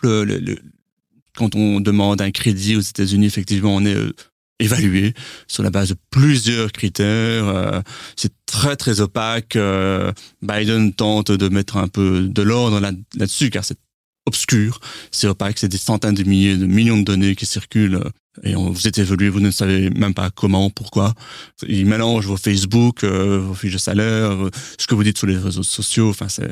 Quand 1.36 1.54
on 1.56 1.80
demande 1.80 2.20
un 2.22 2.30
crédit 2.30 2.76
aux 2.76 2.80
États-Unis, 2.80 3.26
effectivement, 3.26 3.74
on 3.74 3.84
est 3.84 3.94
euh, 3.94 4.12
évalué 4.60 5.14
sur 5.48 5.62
la 5.64 5.70
base 5.70 5.88
de 5.90 5.96
plusieurs 6.10 6.70
critères. 6.70 7.48
euh, 7.48 7.80
c'est 8.16 8.32
très 8.46 8.76
très 8.76 9.00
opaque. 9.00 9.56
euh, 9.56 10.12
Biden 10.42 10.92
tente 10.94 11.32
de 11.32 11.48
mettre 11.48 11.76
un 11.76 11.88
peu 11.88 12.28
de 12.28 12.42
l'ordre 12.42 12.78
là- 12.80 12.92
là-dessus, 13.16 13.50
car 13.50 13.64
c'est 13.64 13.78
obscur, 14.26 14.80
c'est 15.10 15.26
opaque, 15.26 15.58
c'est 15.58 15.68
des 15.68 15.76
centaines 15.76 16.14
de 16.14 16.22
milliers 16.22 16.56
de 16.56 16.66
millions 16.66 16.96
de 16.96 17.02
données 17.04 17.34
qui 17.34 17.46
circulent. 17.46 18.00
Et 18.42 18.56
on, 18.56 18.70
vous 18.70 18.88
êtes 18.88 18.98
évolué, 18.98 19.28
vous 19.28 19.40
ne 19.40 19.50
savez 19.50 19.90
même 19.90 20.14
pas 20.14 20.30
comment, 20.30 20.70
pourquoi. 20.70 21.14
Ils 21.66 21.86
mélangent 21.86 22.26
vos 22.26 22.36
Facebook, 22.36 23.04
euh, 23.04 23.38
vos 23.38 23.54
fiches 23.54 23.74
de 23.74 23.78
salaire, 23.78 24.32
euh, 24.32 24.50
ce 24.78 24.86
que 24.86 24.94
vous 24.94 25.04
dites 25.04 25.18
sur 25.18 25.26
les 25.26 25.36
réseaux 25.36 25.62
sociaux. 25.62 26.10
Enfin, 26.10 26.28
c'est 26.28 26.50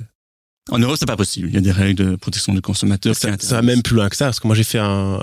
en 0.71 0.79
Europe, 0.79 0.97
c'est 0.99 1.07
pas 1.07 1.17
possible. 1.17 1.49
Il 1.49 1.55
y 1.55 1.59
a 1.59 1.61
des 1.61 1.73
règles 1.73 2.05
de 2.05 2.17
protection 2.17 2.55
du 2.55 2.61
consommateur. 2.61 3.17
Ça, 3.17 3.37
ça 3.37 3.57
va 3.57 3.63
même 3.63 3.83
plus 3.83 3.97
loin 3.97 4.09
que 4.09 4.15
ça, 4.15 4.27
parce 4.27 4.39
que 4.39 4.47
moi 4.47 4.55
j'ai 4.55 4.63
fait 4.63 4.79
un, 4.79 5.21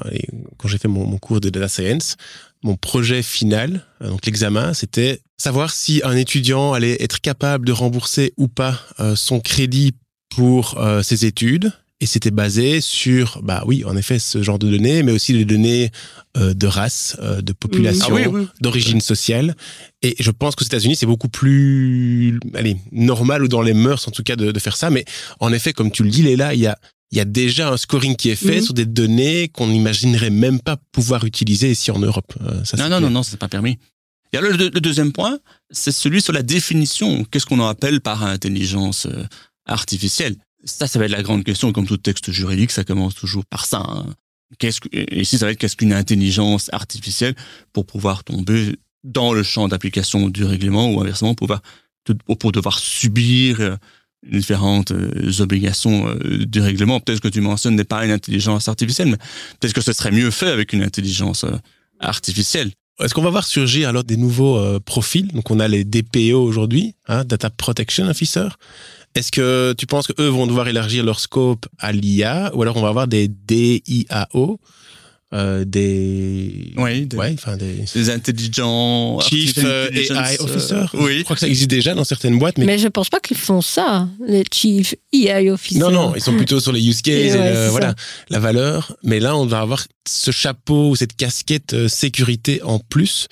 quand 0.58 0.68
j'ai 0.68 0.78
fait 0.78 0.90
mon, 0.90 1.06
mon 1.08 1.18
cours 1.18 1.40
de 1.40 1.50
data 1.50 1.70
science, 1.70 2.18
mon 2.62 2.76
projet 2.76 3.24
final, 3.24 3.86
euh, 4.02 4.10
donc 4.10 4.26
l'examen, 4.26 4.74
c'était 4.74 5.22
savoir 5.38 5.72
si 5.72 6.02
un 6.04 6.18
étudiant 6.18 6.74
allait 6.74 7.02
être 7.02 7.22
capable 7.22 7.66
de 7.66 7.72
rembourser 7.72 8.34
ou 8.36 8.50
pas 8.50 8.78
son 9.16 9.40
crédit 9.40 9.94
pour 10.36 10.78
ses 11.02 11.26
études. 11.26 11.72
Et 12.02 12.06
c'était 12.06 12.32
basé 12.32 12.80
sur, 12.80 13.42
bah 13.44 13.64
oui, 13.66 13.84
en 13.86 13.98
effet, 13.98 14.20
ce 14.20 14.42
genre 14.42 14.58
de 14.58 14.70
données, 14.70 15.04
mais 15.04 15.12
aussi 15.12 15.34
les 15.34 15.44
données 15.44 15.92
de 16.36 16.68
race, 16.68 17.18
de 17.42 17.52
population, 17.52 18.16
Ah 18.16 18.54
d'origine 18.62 19.02
sociale. 19.02 19.54
Et 20.02 20.16
je 20.20 20.32
pense 20.32 20.56
qu'aux 20.56 20.64
États-Unis, 20.64 20.96
c'est 20.96 21.06
beaucoup 21.06 21.28
plus, 21.28 22.40
allez, 22.54 22.78
normal 22.94 23.44
ou 23.44 23.48
dans 23.50 23.62
les 23.62 23.74
mœurs, 23.74 24.08
en 24.08 24.12
tout 24.12 24.24
cas, 24.24 24.38
de, 24.38 24.52
de 24.54 24.60
faire 24.60 24.78
ça. 24.78 24.90
Mais 24.90 25.04
en 25.42 25.52
effet, 25.52 25.74
comme 25.74 25.92
tu 25.92 26.04
le 26.04 26.10
dis, 26.10 26.22
Léla, 26.24 26.54
il 26.54 26.62
y 26.62 26.68
a 26.68 26.78
il 27.12 27.18
y 27.18 27.22
a 27.22 27.26
déjà 27.26 27.72
un 27.72 27.78
scoring 27.78 28.16
qui 28.16 28.30
est 28.30 28.36
fait 28.36 28.58
Mhm. 28.58 28.64
sur 28.66 28.74
des 28.76 28.86
données 28.86 29.48
qu'on 29.48 29.66
n'imaginerait 29.68 30.30
même 30.30 30.60
pas 30.62 30.78
pouvoir 30.92 31.26
utiliser 31.26 31.72
ici 31.72 31.90
en 31.90 31.98
Europe. 31.98 32.32
Euh, 32.46 32.64
ça, 32.64 32.78
Non, 32.78 32.84
non, 32.84 32.90
non, 32.92 32.98
clair. 33.00 33.10
non, 33.10 33.24
c'est 33.24 33.38
pas 33.40 33.48
permis. 33.48 33.80
Et 34.32 34.38
alors, 34.38 34.52
le, 34.52 34.70
le 34.70 34.80
deuxième 34.80 35.12
point, 35.12 35.40
c'est 35.72 35.92
celui 35.92 36.22
sur 36.22 36.34
la 36.34 36.44
définition. 36.44 37.24
Qu'est-ce 37.26 37.48
qu'on 37.48 37.60
en 37.62 37.68
appelle 37.68 38.00
par 38.00 38.24
intelligence 38.24 39.08
euh, 39.08 39.24
artificielle? 39.66 40.36
Ça, 40.66 40.88
ça 40.88 41.00
va 41.00 41.06
être 41.06 41.12
la 41.12 41.24
grande 41.24 41.44
question. 41.44 41.72
Comme 41.72 41.88
tout 41.88 41.98
texte 41.98 42.32
juridique, 42.32 42.72
ça 42.72 42.84
commence 42.84 43.16
toujours 43.16 43.46
par 43.46 43.66
ça. 43.66 43.84
hein. 43.86 44.06
Qu'est-ce 44.58 44.82
que, 44.82 44.90
ici, 45.16 45.38
ça 45.38 45.46
va 45.46 45.52
être 45.52 45.60
qu'est-ce 45.60 45.76
qu'une 45.76 45.94
intelligence 45.94 46.70
artificielle 46.74 47.36
pour 47.72 47.86
pouvoir 47.86 48.24
tomber 48.24 48.76
dans 49.04 49.32
le 49.34 49.44
champ 49.44 49.68
d'application 49.68 50.30
du 50.30 50.44
règlement 50.44 50.92
ou 50.92 51.02
inversement 51.02 51.36
pour, 51.36 51.48
pouvoir, 51.48 51.62
pour 52.40 52.52
devoir 52.52 52.80
subir 52.80 53.62
euh, 53.62 53.76
différentes 54.30 54.92
euh, 54.92 55.32
obligations 55.40 56.10
euh, 56.10 56.46
du 56.46 56.62
règlement. 56.62 57.00
Peut-être 57.00 57.22
que 57.22 57.28
tu 57.28 57.42
mentionnes 57.42 57.76
n'est 57.76 57.84
pas 57.84 58.04
une 58.06 58.12
intelligence 58.12 58.68
artificielle, 58.68 59.10
mais 59.10 59.18
peut-être 59.60 59.74
que 59.74 59.82
ce 59.82 59.94
serait 59.94 60.12
mieux 60.12 60.32
fait 60.32 60.50
avec 60.50 60.74
une 60.74 60.84
intelligence 60.84 61.46
artificielle. 62.00 62.72
Est-ce 63.02 63.14
qu'on 63.14 63.22
va 63.22 63.30
voir 63.30 63.46
surgir 63.46 63.88
alors 63.88 64.04
des 64.04 64.18
nouveaux 64.18 64.80
profils? 64.82 65.28
Donc 65.30 65.52
on 65.52 65.62
a 65.62 65.70
les 65.70 65.86
DPO 65.86 66.42
aujourd'hui, 66.42 66.96
hein, 67.08 67.24
Data 67.24 67.50
Protection 67.50 68.08
Officer. 68.10 68.50
Est-ce 69.16 69.32
que 69.32 69.74
tu 69.78 69.86
penses 69.88 70.08
qu'eux 70.08 70.28
vont 70.28 70.48
devoir 70.48 70.68
élargir 70.68 71.04
leur 71.04 71.20
scope 71.20 71.66
à 71.78 71.92
l'IA 71.92 72.52
ou 72.56 72.62
alors 72.62 72.78
on 72.78 72.82
va 72.82 72.90
avoir 72.90 73.08
des 73.08 73.28
DIAO, 73.28 74.60
euh, 75.34 75.64
des... 75.66 76.74
Oui, 76.78 77.06
des, 77.06 77.18
Ouais, 77.18 77.32
enfin 77.34 77.58
des... 77.58 77.84
des 77.94 78.10
intelligents. 78.10 79.20
Chief 79.20 79.54
euh, 79.58 79.90
AI 79.92 80.12
intelligence, 80.12 80.40
Officer. 80.42 80.74
euh, 80.76 80.86
oui. 81.06 81.18
Je 81.20 81.24
crois 81.24 81.36
que 81.36 81.40
ça 81.42 81.48
existe 81.48 81.70
déjà 81.70 81.94
dans 81.96 82.04
certaines 82.04 82.38
boîtes, 82.40 82.58
mais, 82.58 82.66
Mais 82.66 82.78
je 82.80 82.88
pense 82.88 83.10
pas 83.10 83.20
qu'ils 83.20 83.38
font 83.38 83.62
ça, 83.62 84.08
les 84.26 84.44
Chief 84.52 84.96
EI 85.14 85.50
Officers. 85.50 85.80
non, 85.80 85.92
non, 85.92 86.16
ils 86.16 86.22
sont 86.22 86.36
plutôt 86.36 86.60
sur 86.60 86.72
les 86.72 86.86
use 86.88 87.02
cases 87.04 87.14
Et 87.16 87.28
et, 87.28 87.32
ouais, 87.34 87.50
le- 87.50 87.56
c'est 87.56 87.70
voilà, 87.70 87.90
ça. 87.90 87.96
la 88.30 88.40
valeur. 88.40 88.96
Mais 89.04 89.20
là, 89.20 89.36
on 89.38 89.46
va 89.46 89.60
avoir 89.62 89.86
ce 90.08 90.32
chapeau 90.32 90.90
ou 90.92 90.96
cette 90.96 91.16
casquette 91.16 91.74
euh, 91.74 91.88
sécurité 91.88 92.62
en 92.64 92.80
plus 92.80 93.28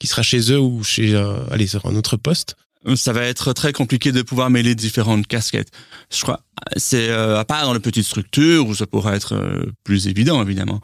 qui 0.00 0.06
sera 0.06 0.22
chez 0.22 0.50
eux 0.52 0.58
ou 0.58 0.82
chez, 0.82 1.14
euh, 1.14 1.34
allez, 1.50 1.66
sur 1.66 1.84
un 1.86 1.94
autre 1.94 2.16
poste. 2.16 2.56
Ça 2.96 3.12
va 3.12 3.24
être 3.24 3.52
très 3.52 3.72
compliqué 3.72 4.10
de 4.10 4.22
pouvoir 4.22 4.48
mêler 4.48 4.74
différentes 4.74 5.26
casquettes. 5.26 5.70
Je 6.10 6.22
crois, 6.22 6.40
c'est 6.76 7.10
euh, 7.10 7.38
à 7.38 7.44
part 7.44 7.66
dans 7.66 7.74
les 7.74 7.80
petites 7.80 8.06
structures 8.06 8.66
où 8.66 8.74
ça 8.74 8.86
pourrait 8.86 9.16
être 9.16 9.34
euh, 9.34 9.70
plus 9.84 10.08
évident 10.08 10.42
évidemment. 10.42 10.80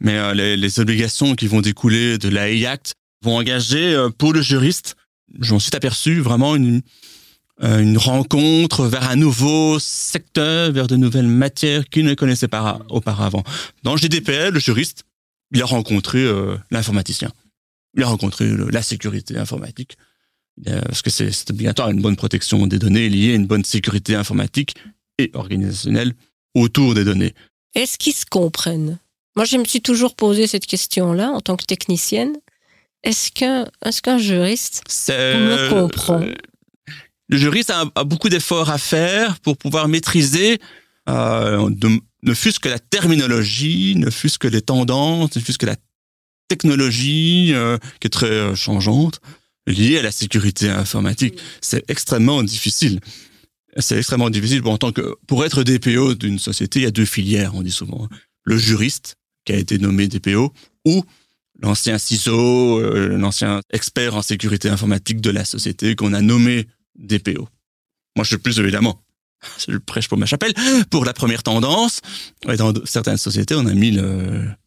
Mais 0.00 0.16
euh, 0.16 0.32
les, 0.34 0.56
les 0.56 0.80
obligations 0.80 1.34
qui 1.34 1.46
vont 1.46 1.60
découler 1.60 2.18
de 2.18 2.28
l'AI 2.28 2.64
Act 2.66 2.94
vont 3.22 3.36
engager 3.36 3.94
euh, 3.94 4.10
pour 4.10 4.32
le 4.32 4.42
juriste, 4.42 4.96
j'en 5.40 5.58
suis 5.58 5.74
aperçu 5.74 6.20
vraiment 6.20 6.56
une, 6.56 6.82
euh, 7.62 7.80
une 7.80 7.98
rencontre 7.98 8.86
vers 8.86 9.08
un 9.10 9.16
nouveau 9.16 9.78
secteur, 9.78 10.72
vers 10.72 10.86
de 10.86 10.96
nouvelles 10.96 11.28
matières 11.28 11.88
qu'il 11.88 12.04
ne 12.04 12.14
connaissait 12.14 12.48
pas 12.48 12.80
auparavant. 12.88 13.44
Dans 13.82 13.92
le 13.92 13.98
GDPR, 13.98 14.50
le 14.52 14.58
juriste, 14.60 15.04
il 15.52 15.62
a 15.62 15.66
rencontré 15.66 16.18
euh, 16.18 16.56
l'informaticien. 16.70 17.30
Il 17.96 18.02
a 18.02 18.06
rencontré 18.06 18.50
la 18.72 18.82
sécurité 18.82 19.38
informatique. 19.38 19.96
Euh, 20.68 20.80
parce 20.82 21.02
que 21.02 21.10
c'est 21.10 21.50
obligatoire 21.50 21.90
une 21.90 22.00
bonne 22.00 22.14
protection 22.16 22.66
des 22.68 22.78
données 22.78 23.08
liée 23.08 23.32
à 23.32 23.34
une 23.34 23.46
bonne 23.46 23.64
sécurité 23.64 24.14
informatique 24.14 24.76
et 25.18 25.30
organisationnelle 25.34 26.14
autour 26.54 26.94
des 26.94 27.04
données. 27.04 27.34
Est-ce 27.74 27.98
qu'ils 27.98 28.14
se 28.14 28.24
comprennent? 28.24 28.98
Moi, 29.34 29.44
je 29.46 29.56
me 29.56 29.64
suis 29.64 29.80
toujours 29.80 30.14
posé 30.14 30.46
cette 30.46 30.66
question-là 30.66 31.30
en 31.32 31.40
tant 31.40 31.56
que 31.56 31.64
technicienne. 31.64 32.34
Est-ce 33.02 33.32
qu'un 33.32 33.66
est 33.84 34.00
qu'un 34.00 34.18
juriste 34.18 34.82
me 35.08 35.70
comprend? 35.70 36.22
euh, 36.22 36.32
Le 37.28 37.36
juriste 37.36 37.70
a, 37.70 37.84
a 37.96 38.04
beaucoup 38.04 38.28
d'efforts 38.28 38.70
à 38.70 38.78
faire 38.78 39.40
pour 39.40 39.56
pouvoir 39.56 39.88
maîtriser, 39.88 40.60
euh, 41.08 41.68
de- 41.68 41.98
ne 42.22 42.32
fût-ce 42.32 42.60
que 42.60 42.68
la 42.68 42.78
terminologie, 42.78 43.94
ne 43.96 44.08
fût-ce 44.08 44.38
que 44.38 44.46
les 44.48 44.62
tendances, 44.62 45.34
ne 45.34 45.40
fût-ce 45.40 45.58
que 45.58 45.66
la 45.66 45.76
technologie 46.48 47.50
euh, 47.54 47.76
qui 48.00 48.06
est 48.06 48.10
très 48.10 48.30
euh, 48.30 48.54
changeante 48.54 49.20
liée 49.66 49.98
à 49.98 50.02
la 50.02 50.12
sécurité 50.12 50.68
informatique. 50.68 51.38
C'est 51.60 51.88
extrêmement 51.90 52.42
difficile. 52.42 53.00
C'est 53.78 53.98
extrêmement 53.98 54.30
difficile 54.30 54.62
pour, 54.62 54.72
en 54.72 54.78
tant 54.78 54.92
que, 54.92 55.14
pour 55.26 55.44
être 55.44 55.62
DPO 55.64 56.14
d'une 56.14 56.38
société, 56.38 56.80
il 56.80 56.82
y 56.82 56.86
a 56.86 56.92
deux 56.92 57.04
filières, 57.04 57.54
on 57.54 57.62
dit 57.62 57.72
souvent. 57.72 58.08
Le 58.44 58.56
juriste, 58.56 59.16
qui 59.44 59.52
a 59.52 59.56
été 59.56 59.78
nommé 59.78 60.06
DPO, 60.06 60.52
ou 60.84 61.04
l'ancien 61.60 61.98
CISO, 61.98 62.80
euh, 62.80 63.16
l'ancien 63.16 63.60
expert 63.70 64.14
en 64.14 64.22
sécurité 64.22 64.68
informatique 64.68 65.20
de 65.20 65.30
la 65.30 65.44
société 65.44 65.96
qu'on 65.96 66.12
a 66.12 66.20
nommé 66.20 66.66
DPO. 66.96 67.48
Moi, 68.16 68.22
je 68.22 68.28
suis 68.28 68.38
plus 68.38 68.58
évidemment, 68.60 69.02
je 69.68 69.76
prêche 69.76 70.08
pour 70.08 70.18
ma 70.18 70.26
chapelle, 70.26 70.54
pour 70.90 71.04
la 71.04 71.12
première 71.12 71.42
tendance. 71.42 72.00
Dans 72.56 72.72
certaines 72.84 73.16
sociétés, 73.16 73.54
on 73.54 73.66
a 73.66 73.74
mis 73.74 73.98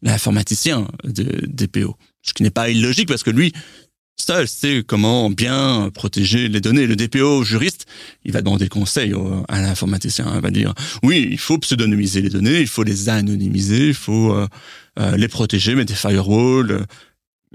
l'informaticien 0.02 0.86
de 1.04 1.46
DPO. 1.46 1.96
Ce 2.22 2.34
qui 2.34 2.42
n'est 2.42 2.50
pas 2.50 2.68
illogique 2.68 3.08
parce 3.08 3.22
que 3.22 3.30
lui, 3.30 3.52
seul 4.20 4.48
sait 4.48 4.82
comment 4.86 5.30
bien 5.30 5.90
protéger 5.94 6.48
les 6.48 6.60
données. 6.60 6.86
Le 6.86 6.96
DPO 6.96 7.44
juriste, 7.44 7.86
il 8.24 8.32
va 8.32 8.40
demander 8.42 8.68
conseil 8.68 9.14
au- 9.14 9.44
à 9.48 9.60
l'informaticien. 9.60 10.30
Il 10.34 10.40
va 10.40 10.50
dire, 10.50 10.74
oui, 11.02 11.28
il 11.30 11.38
faut 11.38 11.58
pseudonymiser 11.58 12.20
les 12.20 12.28
données, 12.30 12.60
il 12.60 12.66
faut 12.68 12.82
les 12.82 13.08
anonymiser, 13.08 13.88
il 13.88 13.94
faut 13.94 14.32
euh, 14.34 14.46
euh, 14.98 15.16
les 15.16 15.28
protéger, 15.28 15.74
mettre 15.74 15.88
des 15.92 15.98
firewalls. 15.98 16.70
euh. 16.72 16.84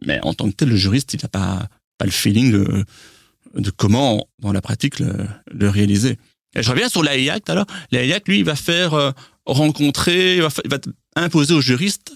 Mais 0.05 0.19
en 0.23 0.33
tant 0.33 0.49
que 0.49 0.55
tel, 0.55 0.69
le 0.69 0.75
juriste, 0.75 1.13
il 1.13 1.19
n'a 1.21 1.29
pas, 1.29 1.67
pas 1.97 2.05
le 2.05 2.11
feeling 2.11 2.51
de, 2.51 2.85
de 3.55 3.69
comment, 3.69 4.27
dans 4.39 4.51
la 4.51 4.61
pratique, 4.61 4.99
le, 4.99 5.13
le 5.51 5.69
réaliser. 5.69 6.17
Et 6.55 6.63
je 6.63 6.69
reviens 6.71 6.89
sur 6.89 7.03
l'AI 7.03 7.29
Act, 7.29 7.49
alors. 7.49 7.65
L'AI 7.91 8.13
Act, 8.13 8.27
lui, 8.27 8.39
il 8.39 8.45
va 8.45 8.55
faire 8.55 8.93
euh, 8.95 9.11
rencontrer, 9.45 10.37
il 10.37 10.41
va, 10.41 10.49
il 10.63 10.69
va 10.71 10.79
imposer 11.15 11.53
aux 11.53 11.61
juristes 11.61 12.13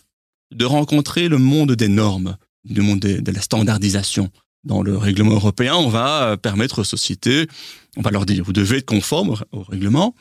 de 0.51 0.65
rencontrer 0.65 1.27
le 1.27 1.37
monde 1.37 1.73
des 1.73 1.87
normes, 1.89 2.37
le 2.69 2.81
monde 2.83 2.99
de 2.99 3.31
la 3.31 3.41
standardisation. 3.41 4.29
Dans 4.63 4.81
le 4.81 4.97
règlement 4.97 5.31
européen, 5.33 5.75
on 5.75 5.87
va 5.89 6.31
euh, 6.31 6.37
permettre 6.37 6.79
aux 6.79 6.83
sociétés, 6.83 7.47
on 7.95 8.01
va 8.01 8.11
leur 8.11 8.25
dire, 8.25 8.43
vous 8.43 8.53
devez 8.53 8.77
être 8.77 8.85
conforme 8.85 9.35
au- 9.51 9.63
règlement, 9.63 10.13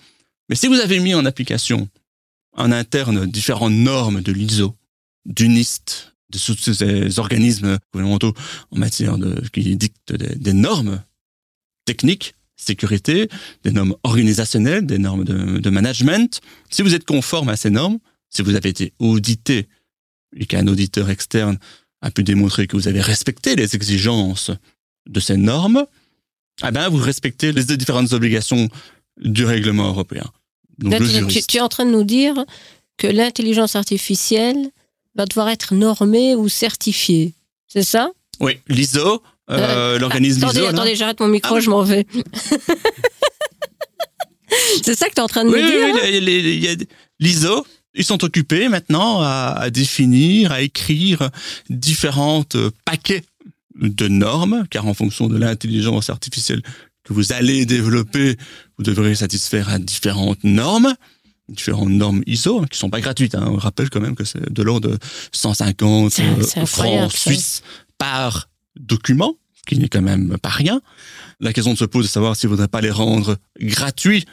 mais 0.49 0.55
si 0.57 0.67
vous 0.69 0.75
avez 0.75 1.01
mis 1.01 1.15
en 1.15 1.25
application 1.25 1.89
en 2.57 2.71
interne 2.71 3.27
différentes 3.27 3.73
normes 3.73 4.21
de 4.23 4.33
l'ISO, 4.33 4.75
du 5.25 5.49
NIST, 5.49 6.15
de 6.31 6.39
tous 6.39 6.73
ces 6.75 7.19
organismes 7.19 7.79
gouvernementaux 7.93 8.35
en 8.71 8.79
matière 8.79 9.19
de, 9.19 9.41
qui 9.53 9.75
dictent 9.77 10.13
des, 10.13 10.37
des 10.37 10.53
normes 10.53 11.03
techniques, 11.85 12.35
sécurité, 12.57 13.29
des 13.65 13.71
normes 13.73 13.95
organisationnelles, 14.03 14.87
des 14.87 14.99
normes 14.99 15.25
de, 15.25 15.59
de 15.59 15.71
management. 15.71 16.41
Si 16.71 16.83
vous 16.83 16.95
êtes 16.95 17.05
conforme 17.05 17.49
à 17.49 17.57
ces 17.57 17.71
normes, 17.71 17.99
si 18.31 18.43
vous 18.43 18.55
avez 18.55 18.69
été 18.71 18.93
audité 18.99 19.69
et 20.37 20.47
qu'un 20.47 20.67
auditeur 20.67 21.11
externe 21.11 21.59
a 22.07 22.11
pu 22.11 22.23
démontrer 22.23 22.67
que 22.69 22.77
vous 22.77 22.87
avez 22.89 23.01
respecté 23.01 23.57
les 23.57 23.75
exigences 23.75 24.53
de 25.09 25.21
ces 25.21 25.37
normes, 25.37 25.85
eh 26.67 26.71
ben, 26.71 26.89
vous 26.89 26.99
respectez 26.99 27.51
les 27.53 27.65
différentes 27.77 28.13
obligations 28.13 28.69
du 29.21 29.45
règlement 29.45 29.89
européen. 29.89 30.25
Donc, 30.79 30.93
Là, 30.93 30.99
le 31.01 31.27
tu, 31.27 31.57
es 31.57 31.61
en 31.61 31.69
train 31.69 31.85
de 31.85 31.91
nous 31.91 32.05
dire 32.05 32.45
que 32.97 33.07
l'intelligence 33.09 33.75
artificielle 33.77 34.71
va 35.17 35.25
devoir 35.27 35.49
être 35.49 35.75
normée 35.75 36.35
ou 36.37 36.49
certifiée. 36.49 37.35
C'est 37.67 37.83
ça? 37.83 38.11
Oui, 38.41 38.59
l'ISO, 38.69 39.23
euh, 39.51 39.57
Euh, 39.59 39.99
l'organisme 39.99 40.47
ISO. 40.49 40.67
attendez, 40.67 40.95
j'arrête 40.95 41.19
mon 41.21 41.29
micro, 41.29 41.57
Ah 41.57 41.61
je 41.61 41.71
m'en 41.71 41.83
vais. 41.83 42.07
C'est 44.85 44.95
ça 44.95 45.09
que 45.09 45.15
tu 45.15 45.21
es 45.21 45.23
en 45.23 45.27
train 45.29 45.45
de 45.45 45.51
Oui, 45.51 45.61
nous 45.61 45.69
oui, 45.69 46.61
dire 46.61 46.77
oui, 46.79 46.87
l'ISO, 47.19 47.67
ils 47.97 48.05
sont 48.05 48.23
occupés 48.25 48.69
maintenant 48.69 49.21
à, 49.23 49.55
à 49.59 49.71
définir, 49.71 50.53
à 50.53 50.61
écrire 50.61 51.31
différentes 51.71 52.57
euh, 52.57 52.71
paquets 52.85 53.25
de 53.81 54.09
normes, 54.09 54.65
car 54.71 54.87
en 54.87 54.95
fonction 54.95 55.27
de 55.29 55.37
l'intelligence 55.37 56.09
artificielle 56.11 56.63
que 57.05 57.13
vous 57.13 57.33
allez 57.33 57.67
développer, 57.67 58.37
vous 58.79 58.85
devrez 58.85 59.15
satisfaire 59.15 59.69
à 59.69 59.79
différentes 59.79 60.43
normes, 60.45 60.95
différentes 61.49 61.91
normes 61.91 62.23
ISO, 62.27 62.61
hein, 62.61 62.67
qui 62.71 62.79
sont 62.79 62.91
pas 62.91 63.01
gratuites. 63.01 63.35
Hein. 63.35 63.47
On 63.49 63.57
rappelle 63.57 63.91
quand 63.91 64.01
même 64.01 64.17
que 64.17 64.25
c'est 64.25 64.53
de 64.53 64.63
l'ordre 64.63 64.91
de 64.91 64.99
150 65.33 66.11
C'est- 66.13 66.23
euh, 66.59 66.67
francs 66.67 67.13
suisses 67.13 67.63
par 67.99 68.49
document, 68.79 69.35
ce 69.55 69.63
qui 69.67 69.79
n'est 69.79 69.89
quand 69.89 70.03
même 70.03 70.37
pas 70.39 70.49
rien. 70.49 70.81
La 71.41 71.53
question 71.53 71.77
se 71.77 71.85
pose 71.85 72.07
de 72.07 72.11
savoir 72.11 72.35
s'il 72.35 72.49
ne 72.51 72.55
faudrait 72.55 72.69
pas 72.69 72.81
les 72.81 72.91
rendre 72.91 73.37
gratuits 73.61 74.25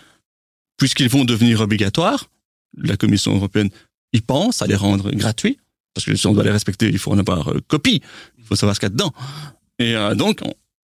puisqu'ils 0.78 1.10
vont 1.10 1.26
devenir 1.26 1.62
obligatoires. 1.62 2.30
La 2.78 2.98
Commission 2.98 3.36
européenne 3.36 3.70
y 4.14 4.22
pense 4.22 4.62
à 4.62 4.68
les 4.68 4.76
rendre 4.76 5.12
gratuits. 5.12 5.58
parce 5.94 6.06
que 6.08 6.16
si 6.16 6.26
on 6.28 6.34
doit 6.34 6.44
les 6.44 6.50
respecter, 6.52 6.88
il 6.90 6.98
faut 6.98 7.12
en 7.12 7.20
avoir 7.20 7.50
euh, 7.52 7.60
copie, 7.68 8.02
il 8.40 8.44
faut 8.44 8.56
savoir 8.56 8.76
ce 8.76 8.80
qu'il 8.80 8.88
y 8.88 8.92
a 8.92 8.96
dedans. 8.98 9.14
Et 9.80 9.96
euh, 9.96 10.16
donc, 10.16 10.40
on- 10.44 10.54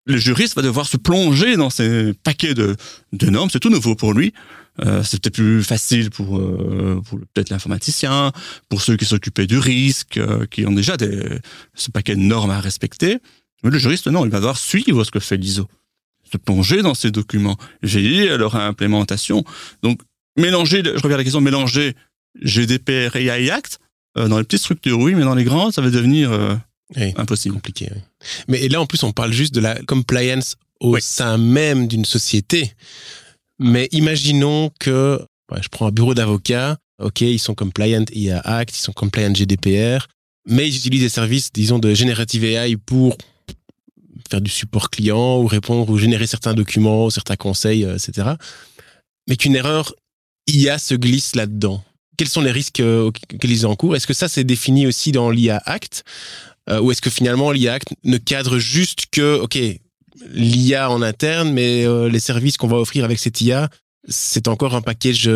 le 0.07 0.19
juriste 0.19 0.55
va 0.55 0.63
devoir 0.63 0.87
se 0.87 0.97
plonger 0.99 1.57
dans 1.57 1.71
ces 1.71 2.13
paquets 2.23 2.55
de, 2.55 2.77
de 3.13 3.27
normes, 3.31 3.49
c'est 3.51 3.59
tout 3.59 3.71
nouveau 3.71 3.95
pour 3.97 4.13
lui. 4.13 4.33
Euh, 4.85 5.03
c'est 5.03 5.21
peut-être 5.23 5.35
plus 5.37 5.65
facile 5.65 6.11
pour, 6.11 6.37
euh, 6.39 7.01
pour 7.09 7.19
peut-être 7.33 7.49
l'informaticien, 7.51 8.31
pour 8.69 8.83
ceux 8.83 8.97
qui 8.97 9.05
s'occupaient 9.07 9.47
du 9.47 9.59
risque, 9.59 10.19
euh, 10.19 10.47
qui 10.47 10.67
ont 10.67 10.73
déjà 10.73 10.97
des, 10.97 11.23
ce 11.75 11.91
paquet 11.91 12.15
de 12.17 12.21
normes 12.21 12.51
à 12.51 12.61
respecter. 12.61 13.19
Mais 13.63 13.71
le 13.71 13.79
juriste, 13.79 14.07
non, 14.09 14.25
il 14.27 14.31
va 14.31 14.39
devoir 14.39 14.59
suivre 14.59 15.03
ce 15.05 15.11
que 15.11 15.21
fait 15.21 15.37
l'ISO, 15.39 15.67
se 16.31 16.37
plonger 16.37 16.83
dans 16.83 16.95
ces 16.95 17.11
documents, 17.11 17.57
veiller 17.83 18.31
à 18.31 18.37
leur 18.37 18.57
implémentation. 18.57 19.43
Donc, 19.83 20.01
mélanger, 20.37 20.83
je 20.85 20.91
reviens 21.01 21.15
à 21.15 21.19
la 21.19 21.25
question, 21.25 21.41
mélanger 21.41 21.95
GDPR 22.43 23.17
et 23.17 23.27
AI 23.27 23.51
Act, 23.51 23.79
euh, 24.19 24.29
dans 24.29 24.39
les 24.39 24.45
petites 24.45 24.61
structures, 24.61 24.99
oui, 24.99 25.15
mais 25.15 25.23
dans 25.23 25.35
les 25.35 25.45
grandes, 25.45 25.73
ça 25.73 25.81
va 25.83 25.91
devenir 25.91 26.33
euh, 26.33 26.55
Oui. 26.97 27.13
impossible. 27.17 27.55
compliqué. 27.55 27.89
oui. 27.95 28.01
Mais 28.49 28.61
et 28.63 28.69
là, 28.69 28.81
en 28.81 28.87
plus, 28.87 29.03
on 29.03 29.13
parle 29.13 29.33
juste 29.33 29.55
de 29.55 29.61
la 29.61 29.77
compliance 29.83 30.57
au 30.81 30.95
Oui. 30.95 31.03
sein 31.03 31.39
même 31.39 31.87
d'une 31.89 32.05
société. 32.05 32.73
Mais 33.59 33.89
imaginons 33.93 34.71
que, 34.81 35.21
ouais, 35.51 35.63
je 35.63 35.69
prends 35.69 35.87
un 35.87 35.91
bureau 35.93 36.15
d'avocats, 36.15 36.77
ok, 37.01 37.21
ils 37.23 37.39
sont 37.39 37.55
compliant 37.55 38.05
IA 38.13 38.41
Act, 38.41 38.77
ils 38.77 38.81
sont 38.81 38.93
compliant 38.93 39.33
GDPR, 39.35 40.07
mais 40.47 40.69
ils 40.69 40.77
utilisent 40.77 41.03
des 41.03 41.09
services, 41.09 41.51
disons, 41.53 41.79
de 41.79 41.95
generative 41.95 42.45
AI 42.45 42.77
pour 42.77 43.17
faire 44.31 44.41
du 44.41 44.51
support 44.51 44.91
client 44.91 45.39
ou 45.41 45.47
répondre 45.47 45.89
ou 45.91 45.99
générer 45.99 46.27
certains 46.27 46.55
documents, 46.55 47.11
certains 47.11 47.37
conseils, 47.37 47.85
euh, 47.85 47.97
etc. 47.97 48.31
Mais 49.29 49.37
qu'une 49.37 49.55
erreur 49.57 49.95
IA 50.47 50.79
se 50.79 50.95
glisse 50.95 51.35
là-dedans. 51.35 51.83
Quels 52.17 52.29
sont 52.29 52.41
les 52.41 52.53
risques 52.53 52.81
euh, 52.81 53.07
auxquels 53.07 53.51
ils 53.51 53.67
encourent 53.67 53.97
Est-ce 53.97 54.07
que 54.07 54.15
ça, 54.15 54.29
c'est 54.29 54.45
défini 54.45 54.87
aussi 54.87 55.13
dans 55.13 55.31
l'IA 55.31 55.63
Act 55.67 56.05
euh, 56.71 56.81
ou 56.81 56.91
est-ce 56.91 57.03
que 57.03 57.11
finalement 57.11 57.51
l'IA 57.51 57.75
Act 57.75 57.89
ne 58.05 58.17
cadre 58.17 58.59
juste 58.59 59.07
que, 59.11 59.39
ok, 59.41 59.59
l'IA 60.33 60.91
en 60.91 61.03
interne, 61.03 61.53
mais 61.53 61.85
euh, 61.85 62.09
les 62.09 62.21
services 62.21 62.57
qu'on 62.57 62.69
va 62.69 62.77
offrir 62.79 63.05
avec 63.05 63.19
cette 63.19 63.41
IA, 63.41 63.69
c'est 64.09 64.49
encore 64.49 64.75
un 64.75 64.81
package 64.81 65.31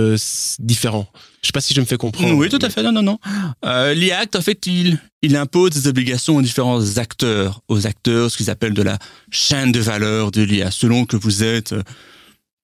différent? 0.59 1.07
Je 1.43 1.49
sais 1.49 1.53
pas 1.53 1.61
si 1.61 1.75
je 1.75 1.81
me 1.81 1.87
fais 1.87 1.97
comprendre. 1.97 2.35
Oui, 2.35 2.49
tout 2.49 2.59
à 2.61 2.71
fait. 2.71 2.83
Non, 2.83 2.93
non, 2.93 3.03
non. 3.03 3.19
Euh, 3.65 3.95
L'IACT, 3.95 4.37
en 4.37 4.43
fait, 4.43 4.67
il, 4.67 4.99
il 5.23 5.37
impose 5.37 5.71
des 5.71 5.89
obligations 5.89 6.37
aux 6.37 6.43
différents 6.43 6.97
acteurs, 6.97 7.61
aux 7.69 7.87
acteurs, 7.87 8.31
ce 8.31 8.37
qu'ils 8.37 8.51
appellent 8.51 8.75
de 8.75 8.83
la 8.83 8.99
chaîne 9.31 9.73
de 9.73 9.81
valeur 9.81 10.31
de 10.31 10.43
l'IA. 10.43 10.71
Selon 10.71 11.05
que 11.05 11.17
vous 11.17 11.45
êtes 11.45 11.75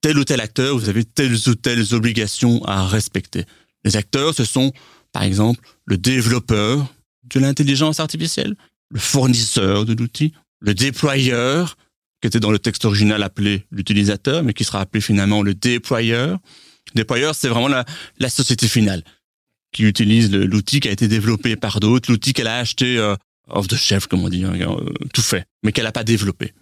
tel 0.05 0.19
ou 0.19 0.25
tel 0.25 0.43
acteur, 0.43 0.77
vous 0.77 0.91
avez 0.91 1.03
telles 1.03 1.49
ou 1.49 1.55
telles 1.55 1.95
obligations 1.95 2.63
à 2.67 2.87
respecter. 2.87 3.47
Les 3.87 3.97
acteurs, 3.97 4.35
ce 4.35 4.45
sont, 4.45 4.71
par 5.13 5.23
exemple, 5.23 5.67
le 5.87 5.97
développeur 5.97 6.93
de 7.33 7.41
l'intelligence 7.41 8.01
artificielle, 8.01 8.55
le 8.91 9.01
fournisseur 9.01 9.87
de 9.87 9.95
l'outil, 9.95 10.35
le 10.61 10.75
déployeur, 10.75 11.79
qui 12.21 12.27
était 12.27 12.39
dans 12.39 12.51
le 12.51 12.59
texte 12.59 12.85
original 12.85 13.23
appelé 13.23 13.65
l'utilisateur, 13.71 14.43
mais 14.43 14.53
qui 14.53 14.65
sera 14.65 14.81
appelé 14.81 15.01
finalement 15.01 15.41
le 15.41 15.55
déployeur. 15.55 16.39
Déployeur, 16.95 17.35
c'est 17.35 17.49
vraiment 17.49 17.69
la, 17.69 18.29
société 18.29 18.69
finale 18.69 19.05
qui 19.73 19.85
utilise 19.85 20.31
le- 20.31 20.45
l'outil 20.45 20.81
qui 20.81 20.89
a 20.89 20.93
été 20.93 21.09
développé 21.09 21.57
par 21.57 21.81
d'autres, 21.81 22.11
l'outil 22.13 22.35
qu'elle 22.35 22.47
a 22.47 22.59
acheté 22.59 22.99
euh, 22.99 23.17
off 23.49 23.69
the 23.69 23.77
shelf, 23.77 24.07
comme 24.07 24.23
on 24.23 24.29
dit, 24.29 24.45
hein, 24.45 24.53
tout 25.15 25.23
fait, 25.23 25.47
mais 25.63 25.73
qu'elle 25.73 25.85
n'a 25.85 25.93
pas 25.93 26.05
développé. 26.05 26.53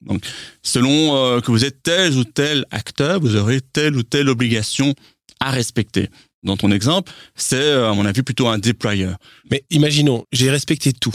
Donc, 0.00 0.24
selon 0.62 1.16
euh, 1.16 1.40
que 1.40 1.50
vous 1.50 1.64
êtes 1.64 1.82
tel 1.82 2.14
ou 2.14 2.24
tel 2.24 2.64
acteur, 2.70 3.20
vous 3.20 3.36
aurez 3.36 3.60
telle 3.60 3.96
ou 3.96 4.02
telle 4.02 4.28
obligation 4.28 4.94
à 5.40 5.50
respecter. 5.50 6.08
Dans 6.42 6.56
ton 6.56 6.70
exemple, 6.70 7.12
c'est, 7.34 7.56
euh, 7.56 7.90
à 7.90 7.94
mon 7.94 8.06
avis, 8.06 8.22
plutôt 8.22 8.48
un 8.48 8.58
déployeur. 8.58 9.18
Mais 9.50 9.64
imaginons, 9.70 10.24
j'ai 10.32 10.50
respecté 10.50 10.92
tout. 10.92 11.14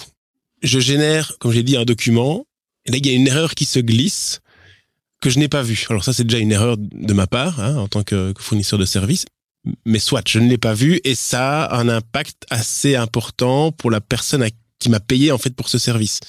Je 0.61 0.79
génère, 0.79 1.38
comme 1.39 1.51
j'ai 1.51 1.63
dit, 1.63 1.77
un 1.77 1.86
document. 1.86 2.45
Et 2.86 2.91
là, 2.91 2.97
il 2.97 3.05
y 3.05 3.09
a 3.09 3.13
une 3.13 3.27
erreur 3.27 3.55
qui 3.55 3.65
se 3.65 3.79
glisse 3.79 4.41
que 5.21 5.29
je 5.31 5.39
n'ai 5.39 5.47
pas 5.47 5.63
vue. 5.63 5.86
Alors 5.89 6.03
ça, 6.03 6.13
c'est 6.13 6.23
déjà 6.23 6.38
une 6.38 6.51
erreur 6.51 6.77
de 6.77 7.13
ma 7.13 7.25
part, 7.25 7.59
hein, 7.59 7.77
en 7.77 7.88
tant 7.88 8.03
que, 8.03 8.33
fournisseur 8.38 8.77
de 8.77 8.86
service. 8.86 9.25
Mais 9.86 9.97
soit, 9.97 10.27
je 10.27 10.38
ne 10.38 10.47
l'ai 10.47 10.59
pas 10.59 10.75
vue 10.75 11.01
et 11.03 11.15
ça 11.15 11.63
a 11.63 11.79
un 11.79 11.89
impact 11.89 12.45
assez 12.51 12.95
important 12.95 13.71
pour 13.71 13.89
la 13.89 13.99
personne 13.99 14.47
qui 14.77 14.89
m'a 14.89 14.99
payé 14.99 15.31
en 15.31 15.39
fait 15.39 15.55
pour 15.55 15.69
ce 15.69 15.79
service. 15.79 16.19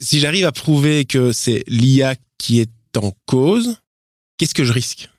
Si 0.00 0.18
j'arrive 0.18 0.46
à 0.46 0.52
prouver 0.52 1.04
que 1.04 1.32
c'est 1.32 1.62
l'IA 1.66 2.16
qui 2.38 2.60
est 2.60 2.70
en 2.96 3.12
cause, 3.26 3.76
qu'est-ce 4.38 4.54
que 4.54 4.64
je 4.64 4.72
risque? 4.72 5.10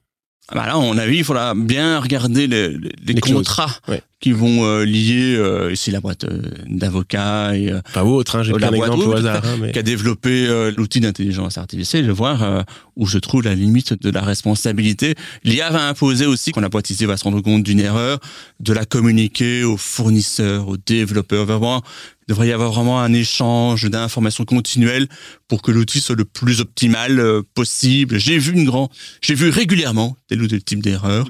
Ah 0.49 0.55
bah 0.55 0.65
là, 0.65 0.73
à 0.73 0.77
mon 0.77 0.97
avis, 0.97 1.19
il 1.19 1.23
faudra 1.23 1.53
bien 1.53 1.99
regarder 1.99 2.47
les, 2.47 3.21
contrats. 3.21 3.71
Ouais. 3.87 4.01
Qui 4.21 4.31
vont 4.31 4.63
euh, 4.65 4.85
lier 4.85 5.35
euh, 5.35 5.73
ici 5.73 5.89
la 5.91 5.99
boîte 5.99 6.23
euh, 6.25 6.41
d'avocats 6.67 7.57
et 7.57 7.71
euh, 7.71 7.81
Enfin, 7.89 8.03
ou 8.03 8.13
autre, 8.13 8.35
hein, 8.35 8.43
j'ai 8.43 8.51
pris 8.53 8.61
la 8.61 8.67
un 8.67 8.71
boîte, 8.71 8.91
exemple 8.91 9.07
oui, 9.07 9.13
au 9.13 9.17
hasard. 9.17 9.43
hein, 9.43 9.57
mais... 9.59 9.71
qui 9.73 9.79
a 9.79 9.83
développé 9.83 10.47
euh, 10.47 10.71
l'outil 10.77 10.99
d'intelligence 10.99 11.57
artificielle, 11.57 12.05
de 12.05 12.11
voir 12.11 12.43
euh, 12.43 12.61
où 12.95 13.07
se 13.07 13.17
trouve 13.17 13.41
la 13.43 13.55
limite 13.55 13.99
de 13.99 14.09
la 14.11 14.21
responsabilité. 14.21 15.15
L'IA 15.43 15.71
va 15.71 15.87
imposer 15.87 16.27
aussi, 16.27 16.51
quand 16.51 16.61
la 16.61 16.69
boîte 16.69 16.89
ici 16.91 17.05
va 17.05 17.17
se 17.17 17.23
rendre 17.23 17.41
compte 17.41 17.63
d'une 17.63 17.79
erreur, 17.79 18.19
de 18.59 18.73
la 18.73 18.85
communiquer 18.85 19.63
aux 19.63 19.77
fournisseurs, 19.77 20.67
aux 20.67 20.77
développeurs. 20.77 21.45
Vraiment, 21.45 21.81
il 22.27 22.29
devrait 22.29 22.49
y 22.49 22.51
avoir 22.51 22.71
vraiment 22.71 23.01
un 23.01 23.13
échange 23.13 23.89
d'informations 23.89 24.45
continuelles 24.45 25.07
pour 25.47 25.63
que 25.63 25.71
l'outil 25.71 25.99
soit 25.99 26.15
le 26.15 26.25
plus 26.25 26.61
optimal 26.61 27.19
euh, 27.19 27.41
possible. 27.55 28.19
J'ai 28.19 28.37
vu 28.37 28.53
une 28.53 28.65
grande, 28.65 28.89
j'ai 29.21 29.33
vu 29.33 29.49
régulièrement 29.49 30.15
tel 30.27 30.43
ou 30.43 30.47
tel 30.47 30.63
type 30.63 30.83
d'erreur. 30.83 31.25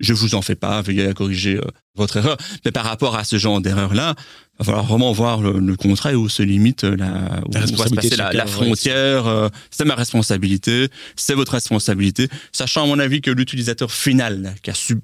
Je 0.00 0.12
vous 0.12 0.34
en 0.34 0.42
fais 0.42 0.56
pas, 0.56 0.82
veuillez 0.82 1.06
à 1.06 1.14
corriger 1.14 1.56
euh, 1.56 1.62
votre 1.94 2.16
erreur. 2.16 2.36
Mais 2.64 2.72
par 2.72 2.84
rapport 2.84 3.16
à 3.16 3.22
ce 3.24 3.38
genre 3.38 3.60
d'erreur-là, 3.60 4.14
il 4.18 4.58
va 4.58 4.64
falloir 4.64 4.84
vraiment 4.84 5.12
voir 5.12 5.40
le, 5.40 5.58
le 5.60 5.76
contrat 5.76 6.12
et 6.12 6.16
où 6.16 6.28
se 6.28 6.42
limite 6.42 6.82
la, 6.82 7.40
où 7.46 7.52
La 7.52 7.60
va 7.60 7.66
se 7.66 7.72
responsabilité 7.72 8.16
passer 8.16 8.32
de 8.32 8.36
la, 8.36 8.46
frontière. 8.46 9.26
euh, 9.26 9.48
c'est 9.70 9.84
ma 9.84 9.94
responsabilité, 9.94 10.88
c'est 11.16 11.34
votre 11.34 11.52
responsabilité. 11.52 12.28
Sachant 12.52 12.82
à 12.82 12.86
mon 12.86 12.98
avis 12.98 13.20
que 13.20 13.30
l'utilisateur 13.30 13.92
final, 13.92 14.54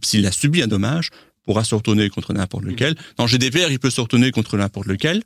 s'il 0.02 0.26
a 0.26 0.32
subi 0.32 0.62
un 0.62 0.66
dommage, 0.66 1.10
pourra 1.44 1.64
se 1.64 1.74
retourner 1.74 2.08
contre 2.10 2.32
n'importe 2.32 2.64
lequel. 2.64 2.94
Dans 3.16 3.26
GDPR, 3.26 3.70
il 3.70 3.78
peut 3.78 3.90
se 3.90 4.00
retourner 4.00 4.30
contre 4.32 4.56
n'importe 4.56 4.86
lequel. 4.86 5.22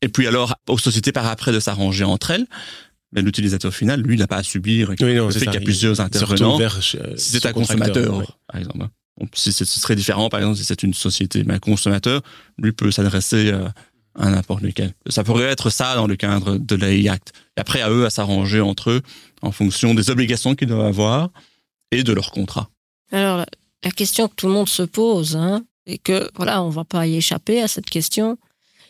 Et 0.00 0.08
puis 0.08 0.26
alors, 0.28 0.54
aux 0.68 0.78
sociétés 0.78 1.12
par 1.12 1.26
après 1.26 1.52
de 1.52 1.60
s'arranger 1.60 2.04
entre 2.04 2.30
elles. 2.30 2.46
Mais 3.12 3.22
l'utilisateur 3.22 3.74
final, 3.74 4.02
lui, 4.02 4.16
il 4.16 4.18
n'a 4.18 4.26
pas 4.26 4.36
à 4.36 4.42
subir. 4.42 4.90
Oui, 5.00 5.14
non, 5.14 5.26
le 5.26 5.32
fait 5.32 5.46
qu'il 5.46 5.54
y 5.54 5.56
a 5.56 5.60
plusieurs 5.60 5.96
se 5.96 6.02
intervenants. 6.02 6.58
vers, 6.58 6.78
euh, 6.96 7.14
Si 7.16 7.32
c'est 7.32 7.46
un 7.46 7.52
consommateur, 7.52 8.36
par 8.46 8.60
exemple. 8.60 8.86
Si 9.34 9.52
ce 9.52 9.64
serait 9.64 9.96
différent, 9.96 10.28
par 10.28 10.40
exemple, 10.40 10.58
si 10.58 10.64
c'est 10.64 10.82
une 10.82 10.94
société, 10.94 11.42
mais 11.44 11.54
un 11.54 11.58
consommateur, 11.58 12.22
lui 12.58 12.72
peut 12.72 12.90
s'adresser 12.90 13.50
euh, 13.50 13.68
à 14.18 14.30
n'importe 14.30 14.62
lequel. 14.62 14.94
Ça 15.08 15.24
pourrait 15.24 15.44
être 15.44 15.70
ça 15.70 15.94
dans 15.94 16.06
le 16.06 16.16
cadre 16.16 16.56
de 16.56 16.76
l'AI 16.76 17.08
Act. 17.08 17.32
Et 17.56 17.60
après, 17.60 17.80
à 17.80 17.90
eux 17.90 18.04
à 18.04 18.10
s'arranger 18.10 18.60
entre 18.60 18.90
eux 18.90 19.02
en 19.42 19.52
fonction 19.52 19.94
des 19.94 20.10
obligations 20.10 20.54
qu'ils 20.54 20.68
doivent 20.68 20.86
avoir 20.86 21.30
et 21.90 22.02
de 22.02 22.12
leur 22.12 22.30
contrat. 22.30 22.68
Alors, 23.12 23.44
la, 23.82 23.90
question 23.90 24.28
que 24.28 24.34
tout 24.34 24.46
le 24.46 24.52
monde 24.52 24.68
se 24.68 24.82
pose, 24.82 25.36
hein, 25.36 25.64
et 25.86 25.98
que, 25.98 26.28
voilà, 26.36 26.62
on 26.62 26.68
va 26.68 26.84
pas 26.84 27.06
y 27.06 27.16
échapper 27.16 27.62
à 27.62 27.68
cette 27.68 27.88
question, 27.88 28.38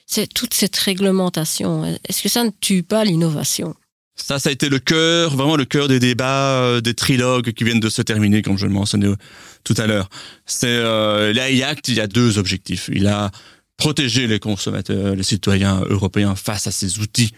c'est 0.06 0.26
toute 0.26 0.54
cette 0.54 0.76
réglementation. 0.76 1.84
Est-ce 1.84 2.22
que 2.22 2.28
ça 2.28 2.42
ne 2.42 2.50
tue 2.60 2.82
pas 2.82 3.04
l'innovation? 3.04 3.74
Ça, 4.16 4.38
ça 4.38 4.48
a 4.48 4.52
été 4.52 4.68
le 4.68 4.80
cœur, 4.80 5.36
vraiment 5.36 5.54
le 5.54 5.64
cœur 5.64 5.86
des 5.86 6.00
débats, 6.00 6.60
euh, 6.62 6.80
des 6.80 6.94
trilogues 6.94 7.52
qui 7.52 7.62
viennent 7.62 7.78
de 7.78 7.88
se 7.88 8.02
terminer, 8.02 8.42
comme 8.42 8.58
je 8.58 8.66
le 8.66 8.72
mentionnais 8.72 9.06
tout 9.64 9.74
à 9.76 9.86
l'heure. 9.86 10.09
C'est 10.46 10.66
euh, 10.68 11.32
l'AI 11.32 11.62
Act, 11.62 11.88
il 11.88 11.94
y 11.94 12.00
a 12.00 12.06
deux 12.06 12.38
objectifs. 12.38 12.90
Il 12.92 13.06
a 13.06 13.30
protégé 13.76 14.26
les 14.26 14.38
consommateurs, 14.38 15.14
les 15.14 15.22
citoyens 15.22 15.82
européens 15.88 16.34
face 16.34 16.66
à 16.66 16.72
ces 16.72 16.98
outils 16.98 17.32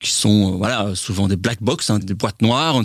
qui 0.00 0.10
sont, 0.10 0.54
euh, 0.54 0.56
voilà, 0.56 0.94
souvent 0.94 1.28
des 1.28 1.36
black 1.36 1.62
box, 1.62 1.90
hein, 1.90 1.98
des 1.98 2.14
boîtes 2.14 2.42
noires. 2.42 2.80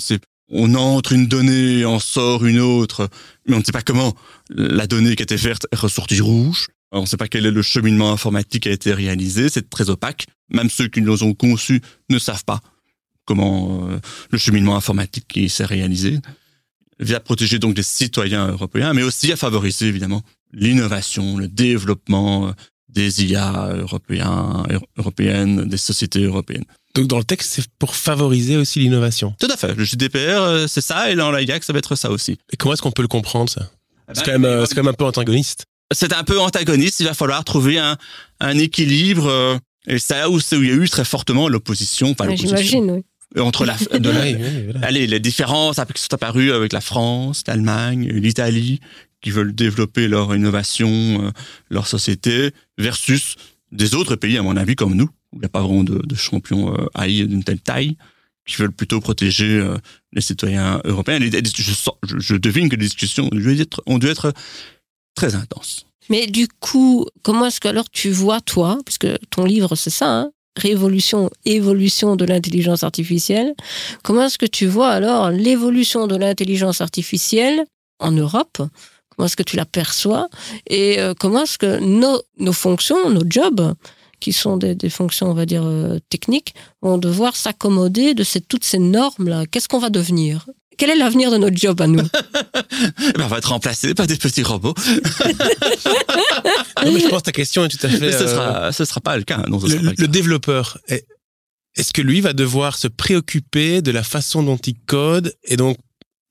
On 0.50 0.76
entre 0.76 1.12
une 1.12 1.28
donnée, 1.28 1.86
on 1.86 2.00
sort 2.00 2.46
une 2.46 2.60
autre, 2.60 3.10
mais 3.48 3.56
on 3.56 3.60
ne 3.60 3.64
sait 3.64 3.74
pas 3.74 3.82
comment 3.82 4.14
la 4.50 4.88
donnée 4.88 5.16
qui 5.16 5.24
était 5.24 5.36
verte 5.36 5.68
est 5.72 5.76
ressortie 5.78 6.22
rouge. 6.22 6.68
On 6.92 7.02
ne 7.02 7.06
sait 7.06 7.18
pas 7.18 7.28
quel 7.28 7.46
est 7.46 7.52
le 7.52 7.62
cheminement 7.62 8.14
informatique 8.14 8.64
qui 8.64 8.70
a 8.70 8.72
été 8.72 8.94
réalisé. 8.94 9.50
C'est 9.50 9.70
très 9.70 9.90
opaque. 9.90 10.26
Même 10.50 10.70
ceux 10.70 10.88
qui 10.88 11.02
nous 11.02 11.24
ont 11.24 11.34
conçus 11.34 11.82
ne 12.10 12.18
savent 12.18 12.46
pas 12.46 12.62
comment 13.28 13.90
euh, 13.90 14.00
le 14.32 14.38
cheminement 14.38 14.76
informatique 14.76 15.28
qui 15.28 15.50
s'est 15.50 15.66
réalisé, 15.66 16.20
vient 17.00 17.20
protéger 17.20 17.60
donc 17.60 17.76
les 17.78 17.84
citoyens 17.84 18.48
européens, 18.50 18.94
mais 18.94 19.04
aussi 19.04 19.32
à 19.32 19.36
favoriser 19.36 19.88
évidemment 19.88 20.22
l'innovation, 20.54 21.38
le 21.38 21.48
développement 21.48 22.48
euh, 22.48 22.52
des 22.90 23.26
IA 23.26 23.74
européens, 23.78 24.64
euro- 24.70 24.86
européennes, 24.98 25.66
des 25.66 25.78
sociétés 25.78 26.24
européennes. 26.24 26.64
Donc 26.96 27.08
dans 27.08 27.18
le 27.20 27.24
texte, 27.24 27.52
c'est 27.54 27.68
pour 27.80 27.96
favoriser 27.96 28.58
aussi 28.58 28.80
l'innovation. 28.80 29.36
Tout 29.40 29.48
à 29.52 29.58
fait. 29.58 29.76
Le 29.76 29.84
GDPR, 29.84 30.18
euh, 30.42 30.68
c'est 30.68 30.82
ça, 30.82 31.12
et 31.12 31.16
dans 31.16 31.32
l'AIAC, 31.32 31.64
ça 31.64 31.74
va 31.74 31.80
être 31.80 31.96
ça 31.96 32.10
aussi. 32.10 32.38
Et 32.52 32.58
comment 32.58 32.74
est-ce 32.74 32.82
qu'on 32.82 32.92
peut 32.92 33.04
le 33.04 33.08
comprendre 33.08 33.50
ça? 33.50 33.70
Eh 34.10 34.14
C'est 34.14 34.22
ben, 34.22 34.26
quand 34.26 34.32
même, 34.40 34.46
euh, 34.46 34.66
c'est 34.66 34.74
quand 34.76 34.84
même 34.84 34.92
un 34.94 34.98
peu 34.98 35.06
antagoniste. 35.06 35.66
c'est 35.94 36.14
un 36.14 36.24
peu 36.24 36.40
antagoniste. 36.40 37.00
Il 37.02 37.06
va 37.06 37.14
falloir 37.14 37.44
trouver 37.44 37.78
un, 37.78 37.98
un 38.40 38.58
équilibre. 38.58 39.28
euh, 39.28 39.58
et 39.86 40.00
c'est 40.00 40.16
là 40.16 40.30
où, 40.30 40.40
c'est 40.40 40.58
où 40.58 40.64
il 40.64 40.70
y 40.70 40.72
a 40.72 40.76
eu 40.76 40.90
très 40.90 41.06
fortement 41.06 41.48
l'opposition, 41.50 42.10
enfin 42.12 42.26
Ouais, 42.26 42.32
l'opposition 42.36 42.58
J'imagine, 42.58 42.92
oui. 42.92 43.04
Entre 43.38 43.66
la, 43.66 43.76
de 43.76 44.10
la, 44.10 44.22
Oui, 44.22 44.36
oui, 44.40 44.64
voilà. 44.72 44.88
Allez, 44.88 45.08
les 45.08 45.20
différences 45.20 45.78
qui 45.94 46.02
sont 46.02 46.14
apparues 46.14 46.52
avec 46.52 46.72
la 46.74 46.82
France, 46.82 47.44
l'Allemagne, 47.48 48.08
l'Italie, 48.10 48.80
qui 49.22 49.32
veulent 49.32 49.54
développer 49.54 50.08
leur 50.08 50.34
innovation, 50.36 50.88
euh, 51.26 51.32
leur 51.70 51.88
société, 51.88 52.52
versus 52.78 53.36
des 53.72 53.96
autres 53.96 54.16
pays, 54.16 54.38
à 54.38 54.44
mon 54.44 54.56
avis, 54.56 54.76
comme 54.76 54.96
nous, 54.96 55.10
où 55.34 55.38
il 55.38 55.40
n'y 55.40 55.46
a 55.46 55.50
pas 55.50 55.62
vraiment 55.62 55.84
de, 55.84 55.98
de 56.06 56.16
champions 56.16 56.74
euh, 56.74 56.88
AI 57.04 57.26
d'une 57.26 57.44
telle 57.44 57.60
taille, 57.60 57.98
qui 58.48 58.56
veulent 58.56 58.72
plutôt 58.72 59.02
protéger 59.02 59.58
euh, 59.60 59.78
les 60.14 60.22
citoyens 60.22 60.80
européens. 60.86 61.20
Les- 61.20 61.32
je, 61.32 61.74
sens- 61.74 61.98
je- 62.08 62.20
je 62.20 62.36
devine 62.36 62.70
que 62.70 62.76
les 62.78 62.86
discussions 62.86 63.28
ont 63.32 63.36
dû 63.36 63.60
être, 63.60 63.84
ont 63.88 63.98
dû 63.98 64.08
être 64.08 64.32
très 65.16 65.36
intenses. 65.36 65.86
Mais 66.10 66.28
du 66.28 66.48
coup, 66.48 67.06
comment 67.24 67.48
est-ce 67.48 67.60
que 67.60 67.68
alors 67.68 67.90
tu 67.90 68.10
vois, 68.10 68.40
toi, 68.40 68.78
parce 68.86 68.98
que 68.98 69.18
ton 69.30 69.44
livre, 69.44 69.76
c'est 69.76 69.90
ça, 69.90 70.20
hein, 70.20 70.32
Révolution, 70.58 71.30
évolution 71.46 72.16
de 72.16 72.26
l'intelligence 72.26 72.84
artificielle, 72.84 73.54
comment 74.04 74.24
est-ce 74.24 74.38
que 74.38 74.46
tu 74.46 74.66
vois 74.66 74.90
alors 74.90 75.30
l'évolution 75.30 76.08
de 76.08 76.16
l'intelligence 76.16 76.82
artificielle 76.82 77.64
en 78.00 78.12
Europe? 78.12 78.58
Comment 79.10 79.26
est-ce 79.26 79.36
que 79.36 79.44
tu 79.44 79.56
l'aperçois 79.56 80.30
Et 80.70 81.00
euh, 81.00 81.14
comment 81.20 81.44
est-ce 81.44 81.58
que 81.58 81.80
nos, 81.80 82.22
nos 82.38 82.54
fonctions, 82.54 83.10
nos 83.10 83.24
jobs, 83.28 83.74
qui 84.20 84.34
sont 84.34 84.58
des, 84.58 84.76
des 84.76 84.90
fonctions, 84.90 85.30
on 85.30 85.34
va 85.34 85.46
dire, 85.46 85.64
euh, 85.64 86.00
techniques, 86.10 86.56
vont 86.82 86.98
devoir 86.98 87.36
s'accommoder 87.36 88.14
de 88.14 88.24
ces, 88.24 88.42
toutes 88.42 88.64
ces 88.64 88.80
normes-là? 88.80 89.46
Qu'est-ce 89.46 89.68
qu'on 89.68 89.80
va 89.80 89.90
devenir? 89.90 90.46
Quel 90.78 90.92
est 90.92 90.96
l'avenir 90.96 91.32
de 91.32 91.38
notre 91.38 91.58
job 91.58 91.82
à 91.82 91.88
nous? 91.88 92.02
Eh 93.10 93.12
ben, 93.14 93.24
on 93.26 93.28
va 93.28 93.38
être 93.40 93.50
remplacé 93.50 93.94
par 93.96 94.06
des 94.08 94.16
petits 94.18 94.44
robots. 94.44 94.76
Non, 96.86 96.92
mais 96.94 97.00
je 97.00 97.08
pense 97.08 97.20
que 97.22 97.26
ta 97.26 97.32
question 97.32 97.66
est 97.66 97.70
tout 97.70 97.86
à 97.86 97.90
fait. 97.90 98.00
Mais 98.00 98.12
ce 98.12 98.24
euh, 98.24 98.72
sera, 98.72 99.02
pas 99.02 99.18
le 99.18 99.24
cas. 99.24 99.44
Non, 99.48 99.60
ce 99.60 99.66
le, 99.66 99.72
sera 99.72 99.80
pas 99.82 99.86
le 99.86 99.90
le 99.92 99.96
cas. 100.06 100.08
développeur, 100.08 100.78
est- 100.88 101.06
est-ce 101.76 101.94
que 101.94 102.02
lui 102.02 102.22
va 102.22 102.34
devoir 102.34 102.78
se 102.78 102.88
préoccuper 102.88 103.82
de 103.82 103.92
la 103.92 104.04
façon 104.04 104.44
dont 104.44 104.58
il 104.58 104.76
code 104.86 105.34
et 105.44 105.58
donc 105.58 105.78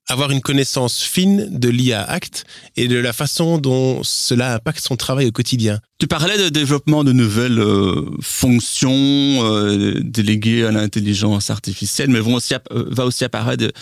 avoir 0.08 0.30
une 0.30 0.40
connaissance 0.40 1.02
fine 1.02 1.48
de 1.50 1.68
l'IA 1.68 2.02
Act 2.04 2.44
et 2.76 2.86
de 2.86 2.96
la 2.96 3.12
façon 3.12 3.58
dont 3.58 4.02
cela 4.04 4.54
impacte 4.54 4.80
son 4.84 4.96
travail 4.96 5.26
au 5.26 5.32
quotidien? 5.32 5.80
Tu 5.98 6.06
parlais 6.06 6.38
de 6.38 6.48
développement 6.48 7.02
de 7.02 7.10
nouvelles 7.12 7.58
euh, 7.58 8.04
fonctions 8.22 8.92
euh, 8.92 9.94
déléguées 10.00 10.64
à 10.64 10.70
l'intelligence 10.70 11.50
artificielle, 11.50 12.08
mais 12.10 12.20
vont 12.20 12.34
aussi 12.34 12.54
va 12.70 13.04
aussi 13.04 13.24
apparaître 13.24 13.64
de- 13.64 13.72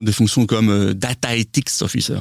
des 0.00 0.12
fonctions 0.12 0.46
comme 0.46 0.70
euh, 0.70 0.94
data 0.94 1.36
ethics 1.36 1.70
officer. 1.80 2.18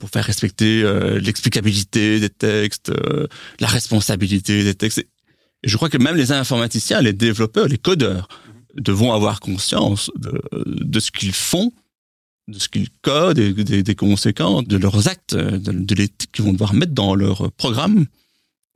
Pour 0.00 0.10
faire 0.10 0.24
respecter 0.24 0.82
euh, 0.82 1.20
l'explicabilité 1.20 2.18
des 2.18 2.28
textes, 2.28 2.90
euh, 2.90 3.28
la 3.60 3.68
responsabilité 3.68 4.64
des 4.64 4.74
textes. 4.74 4.98
Et 4.98 5.68
je 5.68 5.76
crois 5.76 5.88
que 5.88 5.98
même 5.98 6.16
les 6.16 6.32
informaticiens, 6.32 7.00
les 7.00 7.12
développeurs, 7.12 7.68
les 7.68 7.78
codeurs 7.78 8.28
devront 8.74 9.12
avoir 9.12 9.38
conscience 9.38 10.10
de, 10.16 10.42
de 10.66 11.00
ce 11.00 11.12
qu'ils 11.12 11.32
font, 11.32 11.72
de 12.48 12.58
ce 12.58 12.68
qu'ils 12.68 12.88
codent 13.02 13.38
et 13.38 13.52
des, 13.52 13.84
des 13.84 13.94
conséquences 13.94 14.66
de 14.66 14.76
leurs 14.76 15.06
actes, 15.06 15.36
de, 15.36 15.70
de 15.70 15.94
l'éthique 15.94 16.32
qu'ils 16.32 16.44
vont 16.44 16.52
devoir 16.52 16.74
mettre 16.74 16.92
dans 16.92 17.14
leur 17.14 17.52
programme. 17.52 18.06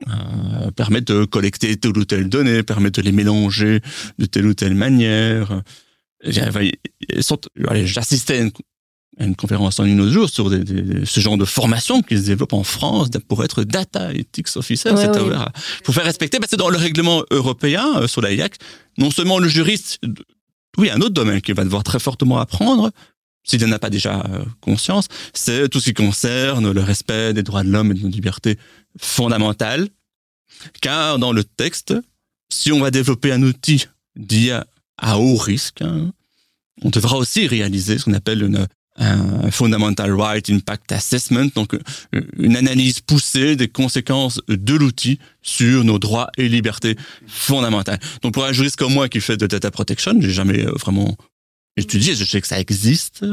Euh, 0.07 0.69
permettre 0.71 1.11
de 1.11 1.25
collecter 1.25 1.75
telle 1.75 1.97
ou 1.97 2.05
telle 2.05 2.29
donnée, 2.29 2.61
permettre 2.61 3.01
de 3.01 3.05
les 3.05 3.11
mélanger 3.11 3.81
de 4.19 4.25
telle 4.27 4.45
ou 4.45 4.53
telle 4.53 4.75
manière. 4.75 5.63
J'assistais 7.85 8.37
à 8.37 8.41
une, 8.41 8.51
à 9.19 9.25
une 9.25 9.35
conférence 9.35 9.79
en 9.79 9.85
une 9.85 9.99
autre 10.01 10.11
jour 10.11 10.29
sur 10.29 10.49
des- 10.49 10.63
des- 10.63 11.05
ce 11.05 11.19
genre 11.19 11.37
de 11.37 11.45
formation 11.45 12.01
qui 12.01 12.17
se 12.17 12.23
développe 12.25 12.53
en 12.53 12.63
France 12.63 13.09
pour 13.27 13.43
être 13.43 13.63
data 13.63 14.13
ethics 14.13 14.55
officer. 14.55 14.89
Ouais, 14.91 15.35
à- 15.35 15.51
pour 15.83 15.93
faire 15.93 16.03
respecter, 16.05 16.39
parce 16.39 16.51
que 16.51 16.55
dans 16.55 16.69
le 16.69 16.77
règlement 16.77 17.23
européen 17.31 17.85
euh, 17.97 18.07
sur 18.07 18.21
la 18.21 18.31
IAC, 18.33 18.55
non 18.97 19.11
seulement 19.11 19.39
le 19.39 19.47
juriste, 19.47 19.99
oui, 20.77 20.89
un 20.91 21.01
autre 21.01 21.13
domaine 21.13 21.41
qu'il 21.41 21.55
va 21.55 21.63
devoir 21.63 21.83
très 21.83 21.99
fortement 21.99 22.37
apprendre, 22.39 22.91
s'il 23.43 23.63
n'en 23.65 23.71
a 23.71 23.79
pas 23.79 23.89
déjà 23.89 24.25
euh, 24.29 24.43
conscience, 24.61 25.07
c'est 25.33 25.69
tout 25.69 25.79
ce 25.79 25.85
qui 25.85 25.93
concerne 25.93 26.71
le 26.71 26.81
respect 26.81 27.33
des 27.33 27.43
droits 27.43 27.63
de 27.63 27.69
l'homme 27.69 27.91
et 27.91 27.95
de 27.95 28.01
nos 28.03 28.09
libertés 28.09 28.57
fondamentales. 28.99 29.87
Car 30.81 31.17
dans 31.19 31.31
le 31.31 31.43
texte, 31.43 31.93
si 32.51 32.71
on 32.71 32.79
va 32.79 32.91
développer 32.91 33.31
un 33.31 33.41
outil 33.43 33.85
d'IA 34.15 34.65
à 34.97 35.19
haut 35.19 35.37
risque, 35.37 35.81
hein, 35.81 36.11
on 36.83 36.89
devra 36.89 37.17
aussi 37.17 37.47
réaliser 37.47 37.97
ce 37.97 38.05
qu'on 38.05 38.13
appelle 38.13 38.43
une, 38.43 38.67
un 38.97 39.51
Fundamental 39.51 40.11
Right 40.13 40.49
Impact 40.49 40.91
Assessment, 40.91 41.49
donc 41.55 41.73
euh, 41.73 42.21
une 42.37 42.55
analyse 42.55 42.99
poussée 42.99 43.55
des 43.55 43.67
conséquences 43.67 44.41
de 44.47 44.73
l'outil 44.75 45.19
sur 45.41 45.83
nos 45.83 45.99
droits 45.99 46.29
et 46.37 46.49
libertés 46.49 46.95
fondamentales. 47.27 47.99
Donc 48.21 48.33
pour 48.33 48.45
un 48.45 48.51
juriste 48.51 48.77
comme 48.77 48.93
moi 48.93 49.07
qui 49.09 49.21
fait 49.21 49.37
de 49.37 49.47
data 49.47 49.71
protection, 49.71 50.13
j'ai 50.19 50.31
jamais 50.31 50.65
euh, 50.65 50.71
vraiment 50.79 51.15
étudié, 51.77 52.15
je 52.15 52.25
sais 52.25 52.41
que 52.41 52.47
ça 52.47 52.59
existe, 52.59 53.25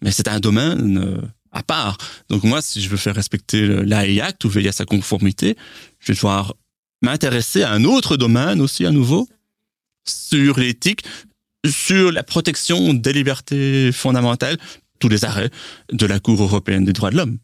mais 0.00 0.10
c'est 0.10 0.28
un 0.28 0.40
domaine 0.40 0.98
euh, 0.98 1.20
à 1.52 1.62
part. 1.62 1.98
Donc 2.28 2.42
moi, 2.42 2.60
si 2.60 2.82
je 2.82 2.88
veux 2.88 2.96
faire 2.96 3.14
respecter 3.14 3.66
l'AI 3.66 4.20
Act 4.20 4.44
ou 4.44 4.48
veiller 4.48 4.70
à 4.70 4.72
sa 4.72 4.84
conformité, 4.84 5.56
je 6.00 6.08
vais 6.08 6.14
devoir 6.14 6.54
m'intéresser 7.02 7.62
à 7.62 7.72
un 7.72 7.84
autre 7.84 8.16
domaine 8.16 8.60
aussi 8.60 8.86
à 8.86 8.90
nouveau, 8.90 9.28
sur 10.04 10.58
l'éthique, 10.58 11.04
sur 11.66 12.12
la 12.12 12.22
protection 12.22 12.94
des 12.94 13.12
libertés 13.12 13.92
fondamentales, 13.92 14.58
tous 14.98 15.08
les 15.08 15.24
arrêts 15.24 15.50
de 15.92 16.06
la 16.06 16.20
Cour 16.20 16.42
européenne 16.42 16.84
des 16.84 16.92
droits 16.92 17.10
de 17.10 17.16
l'homme. 17.16 17.38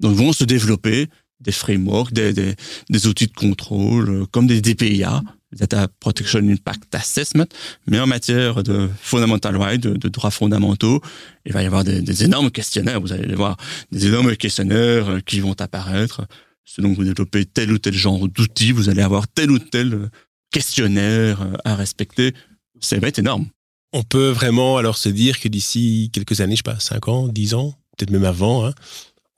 Donc 0.00 0.14
vont 0.16 0.32
se 0.32 0.44
développer 0.44 1.08
des 1.40 1.52
frameworks, 1.52 2.12
des, 2.12 2.32
des, 2.32 2.54
des 2.90 3.06
outils 3.06 3.26
de 3.26 3.32
contrôle, 3.32 4.08
euh, 4.08 4.26
comme 4.30 4.46
des 4.46 4.60
DPIA, 4.60 5.22
Data 5.52 5.88
Protection 6.00 6.40
Impact 6.40 6.94
Assessment, 6.94 7.46
mais 7.86 8.00
en 8.00 8.06
matière 8.06 8.62
de 8.62 8.88
fundamental 9.00 9.56
rights, 9.56 9.82
de, 9.82 10.08
droits 10.08 10.30
fondamentaux, 10.30 11.00
il 11.44 11.52
va 11.52 11.62
y 11.62 11.66
avoir 11.66 11.84
des, 11.84 12.00
des 12.02 12.24
énormes 12.24 12.50
questionnaires, 12.50 13.00
vous 13.00 13.12
allez 13.12 13.34
voir, 13.34 13.56
des 13.92 14.06
énormes 14.06 14.36
questionnaires 14.36 15.08
euh, 15.08 15.20
qui 15.20 15.40
vont 15.40 15.54
apparaître. 15.60 16.26
Selon 16.64 16.90
que 16.90 16.96
vous 16.96 17.04
développez 17.04 17.44
tel 17.44 17.70
ou 17.70 17.78
tel 17.78 17.94
genre 17.94 18.26
d'outils, 18.28 18.72
vous 18.72 18.88
allez 18.88 19.02
avoir 19.02 19.28
tel 19.28 19.50
ou 19.52 19.58
tel 19.58 19.94
euh, 19.94 20.08
questionnaire 20.50 21.42
euh, 21.42 21.52
à 21.64 21.76
respecter. 21.76 22.34
Ça 22.80 22.98
va 22.98 23.08
être 23.08 23.18
énorme. 23.18 23.46
On 23.92 24.02
peut 24.02 24.28
vraiment 24.28 24.76
alors 24.76 24.98
se 24.98 25.08
dire 25.08 25.40
que 25.40 25.48
d'ici 25.48 26.10
quelques 26.12 26.40
années, 26.40 26.54
je 26.56 26.58
sais 26.58 26.62
pas, 26.62 26.80
5 26.80 27.08
ans, 27.08 27.28
10 27.28 27.54
ans, 27.54 27.74
peut-être 27.96 28.10
même 28.10 28.24
avant, 28.24 28.66
hein, 28.66 28.74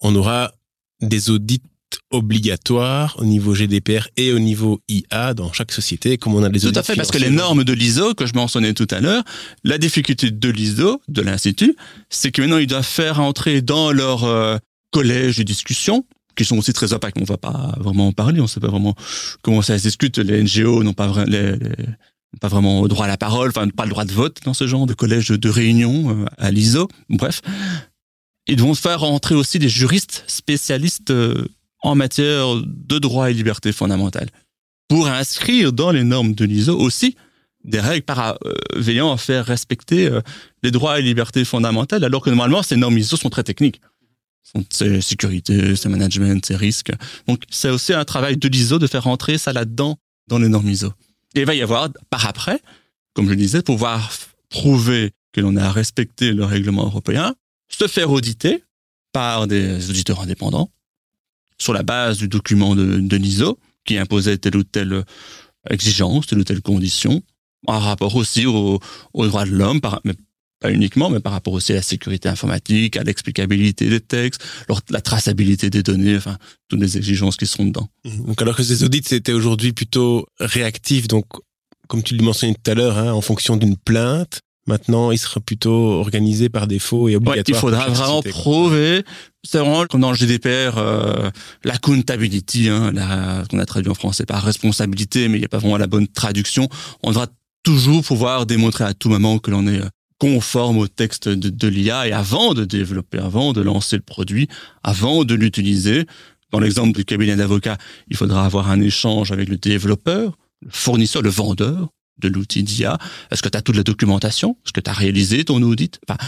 on 0.00 0.14
aura 0.14 0.52
des 1.00 1.30
audits 1.30 1.62
obligatoires 2.10 3.16
au 3.18 3.24
niveau 3.24 3.54
GDPR 3.54 4.08
et 4.16 4.32
au 4.32 4.38
niveau 4.38 4.80
IA 4.88 5.34
dans 5.34 5.52
chaque 5.52 5.72
société, 5.72 6.18
comme 6.18 6.34
on 6.34 6.42
a 6.42 6.48
des 6.48 6.60
Tout 6.60 6.68
audits 6.68 6.78
à 6.78 6.82
fait, 6.82 6.96
parce 6.96 7.10
que 7.10 7.18
les 7.18 7.30
normes 7.30 7.64
de 7.64 7.72
l'ISO, 7.72 8.14
que 8.14 8.26
je 8.26 8.34
mentionnais 8.34 8.74
tout 8.74 8.86
à 8.90 9.00
l'heure, 9.00 9.22
la 9.64 9.78
difficulté 9.78 10.30
de 10.30 10.48
l'ISO, 10.48 11.00
de 11.08 11.22
l'Institut, 11.22 11.76
c'est 12.10 12.30
que 12.30 12.42
maintenant, 12.42 12.58
ils 12.58 12.66
doivent 12.66 12.84
faire 12.86 13.20
entrer 13.20 13.62
dans 13.62 13.92
leur 13.92 14.24
euh, 14.24 14.56
collège 14.90 15.38
de 15.38 15.42
discussion, 15.42 16.04
qui 16.38 16.44
sont 16.46 16.56
aussi 16.56 16.72
très 16.72 16.92
opaques, 16.94 17.14
on 17.20 17.24
va 17.24 17.36
pas 17.36 17.74
vraiment 17.78 18.08
en 18.08 18.12
parler, 18.12 18.40
on 18.40 18.46
sait 18.46 18.60
pas 18.60 18.68
vraiment 18.68 18.94
comment 19.42 19.60
ça 19.60 19.76
se 19.76 19.82
discute, 19.82 20.16
les 20.18 20.42
NGO 20.42 20.82
n'ont 20.82 20.94
pas, 20.94 21.08
vra- 21.08 21.26
les- 21.26 21.58
vraiment 22.42 22.86
droit 22.86 23.04
à 23.04 23.08
la 23.08 23.16
parole, 23.18 23.48
enfin 23.50 23.68
pas 23.68 23.84
le 23.84 23.90
droit 23.90 24.04
de 24.04 24.12
vote 24.12 24.38
dans 24.44 24.54
ce 24.54 24.66
genre 24.66 24.86
de 24.86 24.94
collège 24.94 25.28
de 25.28 25.48
réunion 25.50 26.10
euh, 26.22 26.26
à 26.38 26.50
l'ISO, 26.50 26.88
bref. 27.10 27.42
Ils 28.46 28.60
vont 28.60 28.74
faire 28.74 29.02
entrer 29.02 29.34
aussi 29.34 29.58
des 29.58 29.68
juristes 29.68 30.24
spécialistes 30.26 31.10
euh, 31.10 31.44
en 31.82 31.94
matière 31.94 32.46
de 32.64 32.98
droits 32.98 33.30
et 33.30 33.34
libertés 33.34 33.72
fondamentales 33.72 34.30
pour 34.88 35.06
inscrire 35.06 35.72
dans 35.72 35.90
les 35.90 36.02
normes 36.04 36.34
de 36.34 36.44
l'ISO 36.46 36.76
aussi 36.78 37.14
des 37.64 37.80
règles 37.80 38.04
veillant 38.76 39.12
à 39.12 39.16
faire 39.18 39.44
respecter 39.44 40.06
euh, 40.06 40.20
les 40.62 40.70
droits 40.70 40.98
et 40.98 41.02
libertés 41.02 41.44
fondamentales, 41.44 42.04
alors 42.04 42.22
que 42.22 42.30
normalement, 42.30 42.62
ces 42.62 42.76
normes 42.76 42.96
ISO 42.96 43.16
sont 43.16 43.28
très 43.30 43.42
techniques. 43.42 43.80
C'est 44.70 45.00
sécurité, 45.00 45.76
c'est 45.76 45.88
management, 45.88 46.44
c'est 46.44 46.56
risque. 46.56 46.90
Donc, 47.26 47.42
c'est 47.50 47.70
aussi 47.70 47.92
un 47.92 48.04
travail 48.04 48.36
de 48.36 48.48
l'ISO 48.48 48.78
de 48.78 48.86
faire 48.86 49.04
rentrer 49.04 49.38
ça 49.38 49.52
là-dedans, 49.52 49.98
dans 50.26 50.38
les 50.38 50.48
normes 50.48 50.68
ISO. 50.68 50.92
Et 51.34 51.40
il 51.40 51.46
va 51.46 51.54
y 51.54 51.62
avoir, 51.62 51.88
par 52.10 52.26
après, 52.26 52.60
comme 53.14 53.26
je 53.26 53.30
le 53.30 53.36
disais, 53.36 53.62
pouvoir 53.62 54.10
prouver 54.48 55.12
que 55.32 55.40
l'on 55.40 55.56
a 55.56 55.70
respecté 55.70 56.32
le 56.32 56.44
règlement 56.44 56.84
européen, 56.84 57.34
se 57.68 57.86
faire 57.86 58.10
auditer 58.10 58.64
par 59.12 59.46
des 59.46 59.90
auditeurs 59.90 60.20
indépendants 60.20 60.70
sur 61.58 61.72
la 61.72 61.82
base 61.82 62.18
du 62.18 62.28
document 62.28 62.74
de, 62.76 63.16
l'ISO 63.16 63.58
qui 63.84 63.98
imposait 63.98 64.38
telle 64.38 64.56
ou 64.56 64.64
telle 64.64 65.04
exigence, 65.68 66.26
telle 66.26 66.38
ou 66.38 66.44
telle 66.44 66.62
condition, 66.62 67.22
en 67.66 67.78
rapport 67.78 68.14
aussi 68.14 68.46
aux, 68.46 68.80
droits 69.14 69.44
de 69.44 69.50
l'homme, 69.50 69.80
pas 70.60 70.72
uniquement, 70.72 71.08
mais 71.10 71.20
par 71.20 71.32
rapport 71.32 71.52
aussi 71.52 71.72
à 71.72 71.76
la 71.76 71.82
sécurité 71.82 72.28
informatique, 72.28 72.96
à 72.96 73.02
l'explicabilité 73.04 73.88
des 73.88 74.00
textes, 74.00 74.42
la 74.90 75.00
traçabilité 75.00 75.70
des 75.70 75.82
données, 75.82 76.16
enfin, 76.16 76.36
toutes 76.68 76.80
les 76.80 76.96
exigences 76.96 77.36
qui 77.36 77.46
sont 77.46 77.64
dedans. 77.64 77.88
Donc 78.26 78.40
alors 78.42 78.56
que 78.56 78.62
ces 78.62 78.82
audits 78.84 79.02
c'était 79.04 79.32
aujourd'hui 79.32 79.72
plutôt 79.72 80.26
réactif, 80.40 81.06
donc 81.08 81.24
comme 81.86 82.02
tu 82.02 82.16
le 82.16 82.24
mentionnais 82.24 82.54
tout 82.54 82.70
à 82.70 82.74
l'heure, 82.74 82.98
hein, 82.98 83.12
en 83.12 83.20
fonction 83.20 83.56
d'une 83.56 83.76
plainte, 83.76 84.40
maintenant 84.66 85.10
il 85.12 85.18
sera 85.18 85.40
plutôt 85.40 85.92
organisé 86.00 86.48
par 86.48 86.66
défaut 86.66 87.08
et 87.08 87.12
Ouais, 87.12 87.16
obligatoire. 87.16 87.44
il 87.46 87.52
pour 87.52 87.60
faudra 87.60 87.88
vraiment 87.88 88.22
prouver, 88.22 89.04
c'est 89.44 89.58
vraiment 89.58 89.86
comme 89.86 90.00
dans 90.02 90.10
le 90.10 90.16
GDPR, 90.16 90.76
euh, 90.76 91.30
l'accountability, 91.64 92.68
hein, 92.68 92.92
la- 92.92 93.44
qu'on 93.50 93.58
a 93.58 93.66
traduit 93.66 93.90
en 93.90 93.94
français 93.94 94.26
par 94.26 94.42
responsabilité, 94.42 95.28
mais 95.28 95.36
il 95.36 95.40
n'y 95.40 95.44
a 95.46 95.48
pas 95.48 95.58
vraiment 95.58 95.78
la 95.78 95.86
bonne 95.86 96.08
traduction. 96.08 96.68
On 97.02 97.10
devra 97.10 97.26
toujours 97.62 98.02
pouvoir 98.04 98.44
démontrer 98.46 98.84
à 98.84 98.94
tout 98.94 99.08
moment 99.08 99.38
que 99.38 99.50
l'on 99.50 99.66
est 99.66 99.80
euh, 99.80 99.88
conforme 100.18 100.78
au 100.78 100.88
texte 100.88 101.28
de, 101.28 101.68
l'IA 101.68 102.08
et 102.08 102.12
avant 102.12 102.54
de 102.54 102.64
développer, 102.64 103.18
avant 103.18 103.52
de 103.52 103.60
lancer 103.60 103.96
le 103.96 104.02
produit, 104.02 104.48
avant 104.82 105.24
de 105.24 105.34
l'utiliser, 105.34 106.06
Dans 106.50 106.60
l'exemple 106.60 106.96
du 106.96 107.04
cabinet 107.04 107.36
d'avocat, 107.36 107.76
il 108.08 108.16
faudra 108.16 108.46
avoir 108.46 108.70
un 108.70 108.80
échange 108.80 109.32
avec 109.32 109.50
le 109.50 109.58
développeur, 109.58 110.38
le 110.62 110.70
fournisseur, 110.70 111.20
le 111.20 111.28
vendeur 111.28 111.90
de 112.18 112.28
l'outil 112.28 112.62
d'IA. 112.62 112.98
Est-ce 113.30 113.42
que 113.42 113.50
tu 113.50 113.58
as 113.58 113.62
toute 113.62 113.76
la 113.76 113.82
documentation? 113.82 114.56
Est-ce 114.64 114.72
que 114.72 114.80
tu 114.80 114.90
as 114.90 114.94
réalisé 114.94 115.44
ton 115.44 115.62
audit? 115.62 116.00
Enfin, 116.08 116.18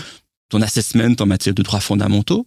Ton 0.50 0.60
assessment 0.60 1.16
en 1.20 1.26
matière 1.26 1.54
de 1.54 1.62
droits 1.62 1.80
fondamentaux? 1.80 2.46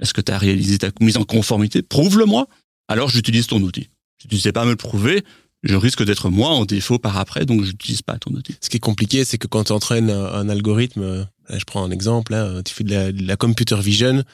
Est-ce 0.00 0.12
que 0.12 0.20
tu 0.20 0.32
as 0.32 0.38
réalisé 0.38 0.78
ta 0.78 0.90
mise 1.00 1.16
en 1.16 1.24
conformité? 1.24 1.80
Prouve-le-moi. 1.82 2.48
Alors 2.88 3.08
j'utilise 3.08 3.46
ton 3.46 3.60
outil. 3.62 3.88
Si 4.20 4.26
tu 4.28 4.34
ne 4.34 4.40
sais 4.40 4.52
pas 4.52 4.64
me 4.64 4.70
le 4.70 4.76
prouver, 4.76 5.24
je 5.62 5.76
risque 5.76 6.04
d'être 6.04 6.28
moi 6.28 6.50
en 6.50 6.64
défaut 6.64 6.98
par 6.98 7.18
après, 7.18 7.46
donc 7.46 7.64
je 7.64 7.70
n'utilise 7.70 8.02
pas 8.02 8.18
ton 8.18 8.32
outil. 8.32 8.56
Ce 8.60 8.68
qui 8.68 8.78
est 8.78 8.80
compliqué, 8.80 9.24
c'est 9.24 9.38
que 9.38 9.46
quand 9.46 9.64
tu 9.64 9.72
entraînes 9.72 10.10
un, 10.10 10.48
algorithme, 10.48 11.02
euh, 11.02 11.24
je 11.50 11.64
prends 11.64 11.84
un 11.84 11.90
exemple, 11.90 12.34
hein, 12.34 12.62
tu 12.64 12.74
fais 12.74 12.84
de 12.84 13.26
la, 13.26 13.36
computer 13.36 13.76
vision, 13.80 14.24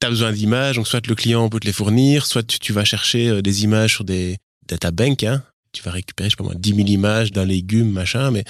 tu 0.00 0.06
as 0.06 0.10
besoin 0.10 0.32
d'images, 0.32 0.76
donc 0.76 0.86
soit 0.86 1.06
le 1.06 1.14
client 1.14 1.48
peut 1.48 1.60
te 1.60 1.66
les 1.66 1.72
fournir, 1.72 2.26
soit 2.26 2.44
tu, 2.44 2.72
vas 2.72 2.84
chercher 2.84 3.28
euh, 3.28 3.42
des 3.42 3.64
images 3.64 3.94
sur 3.94 4.04
des 4.04 4.38
databanks, 4.68 5.24
hein, 5.24 5.42
tu 5.72 5.82
vas 5.82 5.90
récupérer, 5.90 6.30
je 6.30 6.34
sais 6.34 6.36
pas 6.36 6.44
moi, 6.44 6.54
10 6.56 6.74
000 6.74 6.88
images 6.88 7.32
d'un 7.32 7.44
légume, 7.44 7.90
machin, 7.90 8.30
mais 8.30 8.44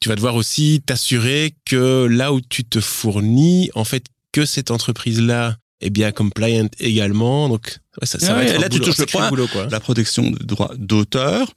tu 0.00 0.08
vas 0.08 0.16
devoir 0.16 0.34
aussi 0.34 0.82
t'assurer 0.84 1.54
que 1.64 2.06
là 2.06 2.32
où 2.32 2.40
tu 2.40 2.64
te 2.64 2.80
fournis, 2.80 3.70
en 3.74 3.84
fait, 3.84 4.04
que 4.32 4.44
cette 4.44 4.70
entreprise-là 4.70 5.56
est 5.80 5.90
bien 5.90 6.12
compliant 6.12 6.68
également. 6.78 7.48
Donc, 7.48 7.78
ça, 8.02 8.18
ça 8.18 8.34
va 8.34 8.44
être 8.44 8.60
là, 8.60 8.68
tu 8.68 8.80
touches 8.80 8.98
le 8.98 9.06
point, 9.06 9.30
la 9.68 9.80
protection 9.80 10.30
des 10.30 10.44
droits 10.44 10.72
d'auteur. 10.76 11.52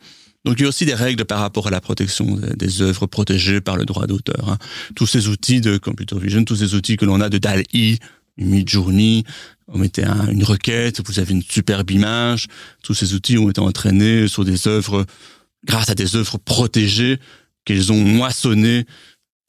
Donc, 0.45 0.55
il 0.59 0.63
y 0.63 0.65
a 0.65 0.69
aussi 0.69 0.85
des 0.85 0.93
règles 0.93 1.25
par 1.25 1.39
rapport 1.39 1.67
à 1.67 1.69
la 1.69 1.81
protection 1.81 2.39
des, 2.55 2.81
œuvres 2.81 3.07
protégées 3.07 3.59
par 3.59 3.75
le 3.75 3.85
droit 3.85 4.07
d'auteur. 4.07 4.49
Hein. 4.49 4.57
Tous 4.95 5.05
ces 5.05 5.27
outils 5.27 5.59
de 5.59 5.77
computer 5.77 6.17
vision, 6.17 6.43
tous 6.45 6.55
ces 6.55 6.75
outils 6.75 6.95
que 6.95 7.05
l'on 7.05 7.19
a 7.19 7.29
de 7.29 7.37
DAL-E, 7.37 7.97
Midjourney, 8.37 9.25
on 9.67 9.77
mettait 9.77 10.05
une 10.05 10.43
requête, 10.45 11.05
vous 11.05 11.19
avez 11.19 11.33
une 11.33 11.43
superbe 11.43 11.91
image. 11.91 12.47
Tous 12.83 12.93
ces 12.93 13.13
outils 13.13 13.37
ont 13.37 13.49
été 13.49 13.59
entraînés 13.59 14.29
sur 14.29 14.45
des 14.45 14.67
œuvres, 14.67 15.05
grâce 15.65 15.89
à 15.89 15.95
des 15.95 16.15
œuvres 16.15 16.37
protégées 16.37 17.19
qu'ils 17.65 17.91
ont 17.91 18.01
moissonnées 18.01 18.85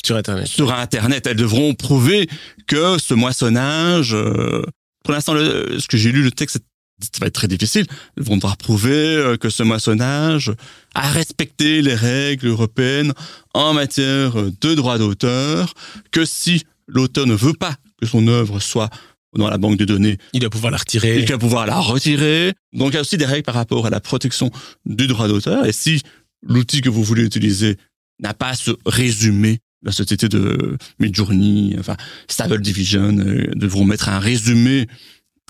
sur 0.04 0.16
Internet. 0.16 0.46
Sur 0.46 0.72
Internet, 0.72 1.26
elles 1.26 1.36
devront 1.36 1.74
prouver 1.74 2.28
que 2.66 2.98
ce 2.98 3.14
moissonnage, 3.14 4.14
euh, 4.14 4.62
pour 5.04 5.12
l'instant, 5.12 5.34
ce 5.34 5.86
que 5.86 5.96
j'ai 5.96 6.12
lu, 6.12 6.22
le 6.22 6.30
texte, 6.30 6.58
ça 7.00 7.08
va 7.20 7.26
être 7.26 7.34
très 7.34 7.48
difficile. 7.48 7.86
Elles 8.16 8.24
vont 8.24 8.36
devoir 8.36 8.56
prouver 8.56 8.90
euh, 8.90 9.36
que 9.36 9.50
ce 9.50 9.62
moissonnage 9.62 10.52
a 10.94 11.08
respecté 11.10 11.82
les 11.82 11.94
règles 11.94 12.48
européennes 12.48 13.12
en 13.54 13.72
matière 13.72 14.34
de 14.34 14.74
droit 14.74 14.98
d'auteur, 14.98 15.74
que 16.10 16.24
si 16.24 16.64
l'auteur 16.86 17.26
ne 17.26 17.34
veut 17.34 17.54
pas 17.54 17.76
que 18.00 18.06
son 18.06 18.26
œuvre 18.28 18.60
soit 18.60 18.90
dans 19.36 19.48
la 19.48 19.58
banque 19.58 19.76
de 19.76 19.84
données. 19.84 20.18
Il 20.32 20.40
doit 20.40 20.50
pouvoir 20.50 20.72
la 20.72 20.78
retirer. 20.78 21.20
Il 21.20 21.24
doit 21.24 21.38
pouvoir 21.38 21.66
la 21.66 21.78
retirer. 21.78 22.52
Donc 22.72 22.90
il 22.90 22.94
y 22.94 22.98
a 22.98 23.00
aussi 23.00 23.16
des 23.16 23.26
règles 23.26 23.44
par 23.44 23.54
rapport 23.54 23.86
à 23.86 23.90
la 23.90 24.00
protection 24.00 24.50
du 24.86 25.06
droit 25.06 25.28
d'auteur. 25.28 25.66
Et 25.66 25.72
si 25.72 26.02
l'outil 26.42 26.80
que 26.80 26.88
vous 26.88 27.04
voulez 27.04 27.22
utiliser 27.22 27.76
n'a 28.18 28.34
pas 28.34 28.54
ce 28.54 28.72
résumé, 28.86 29.60
la 29.82 29.92
société 29.92 30.28
de 30.28 30.76
Midjourney, 30.98 31.76
enfin 31.78 31.96
Stable 32.28 32.60
Division, 32.60 33.16
euh, 33.18 33.50
devront 33.54 33.84
mettre 33.84 34.08
un 34.08 34.18
résumé 34.18 34.86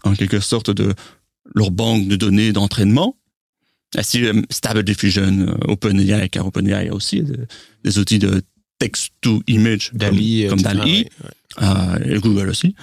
en 0.04 0.14
quelque 0.14 0.40
sorte 0.40 0.70
de 0.70 0.94
leur 1.54 1.70
banque 1.70 2.06
de 2.06 2.16
données 2.16 2.52
d'entraînement. 2.52 3.16
Si 4.02 4.24
euh, 4.24 4.40
Stable 4.50 4.84
Diffusion, 4.84 5.40
euh, 5.40 5.54
OpenAI, 5.66 6.28
car 6.28 6.46
OpenAI 6.46 6.88
a 6.88 6.94
aussi 6.94 7.24
des, 7.82 7.98
outils 7.98 8.20
de 8.20 8.42
text 8.78 9.12
to 9.20 9.42
image 9.46 9.90
Dali, 9.92 10.46
comme, 10.48 10.62
Dali, 10.62 11.06
et 12.04 12.18
Google 12.18 12.48
aussi. 12.48 12.74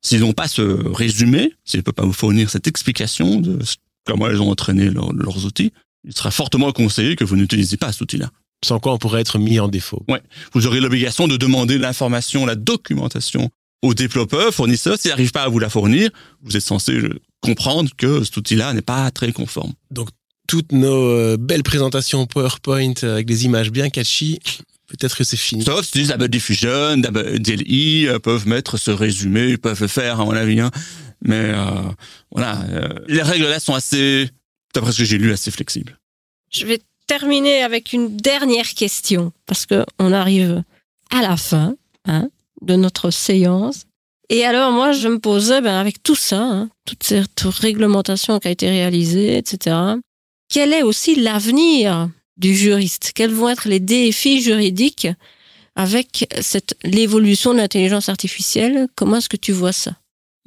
S'ils 0.00 0.20
n'ont 0.20 0.32
pas 0.32 0.48
ce 0.48 0.62
résumé, 0.62 1.54
s'ils 1.64 1.78
ne 1.78 1.82
peuvent 1.82 1.94
pas 1.94 2.04
vous 2.04 2.12
fournir 2.12 2.50
cette 2.50 2.66
explication 2.66 3.40
de 3.40 3.58
comment 4.04 4.28
ils 4.28 4.40
ont 4.40 4.50
entraîné 4.50 4.90
leurs 4.90 5.44
outils, 5.44 5.72
il 6.04 6.14
sera 6.14 6.30
fortement 6.30 6.72
conseillé 6.72 7.16
que 7.16 7.24
vous 7.24 7.36
n'utilisiez 7.36 7.78
pas 7.78 7.90
cet 7.90 8.02
outil-là. 8.02 8.30
Sans 8.64 8.80
quoi 8.80 8.92
on 8.94 8.98
pourrait 8.98 9.20
être 9.20 9.38
mis 9.38 9.60
en 9.60 9.68
défaut. 9.68 10.02
Ouais. 10.08 10.22
Vous 10.52 10.66
aurez 10.66 10.80
l'obligation 10.80 11.28
de 11.28 11.36
demander 11.36 11.78
l'information, 11.78 12.46
la 12.46 12.54
documentation 12.54 13.50
aux 13.82 13.94
développeurs, 13.94 14.54
fournisseurs. 14.54 14.98
S'ils 14.98 15.10
n'arrivent 15.10 15.32
pas 15.32 15.42
à 15.42 15.48
vous 15.48 15.58
la 15.58 15.68
fournir, 15.68 16.10
vous 16.42 16.56
êtes 16.56 16.62
censé 16.62 16.98
comprendre 17.40 17.90
que 17.96 18.24
cet 18.24 18.36
outil-là 18.36 18.72
n'est 18.72 18.82
pas 18.82 19.10
très 19.10 19.32
conforme. 19.32 19.72
Donc, 19.90 20.08
toutes 20.46 20.72
nos 20.72 21.08
euh, 21.10 21.36
belles 21.38 21.62
présentations 21.62 22.26
PowerPoint 22.26 22.94
avec 23.02 23.26
des 23.26 23.44
images 23.44 23.70
bien 23.70 23.90
catchy, 23.90 24.40
Peut-être 24.86 25.16
que 25.16 25.24
c'est 25.24 25.38
fini. 25.38 25.64
Sauf 25.64 25.86
si 25.86 26.06
Double 26.06 26.28
Diffusion, 26.28 26.98
DLI 26.98 28.06
euh, 28.06 28.18
peuvent 28.18 28.46
mettre 28.46 28.76
ce 28.76 28.90
résumé, 28.90 29.48
ils 29.48 29.58
peuvent 29.58 29.80
le 29.80 29.88
faire, 29.88 30.20
à 30.20 30.24
mon 30.24 30.32
avis. 30.32 30.60
Hein. 30.60 30.70
Mais 31.22 31.52
euh, 31.54 31.90
voilà, 32.30 32.62
euh, 32.68 32.88
les 33.08 33.22
règles 33.22 33.46
là 33.46 33.60
sont 33.60 33.74
assez, 33.74 34.28
d'après 34.74 34.92
ce 34.92 34.98
que 34.98 35.04
j'ai 35.04 35.16
lu, 35.16 35.32
assez 35.32 35.50
flexibles. 35.50 35.98
Je 36.52 36.66
vais 36.66 36.80
terminer 37.06 37.62
avec 37.62 37.92
une 37.92 38.16
dernière 38.16 38.68
question, 38.68 39.32
parce 39.46 39.66
qu'on 39.66 40.12
arrive 40.12 40.62
à 41.10 41.22
la 41.22 41.36
fin 41.36 41.76
hein, 42.06 42.28
de 42.62 42.76
notre 42.76 43.10
séance. 43.10 43.86
Et 44.30 44.44
alors, 44.44 44.72
moi, 44.72 44.92
je 44.92 45.08
me 45.08 45.18
posais, 45.18 45.60
ben, 45.60 45.74
avec 45.74 46.02
tout 46.02 46.14
ça, 46.14 46.40
hein, 46.40 46.70
toute 46.86 47.04
cette 47.04 47.40
réglementation 47.40 48.38
qui 48.38 48.48
a 48.48 48.50
été 48.50 48.68
réalisée, 48.68 49.36
etc., 49.36 49.76
quel 50.48 50.72
est 50.72 50.82
aussi 50.82 51.16
l'avenir 51.16 52.08
du 52.36 52.54
juriste? 52.54 53.12
Quels 53.14 53.32
vont 53.32 53.48
être 53.48 53.68
les 53.68 53.80
défis 53.80 54.40
juridiques 54.40 55.08
avec 55.76 56.28
l'évolution 56.84 57.52
de 57.52 57.58
l'intelligence 57.58 58.08
artificielle? 58.08 58.88
Comment 58.94 59.16
est-ce 59.16 59.28
que 59.28 59.36
tu 59.36 59.52
vois 59.52 59.72
ça? 59.72 59.96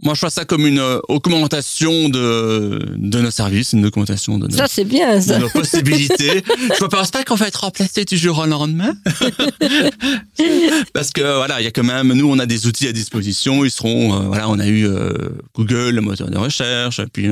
Moi, 0.04 0.14
je 0.14 0.20
vois 0.20 0.30
ça 0.30 0.46
comme 0.46 0.68
une 0.68 0.78
euh, 0.78 1.00
augmentation 1.08 2.10
de, 2.10 2.94
de 2.98 3.20
nos 3.20 3.32
services, 3.32 3.74
une 3.74 3.84
augmentation 3.88 4.38
de 4.38 4.48
nos, 4.48 4.56
ça, 4.56 4.84
bien, 4.84 5.20
ça. 5.20 5.38
De 5.38 5.42
nos 5.42 5.50
possibilités. 5.50 6.44
je 6.78 6.84
ne 6.84 6.88
pense 6.88 7.10
pas 7.10 7.24
qu'on 7.24 7.34
va 7.34 7.48
être 7.48 7.62
remplacé 7.62 8.06
du 8.06 8.16
jour 8.16 8.38
au 8.38 8.46
lendemain. 8.46 8.94
Parce 10.94 11.10
que, 11.10 11.38
voilà, 11.38 11.62
il 11.62 11.64
y 11.64 11.68
a 11.68 11.72
quand 11.72 11.84
même, 11.84 12.14
nous, 12.14 12.30
on 12.30 12.38
a 12.38 12.46
des 12.46 12.68
outils 12.68 12.88
à 12.88 12.92
disposition. 12.92 13.66
Ils 13.66 13.72
seront, 13.72 14.14
euh, 14.14 14.20
voilà, 14.28 14.48
on 14.50 14.60
a 14.60 14.68
eu 14.68 14.86
euh, 14.86 15.14
Google, 15.56 15.90
le 15.90 16.02
moteur 16.02 16.30
de 16.30 16.38
recherche, 16.38 17.02
puis 17.12 17.30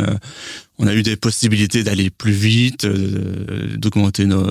on 0.78 0.88
a 0.88 0.94
eu 0.94 1.04
des 1.04 1.16
possibilités 1.16 1.84
d'aller 1.84 2.10
plus 2.10 2.32
vite, 2.32 2.86
euh, 2.86 3.78
d'augmenter 3.78 4.26
nos, 4.26 4.46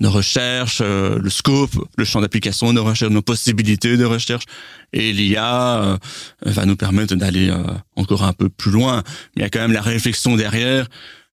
nos, 0.00 0.10
recherches, 0.10 0.80
euh, 0.82 1.18
le 1.18 1.30
scope, 1.30 1.76
le 1.98 2.04
champ 2.04 2.20
d'application 2.20 2.68
de 2.68 2.72
nos 2.72 2.84
recherches, 2.84 3.10
nos 3.10 3.22
possibilités 3.22 3.96
de 3.96 4.04
recherche. 4.04 4.44
Et 4.92 5.12
l'IA 5.12 5.82
euh, 5.82 5.98
va 6.44 6.64
nous 6.64 6.76
permettre 6.76 7.14
d'aller 7.14 7.52
encore 7.96 8.24
un 8.24 8.32
peu 8.32 8.48
plus 8.48 8.70
loin. 8.70 9.02
Mais 9.34 9.40
il 9.40 9.42
y 9.42 9.44
a 9.44 9.50
quand 9.50 9.60
même 9.60 9.72
la 9.72 9.82
réflexion 9.82 10.36
derrière. 10.36 10.88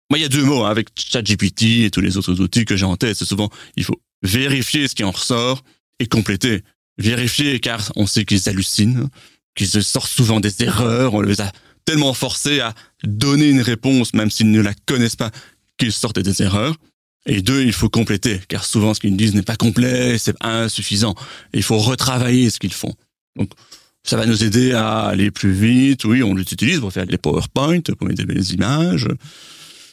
Moi, 0.10 0.20
il 0.20 0.22
y 0.22 0.26
a 0.26 0.30
deux 0.30 0.44
mots 0.44 0.66
hein, 0.66 0.70
avec 0.70 0.89
ChatGPT 0.96 1.86
et 1.86 1.89
tous 1.91 2.02
les 2.02 2.18
autres 2.18 2.41
outils 2.41 2.66
que 2.66 2.76
j'ai 2.76 2.86
en 2.86 2.98
tête. 2.98 3.16
C'est 3.16 3.26
souvent, 3.26 3.50
il 3.78 3.84
faut 3.84 4.02
vérifier 4.22 4.88
ce 4.88 4.96
qui 4.96 5.04
en 5.04 5.12
ressort 5.12 5.64
et 6.00 6.08
compléter. 6.08 6.64
Vérifier 6.98 7.60
car 7.60 7.91
on 7.96 8.06
sait 8.06 8.26
qu'ils 8.26 8.50
hallucinent, 8.50 9.08
qu'ils 9.56 9.84
sortent 9.84 10.12
souvent 10.12 10.39
des 10.39 10.64
erreurs, 10.64 11.14
on 11.14 11.22
les 11.22 11.41
a 11.41 11.52
tellement 11.86 12.13
forcés 12.13 12.59
à 12.59 12.73
donner 13.03 13.49
une 13.49 13.61
réponse, 13.61 14.13
même 14.13 14.29
s'ils 14.29 14.51
ne 14.51 14.61
la 14.61 14.73
connaissent 14.86 15.15
pas, 15.15 15.31
qu'ils 15.77 15.91
sortent 15.91 16.19
des 16.19 16.41
erreurs. 16.41 16.75
Et 17.25 17.41
deux, 17.41 17.63
il 17.63 17.73
faut 17.73 17.89
compléter, 17.89 18.41
car 18.47 18.65
souvent 18.65 18.93
ce 18.93 18.99
qu'ils 18.99 19.15
disent 19.15 19.34
n'est 19.34 19.43
pas 19.43 19.55
complet, 19.55 20.17
c'est 20.17 20.36
insuffisant. 20.41 21.15
il 21.53 21.63
faut 21.63 21.77
retravailler 21.77 22.49
ce 22.49 22.59
qu'ils 22.59 22.73
font. 22.73 22.93
Donc, 23.38 23.51
ça 24.03 24.17
va 24.17 24.25
nous 24.25 24.43
aider 24.43 24.73
à 24.73 25.03
aller 25.03 25.31
plus 25.31 25.53
vite. 25.53 26.03
Oui, 26.03 26.21
on 26.21 26.34
l'utilise 26.34 26.81
pour 26.81 26.91
faire 26.91 27.05
des 27.05 27.17
PowerPoint, 27.17 27.79
pour 27.79 28.07
mettre 28.07 28.19
des 28.19 28.25
belles 28.25 28.51
images. 28.51 29.07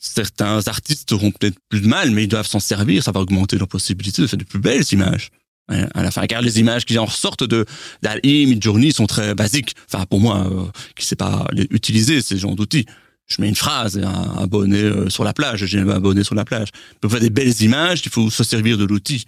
Certains 0.01 0.66
artistes 0.66 1.12
auront 1.12 1.30
peut-être 1.30 1.59
plus 1.68 1.82
de 1.82 1.86
mal, 1.86 2.11
mais 2.11 2.24
ils 2.24 2.28
doivent 2.28 2.49
s'en 2.49 2.59
servir. 2.59 3.05
Ça 3.05 3.12
va 3.12 3.20
augmenter 3.20 3.57
leur 3.57 3.68
possibilité 3.68 4.22
de 4.22 4.26
faire 4.26 4.38
de 4.38 4.45
plus 4.45 4.59
belles 4.59 4.84
images 4.91 5.30
à 5.71 6.03
la 6.03 6.11
fin. 6.11 6.27
Car 6.27 6.43
les 6.43 6.61
images 6.61 6.85
qui 6.85 6.99
en 6.99 7.05
ressortent 7.05 7.45
de 7.45 7.64
d'Ali, 8.03 8.47
Midjourney 8.47 8.93
sont 8.93 9.07
très 9.07 9.35
basiques. 9.35 9.75
Enfin, 9.93 10.05
pour 10.07 10.21
moi, 10.21 10.47
euh, 10.51 10.64
qui 10.97 11.05
ne 11.05 11.07
sait 11.07 11.16
pas 11.16 11.47
utiliser 11.71 12.21
ces 12.23 12.39
genres 12.39 12.57
d'outils. 12.57 12.87
Je 13.27 13.41
mets 13.41 13.49
une 13.49 13.57
phrase, 13.57 13.99
un 13.99 14.43
abonné 14.43 14.79
euh, 14.79 15.09
sur 15.09 15.23
la 15.23 15.33
plage, 15.33 15.64
j'ai 15.64 15.79
un 15.79 15.89
abonné 15.89 16.25
sur 16.25 16.35
la 16.35 16.45
plage. 16.45 16.68
Pour 17.01 17.11
faire 17.11 17.21
des 17.21 17.31
belles 17.31 17.62
images, 17.62 18.03
il 18.05 18.11
faut 18.11 18.29
se 18.29 18.43
servir 18.43 18.77
de 18.77 18.85
l'outil. 18.85 19.25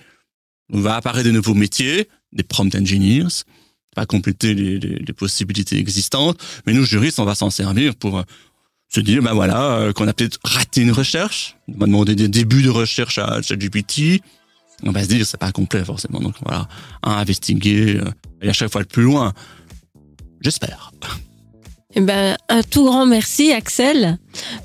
On 0.72 0.80
va 0.80 0.96
apparaître 0.96 1.26
de 1.26 1.32
nouveaux 1.32 1.54
métiers, 1.54 2.08
des 2.32 2.42
prompt 2.42 2.74
engineers, 2.74 3.44
va 3.96 4.06
compléter 4.06 4.54
les, 4.54 4.78
les, 4.78 5.12
possibilités 5.12 5.78
existantes. 5.78 6.42
Mais 6.66 6.72
nous, 6.72 6.84
juristes, 6.84 7.20
on 7.20 7.24
va 7.24 7.34
s'en 7.34 7.50
servir 7.50 7.94
pour 7.94 8.18
euh, 8.18 8.22
se 8.88 9.00
dire, 9.00 9.22
ben 9.22 9.34
voilà, 9.34 9.92
qu'on 9.94 10.08
a 10.08 10.12
peut-être 10.12 10.38
raté 10.42 10.80
une 10.80 10.92
recherche. 10.92 11.56
On 11.68 11.78
va 11.78 11.86
demander 11.86 12.16
des 12.16 12.28
débuts 12.28 12.62
de 12.62 12.70
recherche 12.70 13.18
à 13.18 13.40
ChatGPT 13.40 14.20
on 14.84 14.92
va 14.92 15.02
se 15.02 15.08
dire 15.08 15.26
c'est 15.26 15.38
pas 15.38 15.52
complet 15.52 15.84
forcément. 15.84 16.20
Donc 16.20 16.34
voilà, 16.44 16.68
à 17.02 17.20
investiguer 17.20 17.96
euh, 17.96 18.10
et 18.40 18.48
à 18.48 18.52
chaque 18.52 18.70
fois 18.70 18.80
le 18.80 18.86
plus 18.86 19.02
loin. 19.02 19.32
J'espère. 20.40 20.92
Eh 21.94 22.00
ben, 22.00 22.36
un 22.48 22.62
tout 22.62 22.84
grand 22.84 23.06
merci 23.06 23.52
Axel 23.52 24.18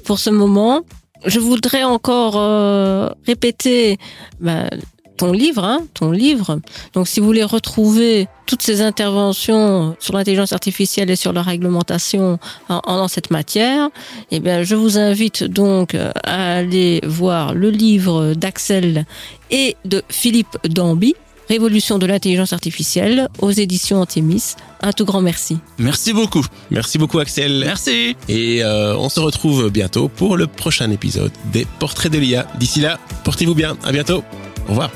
pour 0.06 0.20
ce 0.20 0.30
moment. 0.30 0.82
Je 1.26 1.40
voudrais 1.40 1.84
encore 1.84 2.38
euh, 2.38 3.10
répéter 3.26 3.98
ben, 4.40 4.70
ton 5.18 5.32
livre, 5.32 5.64
hein, 5.64 5.82
ton 5.94 6.12
livre. 6.12 6.60
Donc, 6.94 7.08
si 7.08 7.20
vous 7.20 7.26
voulez 7.26 7.44
retrouver 7.44 8.28
toutes 8.46 8.62
ces 8.62 8.82
interventions 8.82 9.96
sur 10.00 10.14
l'intelligence 10.14 10.54
artificielle 10.54 11.10
et 11.10 11.16
sur 11.16 11.34
la 11.34 11.42
réglementation 11.42 12.40
en, 12.70 12.82
en 12.86 13.08
cette 13.08 13.32
matière, 13.32 13.90
eh 14.32 14.40
bien, 14.40 14.64
je 14.64 14.76
vous 14.76 14.98
invite 14.98 15.44
donc 15.44 15.96
à 15.96 16.56
aller 16.56 17.02
voir 17.06 17.54
le 17.54 17.70
livre 17.70 18.34
d'Axel 18.34 19.06
et 19.52 19.76
de 19.86 20.04
Philippe 20.10 20.58
Damby, 20.68 21.16
Révolution 21.50 21.98
de 21.98 22.06
l'intelligence 22.06 22.52
artificielle 22.52 23.30
aux 23.40 23.52
éditions 23.52 24.02
Antémis. 24.02 24.56
Un 24.82 24.92
tout 24.92 25.06
grand 25.06 25.22
merci. 25.22 25.58
Merci 25.78 26.12
beaucoup. 26.12 26.46
Merci 26.72 26.98
beaucoup 26.98 27.20
Axel. 27.20 27.64
Merci. 27.66 28.18
Et 28.28 28.64
euh, 28.64 28.98
on 28.98 29.08
se 29.08 29.22
retrouve 29.22 29.70
bientôt 29.70 30.10
pour 30.10 30.36
le 30.36 30.48
prochain 30.48 30.92
épisode 30.92 31.32
des 31.54 31.66
Portraits 31.80 32.12
de 32.12 32.18
l'IA. 32.18 32.48
D'ici 32.60 32.82
là, 32.82 33.00
portez-vous 33.24 33.56
bien. 33.56 33.78
À 33.84 33.94
bientôt. 33.94 34.24
Au 34.68 34.72
revoir. 34.72 34.92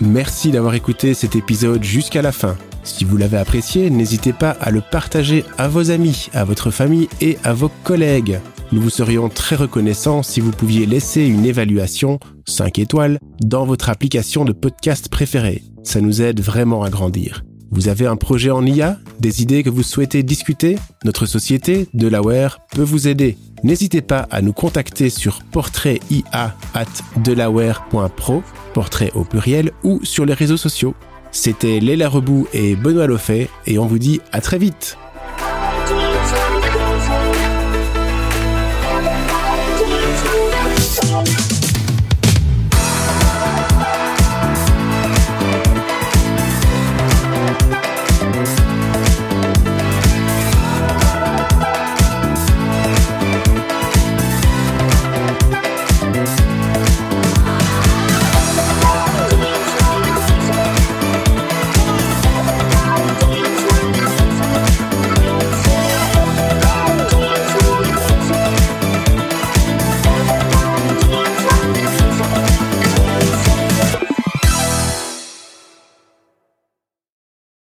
Merci 0.00 0.50
d'avoir 0.50 0.74
écouté 0.74 1.14
cet 1.14 1.36
épisode 1.36 1.82
jusqu'à 1.82 2.22
la 2.22 2.32
fin. 2.32 2.56
Si 2.82 3.04
vous 3.04 3.16
l'avez 3.16 3.38
apprécié, 3.38 3.88
n'hésitez 3.88 4.32
pas 4.32 4.50
à 4.60 4.70
le 4.70 4.80
partager 4.80 5.44
à 5.58 5.68
vos 5.68 5.90
amis, 5.90 6.28
à 6.32 6.44
votre 6.44 6.70
famille 6.70 7.08
et 7.20 7.38
à 7.44 7.52
vos 7.52 7.70
collègues. 7.84 8.40
Nous 8.72 8.80
vous 8.80 8.90
serions 8.90 9.28
très 9.28 9.54
reconnaissants 9.54 10.22
si 10.22 10.40
vous 10.40 10.50
pouviez 10.50 10.86
laisser 10.86 11.24
une 11.24 11.44
évaluation 11.44 12.18
5 12.48 12.78
étoiles 12.78 13.18
dans 13.40 13.64
votre 13.64 13.90
application 13.90 14.44
de 14.44 14.52
podcast 14.52 15.08
préférée. 15.08 15.62
Ça 15.84 16.00
nous 16.00 16.20
aide 16.22 16.40
vraiment 16.40 16.82
à 16.82 16.90
grandir. 16.90 17.44
Vous 17.72 17.88
avez 17.88 18.06
un 18.06 18.16
projet 18.16 18.50
en 18.50 18.66
IA 18.66 18.98
Des 19.18 19.42
idées 19.42 19.62
que 19.62 19.70
vous 19.70 19.82
souhaitez 19.82 20.22
discuter? 20.22 20.76
Notre 21.06 21.24
société, 21.24 21.88
Delaware, 21.94 22.58
peut 22.70 22.82
vous 22.82 23.08
aider. 23.08 23.38
N'hésitez 23.64 24.02
pas 24.02 24.28
à 24.30 24.42
nous 24.42 24.52
contacter 24.52 25.08
sur 25.08 25.42
portraitIA@delaware.pro, 25.42 28.42
portrait 28.74 29.10
au 29.14 29.24
pluriel, 29.24 29.70
ou 29.84 30.04
sur 30.04 30.26
les 30.26 30.34
réseaux 30.34 30.58
sociaux. 30.58 30.94
C'était 31.30 31.80
Léla 31.80 32.10
Rebou 32.10 32.46
et 32.52 32.76
Benoît 32.76 33.06
Loffet, 33.06 33.48
et 33.66 33.78
on 33.78 33.86
vous 33.86 33.98
dit 33.98 34.20
à 34.32 34.42
très 34.42 34.58
vite 34.58 34.98